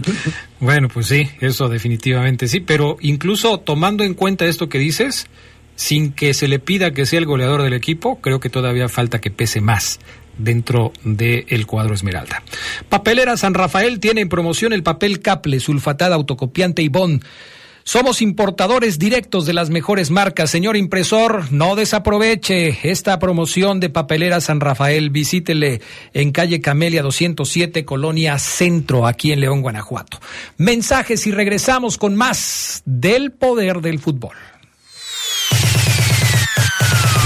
bueno, 0.60 0.88
pues 0.88 1.06
sí, 1.06 1.28
eso 1.40 1.68
definitivamente 1.68 2.48
sí, 2.48 2.60
pero 2.60 2.96
incluso 3.00 3.58
tomando 3.58 4.04
en 4.04 4.14
cuenta 4.14 4.44
esto 4.44 4.68
que 4.68 4.78
dices, 4.78 5.28
sin 5.76 6.12
que 6.12 6.34
se 6.34 6.48
le 6.48 6.58
pida 6.58 6.92
que 6.92 7.06
sea 7.06 7.18
el 7.18 7.26
goleador 7.26 7.62
del 7.62 7.72
equipo, 7.72 8.20
creo 8.20 8.40
que 8.40 8.50
todavía 8.50 8.88
falta 8.88 9.20
que 9.20 9.30
pese 9.30 9.60
más 9.60 10.00
dentro 10.38 10.92
del 11.04 11.66
cuadro 11.66 11.94
Esmeralda. 11.94 12.42
Papelera 12.88 13.36
San 13.36 13.54
Rafael 13.54 14.00
tiene 14.00 14.20
en 14.20 14.28
promoción 14.28 14.72
el 14.72 14.82
papel 14.82 15.20
Caple, 15.20 15.60
sulfatada 15.60 16.16
autocopiante 16.16 16.82
y 16.82 16.88
Bond. 16.88 17.24
Somos 17.86 18.22
importadores 18.22 18.98
directos 18.98 19.44
de 19.44 19.52
las 19.52 19.68
mejores 19.68 20.10
marcas. 20.10 20.50
Señor 20.50 20.74
impresor, 20.76 21.52
no 21.52 21.76
desaproveche 21.76 22.78
esta 22.82 23.18
promoción 23.18 23.78
de 23.78 23.90
Papelera 23.90 24.40
San 24.40 24.60
Rafael. 24.60 25.10
Visítele 25.10 25.82
en 26.14 26.32
calle 26.32 26.62
Camelia 26.62 27.02
207, 27.02 27.84
Colonia 27.84 28.38
Centro, 28.38 29.06
aquí 29.06 29.32
en 29.32 29.40
León, 29.40 29.60
Guanajuato. 29.60 30.18
Mensajes 30.56 31.26
y 31.26 31.32
regresamos 31.32 31.98
con 31.98 32.16
más 32.16 32.82
del 32.86 33.32
poder 33.32 33.82
del 33.82 33.98
fútbol. 33.98 34.34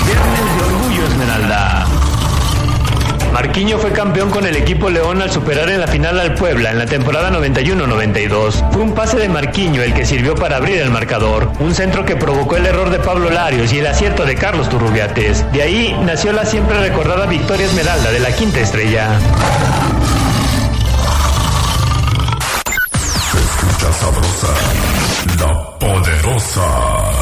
Viernes 0.04 0.56
de 0.56 0.62
Orgullo 0.64 1.06
Esmeralda. 1.06 2.07
Marquiño 3.32 3.78
fue 3.78 3.92
campeón 3.92 4.30
con 4.30 4.46
el 4.46 4.56
equipo 4.56 4.90
León 4.90 5.22
al 5.22 5.30
superar 5.30 5.68
en 5.70 5.80
la 5.80 5.86
final 5.86 6.18
al 6.18 6.34
Puebla 6.34 6.70
en 6.70 6.78
la 6.78 6.86
temporada 6.86 7.30
91-92. 7.30 8.72
Fue 8.72 8.82
un 8.82 8.94
pase 8.94 9.18
de 9.18 9.28
Marquiño 9.28 9.82
el 9.82 9.94
que 9.94 10.06
sirvió 10.06 10.34
para 10.34 10.56
abrir 10.56 10.78
el 10.78 10.90
marcador, 10.90 11.50
un 11.60 11.74
centro 11.74 12.04
que 12.04 12.16
provocó 12.16 12.56
el 12.56 12.66
error 12.66 12.90
de 12.90 12.98
Pablo 12.98 13.30
Larios 13.30 13.72
y 13.72 13.78
el 13.78 13.86
acierto 13.86 14.24
de 14.24 14.34
Carlos 14.34 14.68
Turrubiates. 14.68 15.50
De 15.52 15.62
ahí 15.62 15.96
nació 16.04 16.32
la 16.32 16.44
siempre 16.44 16.78
recordada 16.80 17.26
victoria 17.26 17.66
esmeralda 17.66 18.10
de 18.10 18.20
la 18.20 18.32
quinta 18.32 18.60
estrella. 18.60 19.18
Se 23.30 23.38
escucha 23.38 23.92
sabrosa, 23.92 24.48
la 25.38 25.78
poderosa. 25.78 27.17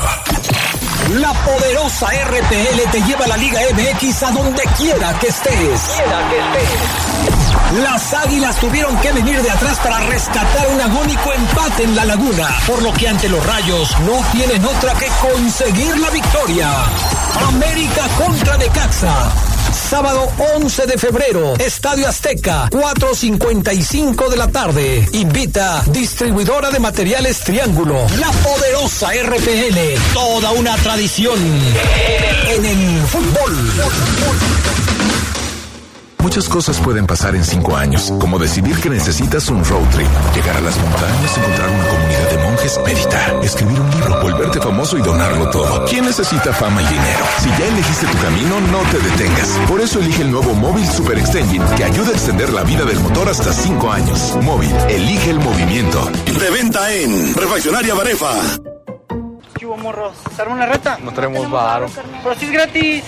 La 1.21 1.33
poderosa 1.33 2.09
RPL 2.09 2.91
te 2.91 3.01
lleva 3.03 3.25
a 3.25 3.29
la 3.29 3.37
Liga 3.39 3.59
MX 3.73 4.23
a 4.23 4.31
donde 4.33 4.63
quiera 4.77 5.19
que 5.19 5.29
estés. 5.29 5.81
Quiera 5.97 6.29
que 6.29 6.39
estés. 6.39 7.83
Las 7.83 8.13
águilas 8.13 8.57
tuvieron 8.57 8.95
que 8.99 9.13
venir 9.13 9.41
de 9.41 9.51
atrás 9.51 9.79
para 9.79 9.99
rescatar 10.01 10.69
un 10.69 10.81
agónico 10.81 11.33
empate 11.33 11.85
en 11.85 11.97
la 11.97 12.05
laguna, 12.05 12.49
por 12.67 12.83
lo 12.83 12.93
que 12.93 13.09
ante 13.09 13.31
los 13.31 13.45
rayos 13.47 13.99
no 14.01 14.23
tienen 14.33 14.63
otra 14.67 14.93
que 14.95 15.07
conseguir 15.23 15.99
la 15.99 16.11
victoria. 16.11 16.71
América 17.49 18.07
contra 18.19 18.59
Necaxa. 18.59 19.46
Sábado 19.89 20.29
11 20.57 20.87
de 20.87 20.99
febrero, 20.99 21.55
Estadio 21.61 22.09
Azteca, 22.09 22.69
4.55 22.71 24.29
de 24.29 24.37
la 24.37 24.49
tarde. 24.49 25.09
Invita 25.13 25.85
distribuidora 25.87 26.71
de 26.71 26.81
materiales 26.81 27.39
Triángulo, 27.39 27.95
la 28.19 28.33
poderosa 28.33 29.13
RPL, 29.13 29.79
toda 30.13 30.51
una 30.51 30.75
tradición 30.79 31.39
en 32.49 32.65
el 32.65 33.01
fútbol. 33.07 34.66
Muchas 36.27 36.49
cosas 36.49 36.81
pueden 36.81 37.07
pasar 37.07 37.37
en 37.37 37.45
cinco 37.45 37.77
años, 37.77 38.13
como 38.19 38.37
decidir 38.37 38.77
que 38.81 38.91
necesitas 38.91 39.49
un 39.49 39.65
road 39.65 39.89
trip, 39.91 40.09
llegar 40.35 40.57
a 40.57 40.61
las 40.61 40.77
montañas, 40.77 41.39
encontrar 41.39 41.71
una 41.71 41.87
comunidad 41.87 42.31
de 42.31 42.39
monjes, 42.39 42.81
meditar, 42.85 43.45
escribir 43.45 43.81
un 43.81 43.91
libro, 43.93 44.23
volverte 44.23 44.61
famoso 44.61 44.99
y 44.99 45.03
donarlo 45.03 45.49
todo. 45.51 45.85
¿Quién 45.85 46.05
necesita 46.05 46.53
fama 46.53 46.83
y 46.83 46.87
dinero? 46.87 47.25
Si 47.39 47.49
ya 47.49 47.69
elegiste 47.69 48.07
tu 48.07 48.19
camino, 48.19 48.61
no 48.61 48.79
te 48.91 48.99
detengas. 48.99 49.49
Por 49.69 49.81
eso 49.81 50.01
elige 50.01 50.23
el 50.23 50.33
nuevo 50.33 50.53
Móvil 50.55 50.85
Super 50.89 51.17
Extension 51.17 51.65
que 51.77 51.85
ayuda 51.85 52.09
a 52.09 52.15
extender 52.15 52.53
la 52.53 52.65
vida 52.65 52.85
del 52.85 52.99
motor 52.99 53.29
hasta 53.29 53.53
cinco 53.53 53.93
años. 53.93 54.37
Móvil, 54.43 54.75
elige 54.89 55.31
el 55.31 55.39
movimiento. 55.39 56.11
De 56.41 56.51
venta 56.51 56.93
en 56.93 57.35
Refaccionaria 57.37 57.95
Barefa. 57.95 58.33
Chivo 59.61 59.77
morros, 59.77 60.17
¿se 60.35 60.43
arma 60.43 60.57
una 60.57 60.67
reta? 60.67 60.99
No 61.05 61.13
tenemos 61.13 61.49
varo. 61.49 61.87
Pero 62.25 62.35
si 62.35 62.47
es 62.47 62.51
gratis. 62.51 63.05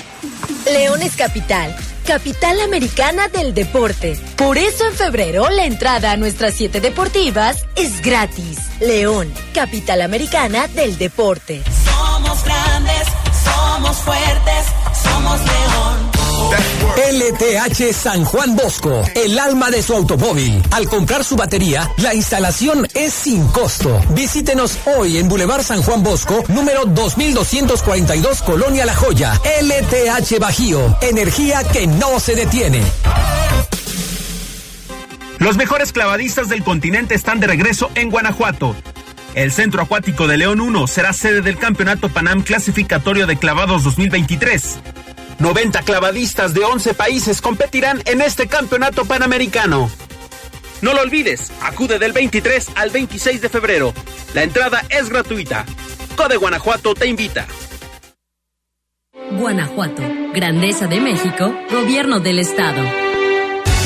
León 0.66 1.00
es 1.02 1.16
capital, 1.16 1.74
capital 2.08 2.58
americana 2.62 3.28
del 3.28 3.52
deporte. 3.52 4.18
Por 4.38 4.56
eso 4.56 4.86
en 4.86 4.94
febrero 4.94 5.50
la 5.50 5.66
entrada 5.66 6.12
a 6.12 6.16
nuestras 6.16 6.54
siete 6.54 6.80
deportivas 6.80 7.66
es 7.76 8.00
gratis. 8.00 8.58
León, 8.80 9.30
capital 9.52 10.00
americana 10.00 10.68
del 10.68 10.96
deporte. 10.96 11.62
Somos 11.84 12.42
grandes, 12.44 13.08
somos 13.44 13.96
fuertes, 13.98 14.66
somos 15.04 15.38
León. 15.38 16.17
LTH 16.50 17.92
San 17.92 18.24
Juan 18.24 18.56
Bosco, 18.56 19.02
el 19.14 19.38
alma 19.38 19.70
de 19.70 19.82
su 19.82 19.94
automóvil. 19.94 20.62
Al 20.70 20.88
comprar 20.88 21.24
su 21.24 21.36
batería, 21.36 21.90
la 21.98 22.14
instalación 22.14 22.86
es 22.94 23.12
sin 23.12 23.46
costo. 23.48 24.00
Visítenos 24.10 24.78
hoy 24.84 25.18
en 25.18 25.28
Boulevard 25.28 25.62
San 25.62 25.82
Juan 25.82 26.02
Bosco, 26.02 26.44
número 26.48 26.84
2242, 26.86 28.42
Colonia 28.42 28.86
La 28.86 28.94
Joya. 28.94 29.40
LTH 29.62 30.38
Bajío, 30.38 30.96
energía 31.02 31.64
que 31.64 31.86
no 31.86 32.18
se 32.20 32.34
detiene. 32.34 32.82
Los 35.38 35.56
mejores 35.56 35.92
clavadistas 35.92 36.48
del 36.48 36.64
continente 36.64 37.14
están 37.14 37.40
de 37.40 37.46
regreso 37.46 37.90
en 37.94 38.10
Guanajuato. 38.10 38.74
El 39.34 39.52
Centro 39.52 39.82
Acuático 39.82 40.26
de 40.26 40.36
León 40.36 40.60
1 40.60 40.86
será 40.86 41.12
sede 41.12 41.42
del 41.42 41.58
Campeonato 41.58 42.08
Panam 42.08 42.42
Clasificatorio 42.42 43.26
de 43.26 43.36
Clavados 43.36 43.84
2023. 43.84 44.78
90 45.38 45.82
clavadistas 45.82 46.54
de 46.54 46.64
11 46.64 46.94
países 46.94 47.40
competirán 47.40 48.02
en 48.06 48.20
este 48.20 48.48
campeonato 48.48 49.04
panamericano. 49.04 49.90
No 50.82 50.92
lo 50.92 51.00
olvides, 51.00 51.52
acude 51.62 51.98
del 51.98 52.12
23 52.12 52.70
al 52.76 52.90
26 52.90 53.40
de 53.40 53.48
febrero. 53.48 53.94
La 54.34 54.42
entrada 54.42 54.82
es 54.90 55.08
gratuita. 55.08 55.64
Code 56.16 56.36
Guanajuato 56.36 56.94
te 56.94 57.06
invita. 57.06 57.46
Guanajuato, 59.38 60.02
Grandeza 60.32 60.86
de 60.86 61.00
México, 61.00 61.54
Gobierno 61.70 62.20
del 62.20 62.38
Estado. 62.38 63.07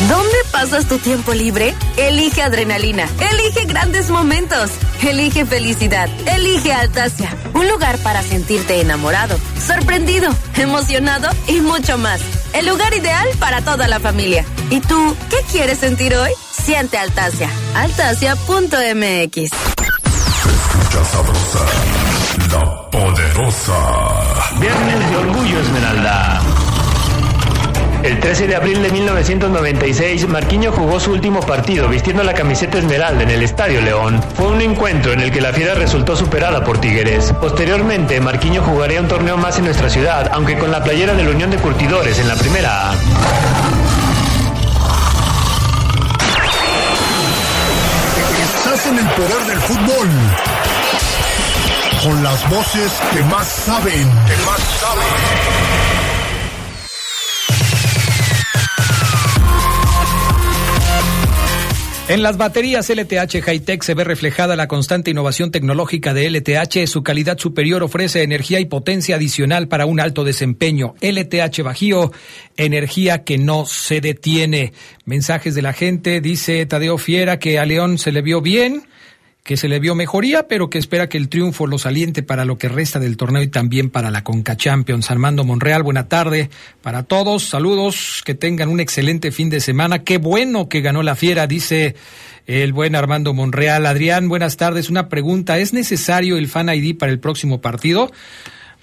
¿Dónde 0.09 0.36
pasas 0.51 0.88
tu 0.88 0.99
tiempo 0.99 1.32
libre? 1.32 1.74
Elige 1.97 2.43
adrenalina, 2.43 3.09
elige 3.30 3.64
grandes 3.66 4.11
momentos, 4.11 4.70
elige 5.03 5.47
felicidad, 5.47 6.09
elige 6.26 6.72
Altasia, 6.72 7.34
un 7.55 7.68
lugar 7.68 7.99
para 7.99 8.22
sentirte 8.22 8.80
enamorado, 8.80 9.38
sorprendido, 9.64 10.34
emocionado 10.57 11.28
y 11.47 11.61
mucho 11.61 11.99
más. 11.99 12.20
El 12.53 12.66
lugar 12.66 12.93
ideal 12.95 13.28
para 13.38 13.62
toda 13.62 13.88
la 13.88 14.01
familia. 14.01 14.45
¿Y 14.70 14.80
tú 14.80 15.16
qué 15.30 15.36
quieres 15.51 15.78
sentir 15.78 16.14
hoy? 16.14 16.30
Siente 16.51 16.99
Altasia. 16.99 17.49
Altasia.mx. 17.74 19.36
Escucha 19.36 21.05
sabrosa, 21.05 21.64
la 22.51 22.90
poderosa. 22.90 24.59
Viernes 24.59 25.11
de 25.11 25.16
Orgullo 25.16 25.61
Esmeralda. 25.61 26.43
El 28.03 28.19
13 28.19 28.49
de 28.49 28.57
abril 28.57 28.83
de 28.83 28.91
1996, 28.91 30.27
Marquinho 30.27 30.73
jugó 30.73 30.99
su 30.99 31.13
último 31.13 31.41
partido 31.41 31.89
vistiendo 31.89 32.25
la 32.25 32.35
camiseta 32.35 32.79
esmeralda 32.79 33.23
en 33.23 33.31
el 33.31 33.45
Estadio 33.45 33.81
León. 33.81 34.21
Fue 34.35 34.49
un 34.49 34.61
encuentro 34.61 35.13
en 35.13 35.21
el 35.21 35.31
que 35.31 35.41
la 35.41 35.53
fiera 35.53 35.75
resultó 35.75 36.17
superada 36.17 36.65
por 36.65 36.81
Tigres. 36.81 37.33
Posteriormente, 37.41 38.21
Marquinho 38.21 38.61
jugaría 38.63 39.01
un 39.01 39.07
torneo 39.07 39.37
más 39.37 39.59
en 39.59 39.67
nuestra 39.67 39.89
ciudad, 39.89 40.29
aunque 40.33 40.59
con 40.59 40.73
la 40.73 40.83
playera 40.83 41.15
de 41.15 41.23
la 41.23 41.31
Unión 41.31 41.53
de 41.53 41.59
Curtidores 41.59 42.19
en 42.19 42.27
la 42.27 42.35
primera 42.35 42.91
A. 42.91 42.95
Estás 48.43 48.87
en 48.87 48.99
el 48.99 49.07
poder 49.11 49.47
del 49.47 49.59
fútbol. 49.61 50.09
Con 52.03 52.25
las 52.25 52.51
voces 52.51 52.93
que 53.13 53.23
más 53.23 53.47
saben. 53.47 54.11
Que 54.27 54.37
más 54.45 54.61
saben. 54.81 55.91
En 62.13 62.23
las 62.23 62.37
baterías 62.37 62.91
LTH 62.91 63.41
Hightech 63.43 63.83
se 63.83 63.95
ve 63.95 64.05
reflejada 64.05 64.55
la 64.55 64.69
constante 64.69 65.11
innovación 65.11 65.51
tecnológica 65.51 66.13
de 66.13 66.29
LTH. 66.29 66.87
Su 66.87 67.03
calidad 67.03 67.39
superior 67.39 67.83
ofrece 67.83 68.23
energía 68.23 68.61
y 68.61 68.67
potencia 68.67 69.17
adicional 69.17 69.67
para 69.67 69.87
un 69.87 69.99
alto 69.99 70.23
desempeño. 70.23 70.95
LTH 71.01 71.63
Bajío, 71.63 72.13
energía 72.59 73.25
que 73.25 73.39
no 73.39 73.65
se 73.65 74.03
detiene. 74.03 74.75
Mensajes 75.07 75.55
de 75.55 75.63
la 75.63 75.73
gente, 75.73 76.21
dice 76.21 76.67
Tadeo 76.67 76.99
Fiera 76.99 77.39
que 77.39 77.59
a 77.59 77.65
León 77.65 77.97
se 77.97 78.13
le 78.13 78.21
vio 78.21 78.43
bien 78.43 78.83
que 79.43 79.57
se 79.57 79.68
le 79.68 79.80
vio 79.80 79.95
mejoría, 79.97 80.47
pero 80.47 80.70
que 80.70 80.78
espera 80.78 81.09
que 81.09 81.18
el 81.18 81.28
triunfo 81.28 81.66
lo 81.66 81.78
saliente 81.78 82.22
para 82.22 82.45
lo 82.45 82.59
que 82.59 82.68
resta 82.68 83.01
del 83.01 83.16
torneo 83.16 83.43
y 83.43 83.49
también 83.49 83.90
para 83.90 84.11
la 84.11 84.22
Conca 84.22 84.57
Champions. 84.57 85.11
Armando 85.11 85.43
Monreal, 85.45 85.82
buena 85.82 86.09
tarde 86.09 86.49
para 86.80 87.03
todos, 87.03 87.49
saludos, 87.49 88.22
que 88.24 88.34
tengan 88.34 88.68
un 88.68 88.78
excelente 88.78 89.32
fin 89.32 89.51
de 89.51 89.61
semana. 89.61 90.05
Qué 90.05 90.18
bueno 90.18 90.68
que 90.68 90.80
ganó 90.80 91.03
la 91.03 91.16
fiera, 91.16 91.49
dice 91.49 91.97
el 92.47 92.72
buen 92.72 92.95
Armando 92.95 93.34
Monreal. 93.34 93.86
Adrián, 93.86 94.28
buenas 94.28 94.57
tardes. 94.57 94.90
Una 94.90 95.09
pregunta, 95.09 95.59
¿es 95.59 95.72
necesario 95.72 96.36
el 96.36 96.47
Fan 96.47 96.68
ID 96.68 96.97
para 96.97 97.11
el 97.11 97.18
próximo 97.18 97.61
partido? 97.61 98.12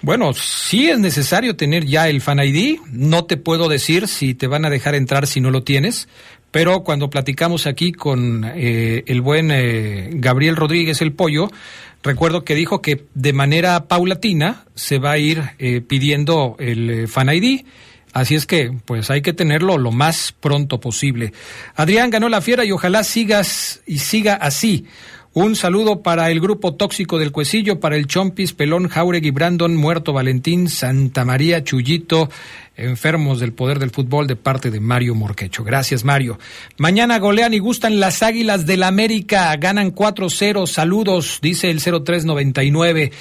Bueno, 0.02 0.32
sí 0.32 0.88
es 0.88 0.98
necesario 0.98 1.56
tener 1.56 1.84
ya 1.84 2.08
el 2.08 2.22
Fan 2.22 2.40
ID. 2.40 2.80
No 2.90 3.24
te 3.24 3.36
puedo 3.36 3.68
decir 3.68 4.08
si 4.08 4.34
te 4.34 4.46
van 4.46 4.64
a 4.64 4.70
dejar 4.70 4.94
entrar 4.94 5.26
si 5.26 5.40
no 5.40 5.50
lo 5.50 5.62
tienes, 5.62 6.08
pero 6.50 6.82
cuando 6.82 7.10
platicamos 7.10 7.66
aquí 7.66 7.92
con 7.92 8.44
eh, 8.44 9.04
el 9.06 9.20
buen 9.20 9.50
eh, 9.50 10.10
Gabriel 10.14 10.56
Rodríguez 10.56 11.00
el 11.00 11.12
Pollo, 11.12 11.50
recuerdo 12.02 12.44
que 12.44 12.54
dijo 12.54 12.82
que 12.82 13.06
de 13.14 13.32
manera 13.32 13.86
paulatina 13.86 14.64
se 14.74 14.98
va 14.98 15.12
a 15.12 15.18
ir 15.18 15.42
eh, 15.58 15.80
pidiendo 15.80 16.56
el 16.58 16.90
eh, 16.90 17.06
Fan 17.06 17.28
ID. 17.32 17.64
Así 18.12 18.34
es 18.34 18.44
que, 18.44 18.72
pues 18.86 19.08
hay 19.10 19.22
que 19.22 19.32
tenerlo 19.32 19.78
lo 19.78 19.92
más 19.92 20.32
pronto 20.32 20.80
posible. 20.80 21.32
Adrián 21.76 22.10
ganó 22.10 22.28
la 22.28 22.40
fiera 22.40 22.64
y 22.64 22.72
ojalá 22.72 23.04
sigas 23.04 23.82
y 23.86 23.98
siga 23.98 24.34
así. 24.34 24.86
Un 25.32 25.54
saludo 25.54 26.02
para 26.02 26.28
el 26.32 26.40
grupo 26.40 26.74
tóxico 26.74 27.16
del 27.16 27.30
Cuecillo, 27.30 27.78
para 27.78 27.94
el 27.94 28.08
Chompis, 28.08 28.52
Pelón, 28.52 28.88
Jauregui, 28.88 29.30
Brandon, 29.30 29.76
Muerto 29.76 30.12
Valentín, 30.12 30.68
Santa 30.68 31.24
María, 31.24 31.62
Chuyito, 31.62 32.28
enfermos 32.76 33.38
del 33.38 33.52
poder 33.52 33.78
del 33.78 33.90
fútbol 33.90 34.26
de 34.26 34.34
parte 34.34 34.72
de 34.72 34.80
Mario 34.80 35.14
Morquecho. 35.14 35.62
Gracias, 35.62 36.04
Mario. 36.04 36.40
Mañana 36.78 37.20
golean 37.20 37.54
y 37.54 37.60
gustan 37.60 38.00
las 38.00 38.24
Águilas 38.24 38.66
del 38.66 38.82
América, 38.82 39.54
ganan 39.54 39.94
4-0. 39.94 40.66
Saludos, 40.66 41.38
dice 41.40 41.70
el 41.70 41.78
0399. 41.78 43.12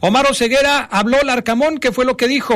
Omar 0.00 0.34
Ceguera 0.34 0.88
habló 0.90 1.18
Larcamón, 1.22 1.76
¿qué 1.76 1.92
fue 1.92 2.06
lo 2.06 2.16
que 2.16 2.26
dijo? 2.26 2.54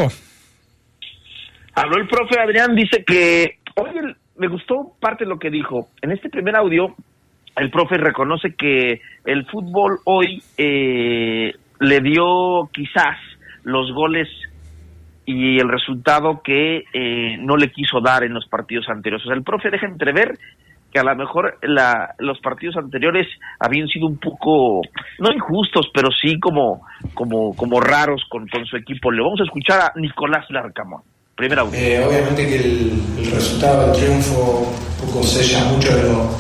Habló 1.74 1.99
el 1.99 2.09
profe 2.09 2.41
Adrián, 2.41 2.74
dice 2.74 3.05
que, 3.07 3.59
oye, 3.74 4.16
me 4.36 4.49
gustó 4.49 4.95
parte 4.99 5.24
de 5.24 5.30
lo 5.30 5.39
que 5.39 5.51
dijo. 5.51 5.91
En 6.01 6.11
este 6.11 6.30
primer 6.30 6.57
audio, 6.57 6.97
el 7.59 7.70
profe 7.70 7.96
reconoce 7.96 8.54
que 8.54 9.00
el 9.24 9.46
fútbol 9.46 9.98
hoy 10.04 10.42
eh, 10.56 11.54
le 11.80 12.00
dio 12.00 12.68
quizás 12.72 13.16
los 13.64 13.92
goles 13.92 14.28
y 15.26 15.59
el 15.59 15.68
resultado 15.68 16.40
que 16.42 16.84
eh, 16.92 17.36
no 17.38 17.56
le 17.56 17.70
quiso 17.70 18.00
dar 18.00 18.24
en 18.24 18.32
los 18.32 18.46
partidos 18.46 18.88
anteriores. 18.88 19.26
O 19.26 19.28
sea, 19.28 19.36
el 19.36 19.42
profe 19.42 19.70
deja 19.70 19.86
entrever 19.86 20.38
que 20.90 20.98
a 20.98 21.02
lo 21.02 21.14
mejor 21.16 21.59
la, 21.62 22.14
los 22.18 22.40
partidos 22.40 22.76
anteriores 22.76 23.26
habían 23.61 23.88
sido 23.88 24.06
un 24.06 24.16
poco, 24.16 24.80
no 25.18 25.32
injustos, 25.32 25.90
pero 25.92 26.09
sí 26.11 26.40
como, 26.40 26.80
como, 27.14 27.80
raros 27.80 28.24
con, 28.30 28.48
su 28.48 28.76
equipo. 28.76 29.11
Le 29.11 29.20
vamos 29.20 29.40
a 29.40 29.44
escuchar 29.44 29.80
a 29.80 29.92
Nicolás 29.96 30.46
Larcamón. 30.48 31.02
Primera. 31.34 31.62
Eh, 31.74 32.02
obviamente 32.02 32.48
que 32.48 32.56
el, 32.56 33.02
el 33.18 33.30
resultado, 33.30 33.92
el 33.92 34.00
triunfo, 34.00 34.72
un 35.02 35.06
poco 35.06 35.22
sella 35.22 35.62
mucho 35.66 35.94
de, 35.94 36.02
lo, 36.04 36.30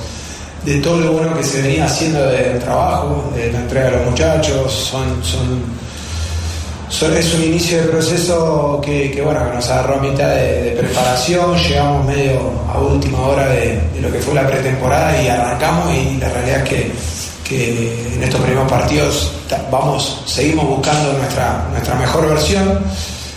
de 0.68 0.80
todo 0.80 1.00
lo 1.00 1.12
bueno 1.12 1.34
que 1.34 1.42
se 1.42 1.62
venía 1.62 1.86
haciendo 1.86 2.26
de 2.26 2.58
trabajo, 2.60 3.32
de 3.34 3.50
la 3.50 3.60
entrega 3.60 3.86
de 3.86 3.96
los 3.96 4.10
muchachos. 4.10 4.92
Es 6.90 7.34
un 7.34 7.42
inicio 7.42 7.80
de 7.80 7.88
proceso 7.88 8.78
que, 8.84 9.18
bueno, 9.24 9.48
que 9.48 9.56
nos 9.56 9.70
agarró 9.70 9.94
a 9.94 10.02
mitad 10.02 10.28
de, 10.34 10.76
preparación. 10.78 11.56
Llegamos 11.56 12.04
medio 12.04 12.52
a 12.70 12.78
última 12.80 13.18
hora 13.20 13.48
de, 13.48 13.80
lo 13.98 14.12
que 14.12 14.18
fue 14.18 14.34
la 14.34 14.46
pretemporada 14.46 15.22
y 15.22 15.28
arrancamos. 15.28 15.94
Y 15.94 16.18
la 16.18 16.28
realidad 16.28 16.62
es 16.66 16.92
que, 17.44 18.14
en 18.14 18.22
estos 18.22 18.40
primeros 18.42 18.70
partidos 18.70 19.32
vamos, 19.72 20.22
seguimos 20.26 20.66
buscando 20.66 21.14
nuestra, 21.14 21.66
nuestra 21.70 21.94
mejor 21.94 22.28
versión. 22.28 22.78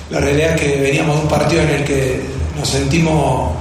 La 0.09 0.19
realidad 0.19 0.55
es 0.55 0.61
que 0.61 0.81
veníamos 0.81 1.15
de 1.15 1.21
un 1.21 1.29
partido 1.29 1.61
en 1.61 1.69
el 1.69 1.83
que 1.85 2.21
nos 2.57 2.67
sentimos 2.67 3.51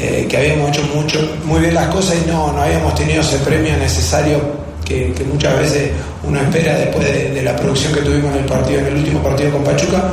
eh, 0.00 0.26
que 0.28 0.36
habíamos 0.36 0.68
hecho 0.68 0.82
mucho, 0.94 1.18
muy 1.44 1.60
bien 1.60 1.74
las 1.74 1.88
cosas 1.88 2.16
y 2.24 2.30
no, 2.30 2.52
no 2.52 2.62
habíamos 2.62 2.94
tenido 2.94 3.20
ese 3.20 3.38
premio 3.38 3.76
necesario 3.76 4.40
que, 4.84 5.12
muchas 5.30 5.58
veces 5.58 5.90
uno 6.22 6.40
espera 6.40 6.78
después 6.78 7.04
de, 7.04 7.42
la 7.42 7.56
producción 7.56 7.92
que 7.92 8.02
tuvimos 8.02 8.32
en 8.32 8.42
el 8.42 8.44
partido, 8.44 8.78
en 8.78 8.86
el 8.86 8.94
último 8.94 9.20
partido 9.20 9.50
con 9.50 9.64
Pachuca. 9.64 10.12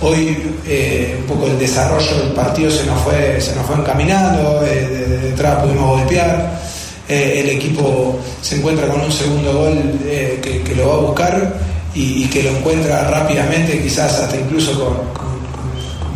Hoy 0.00 0.36
eh, 0.68 1.16
un 1.18 1.26
poco 1.26 1.46
el 1.46 1.58
desarrollo 1.58 2.16
del 2.16 2.32
partido 2.32 2.70
se 2.70 2.86
nos 2.86 3.00
fue, 3.02 3.40
se 3.40 3.56
nos 3.56 3.66
fue 3.66 3.74
encaminando, 3.74 4.60
de, 4.60 5.18
detrás 5.18 5.62
pudimos 5.62 5.98
golpear, 5.98 6.60
el 7.08 7.50
equipo 7.50 8.20
se 8.40 8.56
encuentra 8.56 8.86
con 8.86 9.00
un 9.00 9.12
segundo 9.12 9.52
gol 9.52 9.78
que, 10.04 10.74
lo 10.76 10.88
va 10.88 10.94
a 10.94 10.98
buscar 10.98 11.54
y, 11.94 12.26
que 12.26 12.44
lo 12.44 12.50
encuentra 12.50 13.10
rápidamente, 13.10 13.82
quizás 13.82 14.20
hasta 14.20 14.36
incluso 14.36 14.78
con 14.78 15.33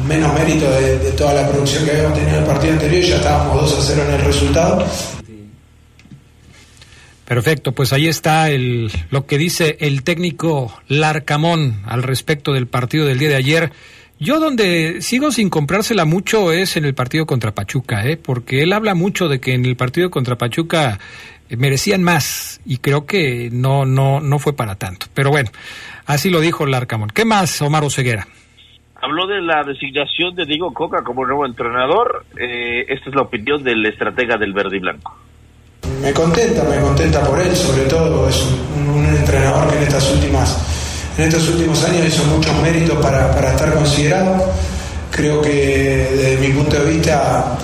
menos 0.06 0.32
mérito 0.34 0.70
de, 0.70 1.12
toda 1.12 1.34
la 1.34 1.48
producción 1.48 1.84
que 1.84 1.92
habíamos 1.92 2.14
tenido 2.14 2.36
en 2.36 2.42
el 2.42 2.46
partido 2.46 2.72
anterior 2.74 3.04
y 3.04 3.08
ya 3.08 3.16
estábamos 3.16 3.70
2 3.70 3.78
a 3.78 3.82
0 3.82 4.02
en 4.08 4.14
el 4.14 4.20
resultado. 4.22 4.86
Perfecto, 7.24 7.72
pues 7.72 7.92
ahí 7.92 8.06
está 8.08 8.50
el, 8.50 8.90
lo 9.10 9.26
que 9.26 9.36
dice 9.36 9.76
el 9.80 10.02
técnico 10.02 10.74
Larcamón 10.88 11.82
al 11.84 12.02
respecto 12.02 12.54
del 12.54 12.66
partido 12.66 13.04
del 13.04 13.18
día 13.18 13.28
de 13.28 13.36
ayer. 13.36 13.72
Yo 14.18 14.40
donde 14.40 15.02
sigo 15.02 15.30
sin 15.30 15.50
comprársela 15.50 16.06
mucho 16.06 16.52
es 16.52 16.76
en 16.76 16.86
el 16.86 16.94
partido 16.94 17.26
contra 17.26 17.54
Pachuca, 17.54 18.06
¿eh? 18.06 18.16
porque 18.16 18.62
él 18.62 18.72
habla 18.72 18.94
mucho 18.94 19.28
de 19.28 19.40
que 19.40 19.52
en 19.52 19.66
el 19.66 19.76
partido 19.76 20.10
contra 20.10 20.38
Pachuca 20.38 20.98
eh, 21.50 21.56
merecían 21.56 22.02
más 22.02 22.60
y 22.64 22.78
creo 22.78 23.04
que 23.04 23.50
no, 23.52 23.84
no, 23.84 24.20
no 24.20 24.38
fue 24.38 24.54
para 24.54 24.76
tanto. 24.76 25.06
Pero 25.12 25.30
bueno, 25.30 25.50
así 26.06 26.30
lo 26.30 26.40
dijo 26.40 26.64
Larcamón. 26.64 27.10
¿Qué 27.10 27.26
más, 27.26 27.60
Omar 27.60 27.84
Oseguera? 27.84 28.26
Habló 29.00 29.28
de 29.28 29.40
la 29.40 29.62
designación 29.62 30.34
de 30.34 30.44
Diego 30.44 30.74
Coca 30.74 31.02
como 31.04 31.24
nuevo 31.24 31.46
entrenador. 31.46 32.24
Eh, 32.36 32.84
esta 32.88 33.10
es 33.10 33.14
la 33.14 33.22
opinión 33.22 33.62
del 33.62 33.86
estratega 33.86 34.36
del 34.36 34.52
verde 34.52 34.76
y 34.76 34.80
blanco. 34.80 35.16
Me 36.02 36.12
contenta, 36.12 36.64
me 36.64 36.80
contenta 36.80 37.22
por 37.22 37.40
él, 37.40 37.54
sobre 37.54 37.84
todo 37.84 38.28
es 38.28 38.44
un, 38.76 39.06
entrenador 39.06 39.70
que 39.70 39.76
en 39.76 39.82
estas 39.84 40.12
últimas, 40.12 41.14
en 41.16 41.24
estos 41.24 41.48
últimos 41.50 41.84
años 41.84 42.06
hizo 42.06 42.24
muchos 42.24 42.54
méritos 42.60 42.98
para, 42.98 43.30
estar 43.50 43.72
considerado. 43.74 44.44
Creo 45.12 45.42
que 45.42 46.08
desde 46.14 46.36
mi 46.38 46.52
punto 46.54 46.76
de 46.82 46.90
vista 46.90 47.56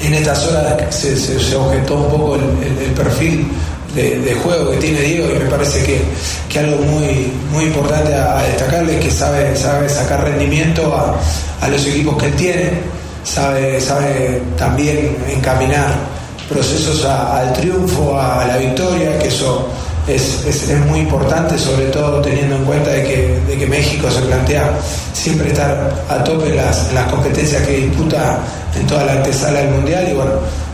en 0.00 0.14
estas 0.14 0.48
horas 0.48 0.94
se, 0.94 1.56
objetó 1.56 1.94
un 1.94 2.10
poco 2.10 2.36
el 2.36 2.92
perfil 2.94 3.46
de, 3.94 4.34
juego 4.42 4.70
que 4.70 4.78
tiene 4.78 5.00
Diego 5.00 5.28
y 5.30 5.38
me 5.38 5.50
parece 5.50 5.82
que, 5.84 6.00
que 6.48 6.58
algo 6.58 6.76
muy, 6.82 7.32
muy 7.52 7.64
importante 7.64 8.14
a, 8.14 8.42
destacarle 8.42 8.98
es 8.98 9.04
que 9.04 9.10
sabe, 9.10 9.54
sabe 9.56 9.88
sacar 9.88 10.24
rendimiento 10.24 10.94
a, 10.94 11.18
a, 11.64 11.68
los 11.68 11.86
equipos 11.86 12.16
que 12.16 12.26
él 12.26 12.34
tiene, 12.34 12.70
sabe, 13.24 13.80
sabe 13.80 14.42
también 14.56 15.16
encaminar 15.28 15.90
procesos 16.48 17.04
al 17.04 17.52
triunfo, 17.52 18.18
a, 18.18 18.46
la 18.46 18.56
victoria, 18.56 19.18
que 19.18 19.28
eso 19.28 19.68
es, 20.06 20.44
es, 20.46 20.78
muy 20.86 21.00
importante, 21.00 21.58
sobre 21.58 21.86
todo 21.86 22.20
teniendo 22.20 22.56
en 22.56 22.64
cuenta 22.64 22.90
de 22.90 23.02
que, 23.04 23.40
de 23.46 23.58
que 23.58 23.66
México 23.66 24.10
se 24.10 24.20
plantea 24.22 24.70
siempre 25.12 25.48
estar 25.48 26.04
a 26.08 26.24
tope 26.24 26.48
en 26.48 26.56
las, 26.56 26.92
las 26.92 27.10
competencias 27.10 27.62
que 27.62 27.76
disputa 27.76 28.38
en 28.78 28.86
toda 28.86 29.04
la 29.04 29.12
antesala 29.12 29.60
del 29.60 29.70
Mundial 29.70 30.08
y 30.10 30.14
bueno, 30.14 30.32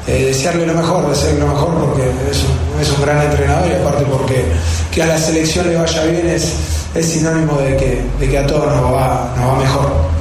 eh, 0.09 0.25
desearle 0.25 0.67
lo 0.67 0.75
mejor, 0.75 1.09
desearle 1.09 1.41
lo 1.41 1.49
mejor 1.49 1.75
porque 1.87 2.03
es 2.31 2.43
un, 2.43 2.81
es 2.81 2.91
un 2.93 3.03
gran 3.03 3.23
entrenador 3.31 3.71
y 3.71 3.75
aparte 3.75 4.05
porque 4.05 4.45
que 4.91 5.03
a 5.03 5.07
la 5.07 5.19
selección 5.19 5.69
le 5.69 5.77
vaya 5.77 6.05
bien 6.07 6.27
es, 6.27 6.55
es 6.95 7.07
sinónimo 7.07 7.59
de 7.59 7.77
que, 7.77 8.03
de 8.19 8.29
que 8.29 8.39
a 8.39 8.47
todos 8.47 8.75
nos 8.75 8.93
va, 8.93 9.35
nos 9.37 9.53
va 9.53 9.59
mejor. 9.59 10.19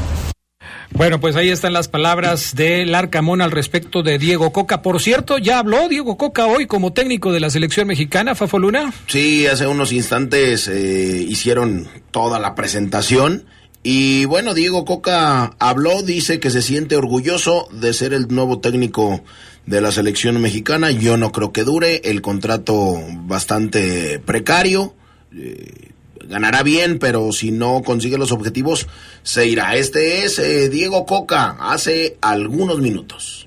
Bueno, 0.97 1.19
pues 1.19 1.35
ahí 1.35 1.49
están 1.49 1.73
las 1.73 1.87
palabras 1.87 2.55
del 2.55 2.95
Arcamón 2.95 3.41
al 3.41 3.51
respecto 3.51 4.01
de 4.01 4.17
Diego 4.17 4.51
Coca. 4.51 4.81
Por 4.81 4.99
cierto, 4.99 5.37
ya 5.37 5.59
habló 5.59 5.87
Diego 5.87 6.17
Coca 6.17 6.47
hoy 6.47 6.65
como 6.65 6.91
técnico 6.91 7.31
de 7.31 7.39
la 7.39 7.51
selección 7.51 7.87
mexicana, 7.87 8.33
Fafo 8.33 8.57
Luna. 8.57 8.91
Sí, 9.05 9.45
hace 9.45 9.67
unos 9.67 9.91
instantes 9.91 10.67
eh, 10.67 11.23
hicieron 11.27 11.87
toda 12.09 12.39
la 12.39 12.55
presentación. 12.55 13.45
Y 13.83 14.25
bueno, 14.25 14.55
Diego 14.55 14.85
Coca 14.85 15.53
habló, 15.59 16.01
dice 16.01 16.39
que 16.39 16.49
se 16.49 16.63
siente 16.63 16.95
orgulloso 16.95 17.69
de 17.71 17.93
ser 17.93 18.13
el 18.13 18.27
nuevo 18.29 18.59
técnico 18.59 19.23
de 19.67 19.81
la 19.81 19.91
selección 19.91 20.41
mexicana. 20.41 20.89
Yo 20.89 21.17
no 21.17 21.31
creo 21.31 21.51
que 21.51 21.63
dure, 21.63 22.01
el 22.05 22.23
contrato 22.23 22.95
bastante 23.25 24.17
precario. 24.17 24.95
Eh, 25.35 25.91
ganará 26.27 26.63
bien, 26.63 26.97
pero 26.97 27.31
si 27.31 27.51
no 27.51 27.83
consigue 27.83 28.17
los 28.17 28.31
objetivos, 28.31 28.87
se 29.21 29.45
irá. 29.45 29.75
Este 29.75 30.25
es 30.25 30.39
eh, 30.39 30.69
Diego 30.69 31.05
Coca, 31.05 31.57
hace 31.59 32.17
algunos 32.21 32.79
minutos. 32.79 33.43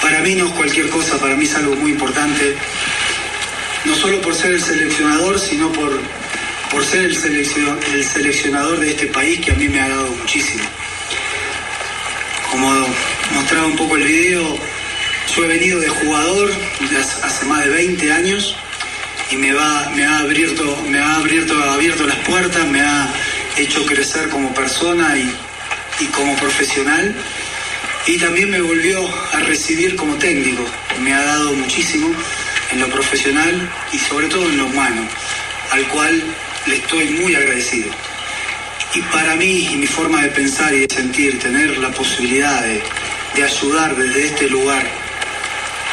para 0.00 0.20
mí 0.20 0.34
no 0.34 0.46
es 0.46 0.52
cualquier 0.52 0.88
cosa, 0.88 1.18
para 1.18 1.36
mí 1.36 1.44
es 1.44 1.54
algo 1.54 1.76
muy 1.76 1.92
importante, 1.92 2.56
no 3.84 3.94
solo 3.94 4.20
por 4.20 4.34
ser 4.34 4.52
el 4.52 4.60
seleccionador, 4.60 5.38
sino 5.38 5.70
por 5.70 5.92
por 6.70 6.84
ser 6.84 7.04
el, 7.04 7.16
el 7.16 8.04
seleccionador 8.04 8.80
de 8.80 8.90
este 8.90 9.06
país 9.06 9.40
que 9.40 9.52
a 9.52 9.54
mí 9.54 9.68
me 9.68 9.80
ha 9.80 9.88
dado 9.88 10.10
muchísimo. 10.12 10.64
Como 12.50 12.70
mostraba 13.34 13.66
un 13.66 13.76
poco 13.76 13.96
el 13.96 14.04
video, 14.04 14.58
yo 15.34 15.44
he 15.44 15.48
venido 15.48 15.80
de 15.80 15.88
jugador 15.88 16.50
hace 17.22 17.44
más 17.46 17.64
de 17.64 17.70
20 17.70 18.12
años 18.12 18.56
y 19.30 19.36
me, 19.36 19.52
va, 19.52 19.90
me, 19.94 20.04
ha, 20.04 20.18
abierto, 20.18 20.82
me 20.88 20.98
ha 20.98 21.16
abierto, 21.16 21.62
abierto 21.62 22.06
las 22.06 22.18
puertas, 22.18 22.66
me 22.66 22.80
ha 22.80 23.08
hecho 23.56 23.84
crecer 23.84 24.28
como 24.28 24.54
persona 24.54 25.16
y, 25.18 25.30
y 26.00 26.06
como 26.06 26.34
profesional 26.36 27.14
y 28.08 28.16
también 28.16 28.50
me 28.50 28.60
volvió 28.62 29.06
a 29.34 29.40
recibir 29.40 29.94
como 29.94 30.14
técnico. 30.14 30.64
Me 31.02 31.12
ha 31.12 31.22
dado 31.22 31.52
muchísimo 31.52 32.10
en 32.72 32.80
lo 32.80 32.88
profesional 32.88 33.70
y 33.92 33.98
sobre 33.98 34.28
todo 34.28 34.48
en 34.48 34.56
lo 34.56 34.64
humano, 34.64 35.06
al 35.72 35.86
cual 35.88 36.22
le 36.68 36.76
estoy 36.76 37.08
muy 37.10 37.34
agradecido. 37.34 37.90
Y 38.94 39.02
para 39.02 39.36
mí 39.36 39.68
y 39.72 39.76
mi 39.76 39.86
forma 39.86 40.22
de 40.22 40.28
pensar 40.28 40.72
y 40.74 40.80
de 40.80 40.94
sentir, 40.94 41.38
tener 41.38 41.76
la 41.78 41.90
posibilidad 41.90 42.62
de, 42.62 42.82
ayudar 43.42 43.94
desde 43.94 44.26
este 44.26 44.50
lugar 44.50 44.84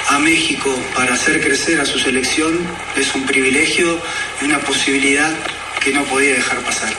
a 0.09 0.17
México 0.17 0.75
para 0.95 1.13
hacer 1.13 1.39
crecer 1.41 1.79
a 1.79 1.85
su 1.85 1.99
selección 1.99 2.57
es 2.97 3.13
un 3.13 3.23
privilegio 3.27 3.99
y 4.41 4.45
una 4.45 4.57
posibilidad 4.59 5.31
que 5.79 5.93
no 5.93 6.03
podía 6.05 6.33
dejar 6.33 6.57
pasar. 6.61 6.89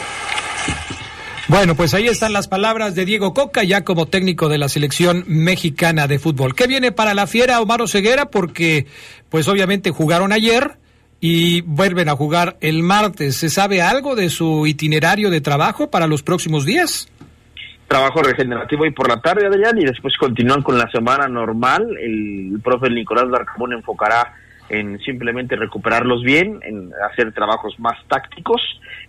Bueno, 1.49 1.75
pues 1.75 1.95
ahí 1.95 2.07
están 2.07 2.33
las 2.33 2.47
palabras 2.47 2.95
de 2.95 3.05
Diego 3.05 3.35
Coca, 3.35 3.65
ya 3.65 3.83
como 3.83 4.07
técnico 4.07 4.49
de 4.49 4.59
la 4.59 4.69
selección 4.69 5.25
mexicana 5.27 6.07
de 6.07 6.21
fútbol. 6.21 6.55
¿Qué 6.55 6.69
viene 6.69 6.93
para 6.93 7.15
la 7.15 7.27
fiera 7.27 7.61
Omar 7.61 7.89
Ceguera? 7.89 8.31
Porque, 8.31 8.87
pues 9.31 9.49
obviamente 9.49 9.91
jugaron 9.91 10.33
ayer, 10.33 10.79
y 11.21 11.63
vuelven 11.63 12.09
a 12.09 12.17
jugar 12.17 12.57
el 12.61 12.83
martes. 12.83 13.37
¿Se 13.37 13.49
sabe 13.49 13.83
algo 13.83 14.15
de 14.15 14.29
su 14.29 14.67
itinerario 14.67 15.31
de 15.31 15.41
trabajo 15.41 15.91
para 15.91 16.07
los 16.07 16.23
próximos 16.23 16.65
días? 16.65 17.09
Trabajo 17.89 18.23
regenerativo 18.23 18.85
y 18.85 18.91
por 18.91 19.09
la 19.09 19.21
tarde, 19.21 19.47
Adrián, 19.47 19.79
y 19.79 19.85
después 19.85 20.17
continúan 20.19 20.63
con 20.63 20.77
la 20.77 20.91
semana 20.91 21.29
normal. 21.29 21.97
El, 22.01 22.61
profe 22.63 22.91
Nicolás 22.91 23.31
Darcamón 23.31 23.73
enfocará 23.73 24.35
en 24.69 24.99
simplemente 25.01 25.55
recuperarlos 25.55 26.23
bien, 26.23 26.61
en 26.63 26.91
hacer 27.11 27.33
trabajos 27.33 27.79
más 27.79 27.97
tácticos. 28.09 28.61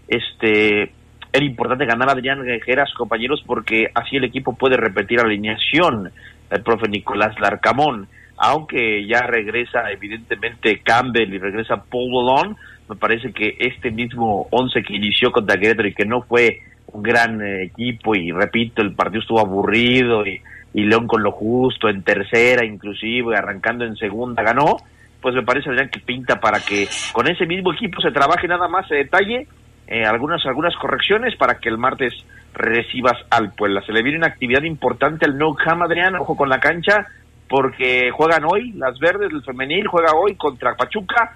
Este, 0.07 0.91
era 1.33 1.45
importante 1.45 1.85
ganar 1.85 2.09
a 2.09 2.11
Adrián 2.13 2.43
Guejeras, 2.43 2.93
compañeros, 2.93 3.43
porque 3.45 3.87
así 3.95 4.17
el 4.17 4.23
equipo 4.23 4.55
puede 4.55 4.77
repetir 4.77 5.19
alineación 5.19 6.11
del 6.49 6.61
profe 6.61 6.87
Nicolás 6.87 7.37
Larcamón 7.39 8.07
aunque 8.37 9.05
ya 9.05 9.21
regresa 9.21 9.91
evidentemente 9.91 10.79
Campbell 10.83 11.33
y 11.33 11.39
regresa 11.39 11.83
Paul 11.83 12.11
Bolon, 12.11 12.55
me 12.89 12.95
parece 12.95 13.33
que 13.33 13.57
este 13.59 13.91
mismo 13.91 14.47
once 14.51 14.81
que 14.83 14.95
inició 14.95 15.31
contra 15.31 15.59
Querétaro 15.59 15.87
y 15.87 15.93
que 15.93 16.05
no 16.05 16.21
fue 16.21 16.61
un 16.87 17.03
gran 17.03 17.41
eh, 17.41 17.63
equipo 17.63 18.15
y 18.15 18.31
repito, 18.31 18.81
el 18.81 18.93
partido 18.93 19.21
estuvo 19.21 19.39
aburrido 19.39 20.25
y, 20.25 20.41
y 20.73 20.83
León 20.83 21.07
con 21.07 21.23
lo 21.23 21.31
justo, 21.31 21.89
en 21.89 22.03
tercera 22.03 22.63
inclusive, 22.65 23.35
arrancando 23.35 23.83
en 23.83 23.95
segunda, 23.95 24.43
ganó, 24.43 24.77
pues 25.21 25.35
me 25.35 25.43
parece 25.43 25.69
Adrián 25.69 25.89
que 25.89 25.99
pinta 25.99 26.39
para 26.39 26.59
que 26.59 26.87
con 27.11 27.27
ese 27.27 27.45
mismo 27.45 27.73
equipo 27.73 28.01
se 28.01 28.11
trabaje 28.11 28.47
nada 28.47 28.67
más, 28.67 28.87
se 28.87 28.95
detalle 28.95 29.47
eh, 29.87 30.05
algunas, 30.05 30.45
algunas 30.45 30.75
correcciones 30.75 31.35
para 31.35 31.59
que 31.59 31.69
el 31.69 31.77
martes 31.77 32.13
recibas 32.53 33.17
al 33.29 33.53
Puebla. 33.53 33.81
Se 33.85 33.93
le 33.93 34.03
viene 34.03 34.17
una 34.17 34.27
actividad 34.27 34.63
importante 34.63 35.25
al 35.25 35.37
No 35.37 35.55
Ham, 35.65 35.81
Adrián, 35.81 36.15
ojo 36.15 36.35
con 36.35 36.49
la 36.49 36.59
cancha, 36.59 37.07
porque 37.49 38.11
juegan 38.11 38.43
hoy, 38.45 38.71
las 38.73 38.97
verdes 38.99 39.29
del 39.29 39.43
femenil 39.43 39.87
juega 39.87 40.11
hoy 40.13 40.35
contra 40.35 40.75
Pachuca, 40.75 41.35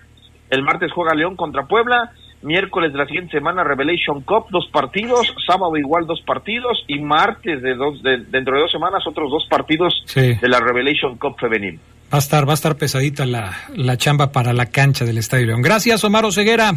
el 0.49 0.63
martes 0.63 0.91
juega 0.91 1.13
León 1.13 1.35
contra 1.35 1.65
Puebla, 1.65 2.11
miércoles 2.41 2.91
de 2.91 2.97
la 2.97 3.05
siguiente 3.05 3.37
semana 3.37 3.63
Revelation 3.63 4.21
Cup, 4.21 4.47
dos 4.49 4.67
partidos, 4.71 5.33
sábado 5.45 5.77
igual 5.77 6.07
dos 6.07 6.21
partidos 6.21 6.83
y 6.87 6.99
martes 6.99 7.61
de 7.61 7.75
dos, 7.75 8.01
de, 8.03 8.17
dentro 8.29 8.55
de 8.55 8.61
dos 8.61 8.71
semanas 8.71 9.05
otros 9.07 9.29
dos 9.29 9.45
partidos 9.49 9.93
de 10.15 10.49
la 10.49 10.59
Revelation 10.59 11.17
Cup 11.17 11.35
femenil. 11.39 11.79
Va 12.13 12.17
a 12.17 12.19
estar, 12.19 12.45
va 12.45 12.51
a 12.51 12.55
estar 12.55 12.75
pesadita 12.75 13.25
la, 13.25 13.53
la 13.75 13.95
chamba 13.95 14.31
para 14.31 14.51
la 14.51 14.65
cancha 14.65 15.05
del 15.05 15.17
Estadio 15.17 15.47
León. 15.47 15.61
Gracias, 15.61 16.03
Omar 16.03 16.29
Ceguera. 16.31 16.73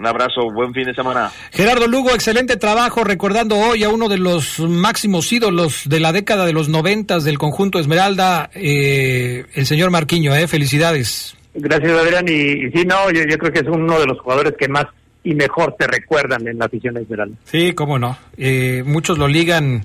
Un 0.00 0.06
abrazo, 0.06 0.50
buen 0.50 0.72
fin 0.72 0.84
de 0.86 0.94
semana. 0.94 1.30
Gerardo 1.52 1.86
Lugo, 1.86 2.14
excelente 2.14 2.56
trabajo 2.56 3.04
recordando 3.04 3.58
hoy 3.58 3.84
a 3.84 3.90
uno 3.90 4.08
de 4.08 4.16
los 4.16 4.58
máximos 4.58 5.30
ídolos 5.30 5.86
de 5.86 6.00
la 6.00 6.10
década 6.10 6.46
de 6.46 6.54
los 6.54 6.70
noventas 6.70 7.22
del 7.22 7.36
conjunto 7.36 7.78
Esmeralda, 7.78 8.48
eh, 8.54 9.44
el 9.52 9.66
señor 9.66 9.90
Marquiño, 9.90 10.34
eh, 10.34 10.48
felicidades. 10.48 11.36
Gracias, 11.52 11.92
Adrián. 11.92 12.24
Y, 12.28 12.70
sí, 12.70 12.86
no, 12.86 13.10
yo, 13.10 13.36
creo 13.36 13.52
que 13.52 13.58
es 13.58 13.68
uno 13.68 14.00
de 14.00 14.06
los 14.06 14.18
jugadores 14.20 14.54
que 14.58 14.68
más 14.68 14.86
y 15.22 15.34
mejor 15.34 15.76
te 15.78 15.86
recuerdan 15.86 16.48
en 16.48 16.58
la 16.58 16.64
afición 16.64 16.96
Esmeralda. 16.96 17.36
Sí, 17.44 17.74
cómo 17.74 17.98
no. 17.98 18.16
Eh, 18.38 18.82
muchos 18.86 19.18
lo 19.18 19.28
ligan 19.28 19.84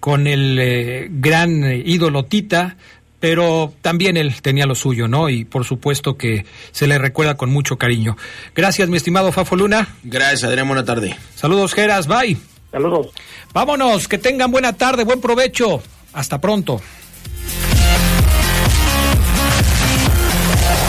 con 0.00 0.26
el 0.26 0.58
eh, 0.58 1.08
gran 1.10 1.70
ídolo 1.84 2.24
Tita, 2.24 2.78
pero 3.20 3.72
también 3.82 4.16
él 4.16 4.34
tenía 4.42 4.66
lo 4.66 4.74
suyo, 4.74 5.06
¿no? 5.06 5.28
Y 5.28 5.44
por 5.44 5.64
supuesto 5.64 6.16
que 6.16 6.46
se 6.72 6.86
le 6.86 6.98
recuerda 6.98 7.36
con 7.36 7.50
mucho 7.50 7.76
cariño. 7.76 8.16
Gracias, 8.54 8.88
mi 8.88 8.96
estimado 8.96 9.30
Fafo 9.30 9.56
Luna. 9.56 9.88
Gracias, 10.02 10.44
Adrián, 10.44 10.66
buena 10.66 10.84
tarde. 10.84 11.16
Saludos, 11.36 11.74
Geras, 11.74 12.06
bye. 12.06 12.36
Saludos. 12.72 13.08
Vámonos, 13.52 14.08
que 14.08 14.18
tengan 14.18 14.50
buena 14.50 14.72
tarde, 14.72 15.04
buen 15.04 15.20
provecho. 15.20 15.82
Hasta 16.12 16.40
pronto. 16.40 16.80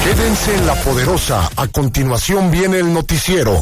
Quédense 0.04 0.56
en 0.56 0.66
la 0.66 0.76
poderosa. 0.76 1.50
A 1.56 1.68
continuación 1.68 2.50
viene 2.50 2.80
el 2.80 2.92
noticiero. 2.94 3.60